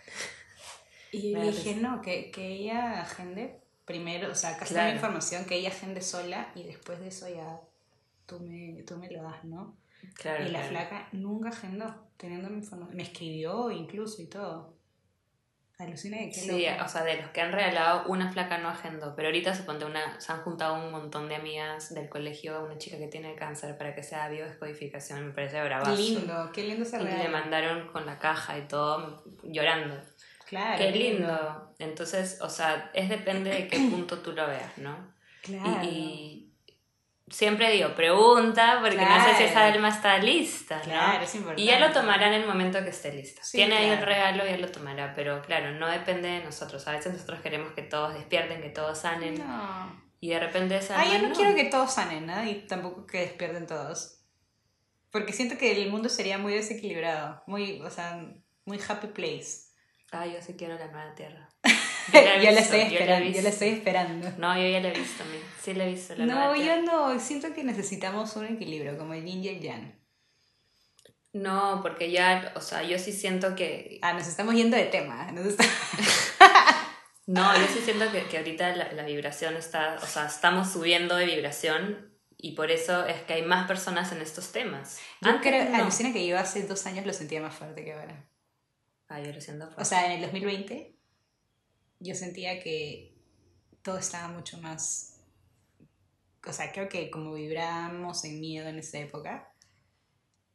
Y 1.12 1.36
dije, 1.36 1.76
no, 1.76 2.02
que, 2.02 2.32
que 2.32 2.48
ella 2.48 3.02
agende 3.02 3.60
primero, 3.86 4.32
o 4.32 4.36
sea, 4.36 4.52
acá 4.52 4.66
está 4.66 4.86
la 4.86 4.94
información, 4.94 5.46
que 5.46 5.56
ella 5.56 5.70
agende 5.70 6.02
sola 6.02 6.52
y 6.56 6.64
después 6.64 7.00
de 7.00 7.10
eso 7.10 7.28
ya 7.28 7.60
tú 8.26 8.40
me, 8.40 8.84
tú 8.84 8.98
me 8.98 9.10
lo 9.10 9.24
das, 9.24 9.44
¿no? 9.44 9.76
Claro, 10.16 10.44
y 10.44 10.50
la 10.50 10.60
claro. 10.60 10.70
flaca 10.70 11.10
nunca 11.12 11.50
agendó, 11.50 12.08
teniendo 12.18 12.50
mi 12.50 12.58
información. 12.60 12.96
Me 12.96 13.04
escribió 13.04 13.70
incluso 13.72 14.22
y 14.22 14.28
todo. 14.28 14.80
Alucina 15.78 16.18
de 16.18 16.28
qué 16.30 16.34
Sí, 16.40 16.62
loca. 16.70 16.86
o 16.86 16.88
sea, 16.88 17.04
de 17.04 17.20
los 17.20 17.32
que 17.32 17.42
han 17.42 17.52
regalado, 17.52 18.08
una 18.08 18.32
flaca 18.32 18.60
no 18.60 18.70
agendó, 18.70 19.16
pero 19.16 19.30
ahorita 19.30 19.56
suponte 19.56 19.84
una, 19.86 20.20
se 20.22 20.32
han 20.32 20.44
juntado 20.44 20.76
un 20.76 20.92
montón 20.92 21.28
de 21.28 21.36
amigas 21.36 21.92
del 21.96 22.08
colegio, 22.08 22.64
una 22.64 22.78
chica 22.78 23.00
que 23.00 23.08
tiene 23.08 23.34
cáncer 23.36 23.78
para 23.80 23.96
que 23.96 24.04
sea 24.04 24.30
biodescodificación, 24.30 25.26
me 25.26 25.34
parece 25.34 25.62
bravazo. 25.64 25.96
lindo, 25.96 26.52
qué 26.54 26.64
lindo 26.68 26.84
ese 26.84 27.02
Y 27.02 27.06
le 27.06 27.30
mandaron 27.30 27.88
con 27.92 28.06
la 28.06 28.20
caja 28.20 28.60
y 28.60 28.68
todo, 28.68 29.24
llorando. 29.44 29.96
Claro. 30.52 30.78
Qué 30.78 30.92
lindo. 30.92 31.74
Entonces, 31.80 32.40
o 32.42 32.50
sea, 32.50 32.92
es 32.94 33.08
depende 33.08 33.50
de 33.50 33.68
qué 33.70 33.78
punto 33.90 34.20
tú 34.20 34.34
lo 34.34 34.46
veas, 34.48 34.78
¿no? 34.78 35.14
Claro. 35.42 35.80
Y, 35.84 36.52
y 37.26 37.34
siempre 37.34 37.72
digo, 37.72 37.96
pregunta, 37.96 38.80
porque 38.82 38.98
no 38.98 39.24
sé 39.24 39.36
si 39.38 39.44
esa 39.46 39.66
alma 39.68 39.88
está 39.88 40.18
lista, 40.18 40.76
¿no? 40.80 40.84
Claro, 40.84 41.24
es 41.24 41.34
importante. 41.36 41.62
Y 41.62 41.66
ya 41.66 41.80
lo 41.80 41.94
tomará 41.94 42.28
en 42.28 42.34
el 42.34 42.46
momento 42.46 42.84
que 42.84 42.90
esté 42.90 43.14
lista. 43.14 43.42
Sí, 43.42 43.56
Tiene 43.60 43.78
ahí 43.78 43.90
el 43.92 44.06
regalo, 44.06 44.46
ya 44.46 44.58
lo 44.58 44.68
tomará, 44.70 45.14
pero 45.16 45.42
claro, 45.42 45.72
no 45.72 45.88
depende 45.88 46.28
de 46.28 46.44
nosotros. 46.44 46.86
A 46.90 46.92
veces 46.92 47.14
nosotros 47.14 47.40
queremos 47.40 47.72
que 47.72 47.84
todos 47.84 48.14
despierten, 48.14 48.62
que 48.62 48.70
todos 48.70 48.98
sanen, 48.98 49.36
No. 49.40 50.04
y 50.20 50.28
de 50.32 50.40
repente 50.42 50.76
esa 50.76 51.00
Ah, 51.00 51.06
yo 51.06 51.14
alma 51.16 51.30
no, 51.30 51.36
quiero 51.36 51.56
que 51.56 51.64
todos 51.66 51.94
sanen, 51.94 52.26
¿no? 52.26 52.44
Y 52.44 52.56
tampoco 52.68 53.08
que 53.08 53.20
despierten 53.22 53.66
todos. 53.66 54.18
Porque 55.12 55.32
siento 55.32 55.58
que 55.58 55.72
el 55.82 55.90
mundo 55.90 56.10
sería 56.10 56.38
muy 56.38 56.54
desequilibrado. 56.54 57.42
Muy, 57.48 57.80
o 57.82 57.90
sea, 57.90 58.22
muy 58.66 58.80
happy 58.86 59.08
place. 59.08 59.71
Ah, 60.12 60.26
yo 60.26 60.42
sí 60.42 60.54
quiero 60.58 60.76
la 60.78 60.88
nueva 60.88 61.14
tierra. 61.16 61.48
Yo 62.14 62.22
la 62.22 62.36
visto, 62.38 62.60
estoy 62.76 62.80
yo 62.80 62.86
la 62.86 62.90
he 62.90 62.94
esperando, 62.94 63.20
yo 63.26 63.32
visto. 63.32 63.44
la 63.44 63.50
estoy 63.50 63.68
esperando. 63.70 64.30
No, 64.38 64.58
yo 64.58 64.68
ya 64.68 64.80
la 64.82 64.88
he 64.90 64.92
visto, 65.00 65.24
mi- 65.26 65.40
sí 65.62 65.74
la 65.74 65.86
he 65.86 65.92
visto. 65.94 66.16
La 66.16 66.26
No, 66.26 66.56
yo 66.56 66.62
tierra. 66.62 66.82
no, 66.82 67.20
siento 67.20 67.54
que 67.54 67.64
necesitamos 67.64 68.36
un 68.36 68.46
equilibrio, 68.48 68.98
como 68.98 69.14
el 69.14 69.24
yin 69.24 69.44
y 69.44 69.48
el 69.50 69.62
yang. 69.62 69.96
No, 71.32 71.80
porque 71.82 72.12
ya, 72.12 72.52
o 72.56 72.60
sea, 72.62 72.84
yo 72.84 73.00
sí 73.00 73.14
siento 73.14 73.56
que... 73.56 74.00
Ah, 74.02 74.12
nos 74.14 74.28
estamos 74.28 74.56
yendo 74.56 74.76
de 74.76 74.86
tema. 74.86 75.32
nos 75.32 75.46
está- 75.46 75.64
No, 77.28 77.56
yo 77.56 77.66
sí 77.68 77.80
siento 77.86 78.12
que, 78.12 78.24
que 78.26 78.38
ahorita 78.40 78.76
la, 78.76 78.92
la 78.92 79.04
vibración 79.04 79.56
está, 79.56 79.98
o 80.02 80.06
sea, 80.06 80.26
estamos 80.26 80.70
subiendo 80.72 81.16
de 81.16 81.28
vibración 81.28 82.12
y 82.36 82.56
por 82.56 82.72
eso 82.72 83.06
es 83.06 83.22
que 83.22 83.34
hay 83.34 83.44
más 83.44 83.68
personas 83.68 84.12
en 84.12 84.22
estos 84.22 84.52
temas. 84.52 85.00
Yo 85.22 85.30
Antes 85.30 85.50
creo, 85.50 85.70
no. 85.70 85.78
alucina 85.84 86.12
que 86.12 86.26
yo 86.28 86.38
hace 86.38 86.64
dos 86.64 86.86
años 86.88 87.06
lo 87.06 87.14
sentía 87.14 87.42
más 87.42 87.56
fuerte 87.56 87.86
que 87.86 87.94
ahora. 87.94 88.26
Ay, 89.12 89.26
yo 89.26 89.34
lo 89.34 89.42
siento 89.42 89.66
fuerte. 89.66 89.82
O 89.82 89.86
sea, 89.86 90.06
en 90.06 90.14
el 90.14 90.22
2020 90.22 90.96
yo 92.00 92.16
sentía 92.16 92.62
que 92.62 93.14
todo 93.82 93.98
estaba 93.98 94.30
mucho 94.30 94.58
más... 94.60 95.20
O 96.48 96.54
sea, 96.54 96.72
creo 96.72 96.88
que 96.88 97.12
como 97.12 97.34
vibrábamos 97.34 98.24
en 98.24 98.40
miedo 98.40 98.70
en 98.70 98.80
esa 98.80 99.00
época, 99.00 99.54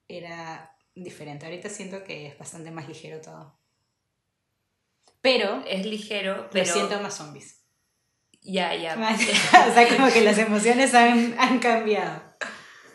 era 0.08 0.74
diferente. 0.94 1.44
Ahorita 1.44 1.68
siento 1.68 2.02
que 2.02 2.28
es 2.28 2.38
bastante 2.38 2.70
más 2.70 2.88
ligero 2.88 3.20
todo. 3.20 3.60
Pero 5.20 5.62
es 5.66 5.84
ligero, 5.84 6.36
lo 6.44 6.50
pero... 6.50 6.72
siento 6.72 7.00
más 7.00 7.14
zombies. 7.14 7.62
Ya, 8.40 8.74
ya. 8.74 8.94
o 9.68 9.74
sea, 9.74 9.88
como 9.96 10.10
que 10.10 10.22
las 10.22 10.38
emociones 10.38 10.94
han, 10.94 11.38
han 11.38 11.58
cambiado. 11.58 12.22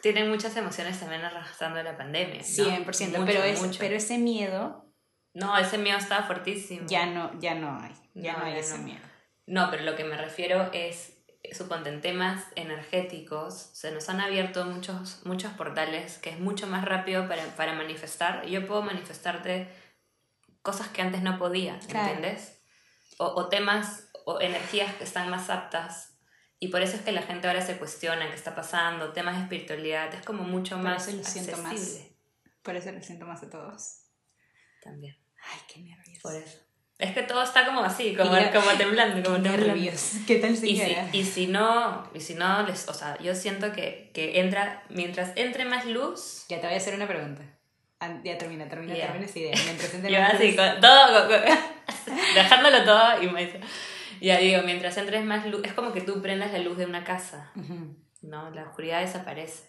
Tienen 0.02 0.28
muchas 0.28 0.56
emociones 0.58 1.00
también 1.00 1.22
arrastrando 1.22 1.84
la 1.84 1.96
pandemia. 1.96 2.40
¿no? 2.40 2.44
100%. 2.44 2.86
Mucho, 2.86 3.26
pero, 3.26 3.44
es, 3.44 3.62
mucho. 3.62 3.80
pero 3.80 3.96
ese 3.96 4.18
miedo 4.18 4.91
No, 5.34 5.58
ese 5.58 5.78
miedo 5.78 5.98
estaba 5.98 6.24
fuertísimo. 6.26 6.86
ya 6.88 7.06
no, 7.06 7.32
ya 7.40 7.56
no 7.56 7.80
hay. 7.80 7.94
Ya 8.14 8.34
no, 8.34 8.40
No, 8.40 8.46
hay 8.46 8.54
ya 8.54 8.60
ese 8.60 8.78
no. 8.78 8.84
miedo. 8.84 9.00
No, 9.48 9.70
pero 9.72 9.84
lo 9.84 9.96
que 9.96 10.04
me 10.04 10.18
refiero 10.18 10.70
es, 10.74 11.14
suponte, 11.54 11.90
en 11.90 12.02
temas 12.02 12.44
energéticos, 12.56 13.54
se 13.74 13.92
nos 13.92 14.10
han 14.10 14.22
abierto 14.22 14.66
muchos, 14.66 15.26
muchos 15.26 15.52
portales 15.54 16.18
que 16.20 16.30
es 16.32 16.40
mucho 16.40 16.68
más 16.68 16.86
rápido 16.86 17.28
para, 17.28 17.44
para 17.56 17.74
manifestar. 17.74 18.46
Yo 18.46 18.66
puedo 18.68 18.82
manifestarte 18.82 19.68
cosas 20.62 20.90
que 20.90 21.02
antes 21.02 21.22
no 21.22 21.38
podía, 21.40 21.80
Claro. 21.80 22.08
¿entiendes? 22.10 22.62
O, 23.18 23.26
o 23.26 23.48
temas 23.50 24.10
o 24.26 24.40
energías 24.42 24.94
que 24.96 25.04
están 25.04 25.30
más 25.30 25.50
aptas. 25.50 26.18
Y 26.60 26.68
por 26.68 26.82
eso 26.84 26.96
es 26.96 27.02
que 27.02 27.12
la 27.12 27.24
gente 27.24 27.48
ahora 27.48 27.62
se 27.62 27.78
cuestiona 27.78 28.28
qué 28.30 28.36
está 28.36 28.54
pasando, 28.54 29.14
temas 29.14 29.36
de 29.38 29.42
espiritualidad, 29.44 30.14
es 30.14 30.24
como 30.24 30.44
mucho 30.44 30.76
Por 30.76 30.84
más 30.84 31.08
eso 31.08 31.18
lo 31.18 31.24
siento 31.24 31.58
más. 31.58 31.72
accesible 31.72 32.16
Por 32.62 32.76
eso 32.76 32.92
lo 32.92 33.02
siento 33.02 33.26
más 33.26 33.42
a 33.42 33.50
todos. 33.50 34.01
También. 34.82 35.16
Ay, 35.52 35.60
qué 35.74 35.80
nervios. 35.82 36.22
Por 36.22 36.36
eso. 36.36 36.60
Es 36.98 37.14
que 37.14 37.24
todo 37.24 37.42
está 37.42 37.66
como 37.66 37.82
así, 37.84 38.16
como, 38.16 38.32
ya- 38.38 38.52
como 38.52 38.70
temblando, 38.78 39.24
como 39.24 39.38
Qué 39.38 39.50
temblando. 39.50 39.74
nervios. 39.76 40.12
¿Qué 40.28 40.36
tal 40.36 40.52
Y 40.52 40.56
si, 40.58 40.96
y 41.14 41.24
si 41.24 41.48
no, 41.48 42.08
y 42.14 42.20
si 42.20 42.36
no 42.36 42.62
les, 42.68 42.88
o 42.88 42.94
sea, 42.94 43.18
yo 43.20 43.34
siento 43.34 43.72
que, 43.72 44.12
que 44.14 44.40
entra, 44.40 44.84
mientras 44.90 45.32
entre 45.36 45.66
más 45.66 45.86
luz, 45.86 46.46
Ya 46.50 46.60
te 46.62 46.68
voy 46.68 46.76
a 46.76 46.78
hacer 46.78 46.94
una 46.96 47.08
pregunta. 47.08 47.42
Ya 48.24 48.38
termina, 48.38 48.68
termina, 48.68 48.96
Ya. 48.96 49.06
termina 49.08 49.26
esa 49.26 49.40
idea. 49.40 49.54
Mientras 49.66 49.94
entre 49.94 50.12
yo 50.14 50.20
más 50.20 50.34
así, 50.36 50.48
luz- 50.52 50.56
con 50.58 50.82
todo, 50.82 51.28
con- 51.30 51.40
con- 51.42 52.16
dejándolo 52.36 52.84
todo, 52.84 53.24
y 53.24 53.28
me 53.30 53.46
dice, 53.46 53.62
ya 54.22 54.38
digo, 54.38 54.62
mientras 54.64 54.96
entres 54.98 55.24
más 55.24 55.46
luz, 55.48 55.62
es 55.64 55.74
como 55.74 55.94
que 55.94 56.02
tú 56.02 56.22
prendas 56.22 56.52
la 56.52 56.60
luz 56.60 56.78
de 56.78 56.86
una 56.86 57.04
casa. 57.04 57.52
¿no? 58.22 58.50
La 58.52 58.64
oscuridad 58.64 59.02
desaparece. 59.02 59.64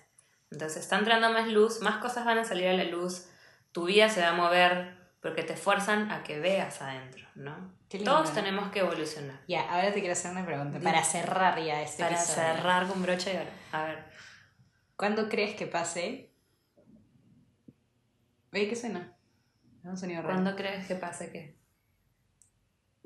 Entonces 0.51 0.83
está 0.83 0.99
entrando 0.99 1.31
más 1.31 1.49
luz, 1.49 1.81
más 1.81 1.97
cosas 1.97 2.27
van 2.27 2.37
a 2.39 2.45
salir 2.45 2.69
a 2.69 2.75
la 2.75 2.85
luz, 2.85 3.27
tu 3.73 3.85
vida 3.87 4.11
se 4.11 4.21
va 4.21 4.29
a 4.29 4.33
mover, 4.35 4.97
porque 5.23 5.45
te 5.45 5.57
fuerzan 5.57 6.11
a 6.11 6.25
que 6.25 6.41
veas 6.41 6.83
adentro, 6.83 7.25
¿no? 7.37 7.73
Todos 8.05 8.35
tenemos 8.35 8.73
que 8.73 8.81
evolucionar. 8.81 9.41
Ya, 9.47 9.71
ahora 9.73 9.93
te 9.93 10.01
quiero 10.01 10.15
hacer 10.15 10.33
una 10.33 10.45
pregunta. 10.45 10.81
Para 10.81 11.05
cerrar 11.05 11.63
ya 11.63 11.81
este 11.81 12.03
Para 12.03 12.17
episodio. 12.17 12.55
cerrar 12.55 12.89
con 12.89 13.03
brocha 13.03 13.33
y 13.33 13.37
oro. 13.37 13.51
A 13.71 13.85
ver. 13.85 14.05
¿Cuándo 14.97 15.29
crees 15.29 15.55
que 15.55 15.67
pase? 15.67 16.33
Oye, 18.53 18.69
¿qué 18.69 18.75
suena? 18.75 19.17
Es 19.81 19.89
un 19.89 19.97
sonido 19.97 20.23
raro. 20.23 20.35
¿Cuándo 20.35 20.57
crees 20.57 20.87
que 20.89 20.97
pase 20.97 21.31
qué? 21.31 21.57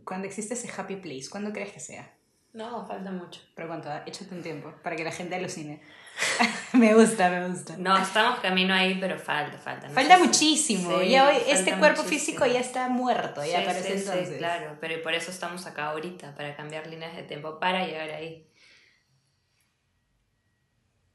Cuando 0.03 0.27
existe 0.27 0.55
ese 0.55 0.71
happy 0.75 0.97
place, 0.97 1.29
¿cuándo 1.31 1.53
crees 1.53 1.73
que 1.73 1.81
sea? 1.81 2.17
No, 2.55 2.87
falta 2.87 3.11
mucho. 3.11 3.43
Pero 3.55 3.69
cuánto, 3.69 3.91
échate 4.07 4.35
un 4.35 4.43
tiempo 4.43 4.73
para 4.83 4.97
que 4.97 5.05
la 5.05 5.13
gente 5.13 5.35
alucine. 5.35 5.83
me 6.73 6.95
gusta, 6.95 7.29
me 7.31 7.49
gusta. 7.49 7.75
No, 7.79 7.97
estamos 7.97 8.41
camino 8.41 8.75
ahí, 8.75 8.99
pero 9.01 9.19
falta, 9.19 9.59
falta. 9.59 9.89
no 9.89 9.95
falta 9.95 10.19
muchísimo. 10.19 10.99
Sí, 11.01 11.11
ya 11.11 11.29
hoy 11.29 11.37
este 11.49 11.73
cuerpo 11.77 12.03
muchísimo. 12.03 12.09
físico 12.09 12.47
ya 12.47 12.61
está 12.61 12.89
muerto, 12.89 13.45
ya 13.45 13.61
Sí, 13.61 13.65
parece 13.67 13.93
sí, 13.93 13.99
sí, 14.05 14.09
entonces. 14.11 14.39
claro, 14.39 14.77
pero 14.81 15.03
por 15.03 15.15
eso 15.15 15.31
estamos 15.31 15.67
acá 15.67 15.87
ahorita, 15.91 16.35
para 16.35 16.55
cambiar 16.57 16.87
líneas 16.87 17.15
de 17.17 17.23
tiempo, 17.23 17.59
para 17.59 17.87
llegar 17.87 18.11
ahí. 18.11 18.47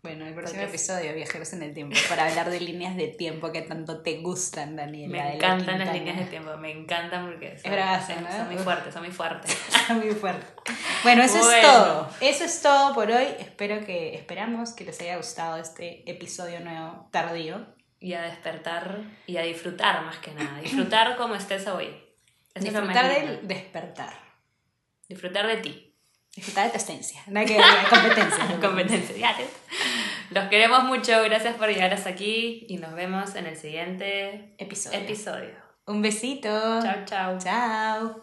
Bueno, 0.04 0.26
el 0.26 0.34
próximo 0.34 0.64
episodio, 0.64 1.14
Viajeros 1.14 1.54
en 1.54 1.62
el 1.62 1.76
Tiempo, 1.76 1.96
para 2.10 2.28
hablar 2.28 2.50
de 2.50 2.60
líneas 2.60 2.96
de 2.96 3.08
tiempo 3.08 3.52
que 3.52 3.62
tanto 3.62 4.02
te 4.02 4.18
gustan, 4.18 4.76
Daniela. 4.76 5.12
Me 5.12 5.18
de 5.20 5.24
la 5.30 5.36
encantan 5.36 5.78
las 5.78 5.94
líneas 5.94 6.18
de 6.18 6.26
tiempo, 6.26 6.58
me 6.58 6.72
encantan 6.72 7.28
porque 7.28 7.60
son, 7.60 7.72
bravazo, 7.72 8.14
son- 8.14 8.24
¿no? 8.24 8.32
son 8.32 8.48
muy 8.48 8.58
fuertes, 8.64 8.94
son 8.96 9.04
muy 9.04 9.12
fuertes. 9.12 9.52
Está 9.70 9.94
muy 9.94 10.10
fuerte. 10.16 10.48
Bueno, 11.04 11.22
eso 11.22 11.38
es 11.38 11.46
Bueno. 11.46 11.68
todo. 11.72 12.10
Eso 12.20 12.44
es 12.46 12.62
todo 12.64 12.96
por 12.96 13.12
hoy. 13.12 13.28
Espero 13.40 13.86
que, 13.86 14.16
esperamos 14.16 14.72
que 14.74 14.86
les 14.86 15.00
haya 15.02 15.18
gustado 15.18 15.58
este 15.58 16.10
episodio 16.10 16.62
nuevo, 16.62 17.08
tardío. 17.12 17.64
Y 18.00 18.14
a 18.14 18.24
despertar 18.24 19.02
y 19.28 19.38
a 19.38 19.44
disfrutar 19.44 20.04
más 20.04 20.18
que 20.18 20.32
nada. 20.32 20.60
Disfrutar 20.62 21.16
como 21.18 21.36
estés 21.36 21.68
hoy. 21.68 21.86
Eso 21.86 22.00
es 22.56 22.64
Disfrutar 22.64 23.08
del 23.08 23.48
despertar. 23.48 24.14
Disfrutar 25.08 25.46
de 25.46 25.58
ti. 25.58 25.88
Disfrutar 26.36 26.66
de 26.66 26.72
tu 26.72 26.78
esencia. 26.78 27.22
Nada 27.28 27.46
que 27.46 27.58
ver, 27.58 27.66
competencia. 27.88 28.60
Competencia. 28.60 29.16
Ya. 29.20 29.36
Los 30.32 30.48
queremos 30.48 30.86
mucho, 30.86 31.24
gracias 31.26 31.56
por 31.58 31.68
llegar 31.68 31.94
hasta 31.94 32.10
aquí 32.10 32.66
y 32.70 32.78
nos 32.78 32.96
vemos 32.96 33.36
en 33.36 33.48
el 33.48 33.58
siguiente 33.58 34.56
Episodio. 34.58 35.00
episodio. 35.00 35.56
Un 35.88 36.02
besito. 36.02 36.48
Chao, 36.82 37.06
chao. 37.06 37.38
Chao. 37.38 38.22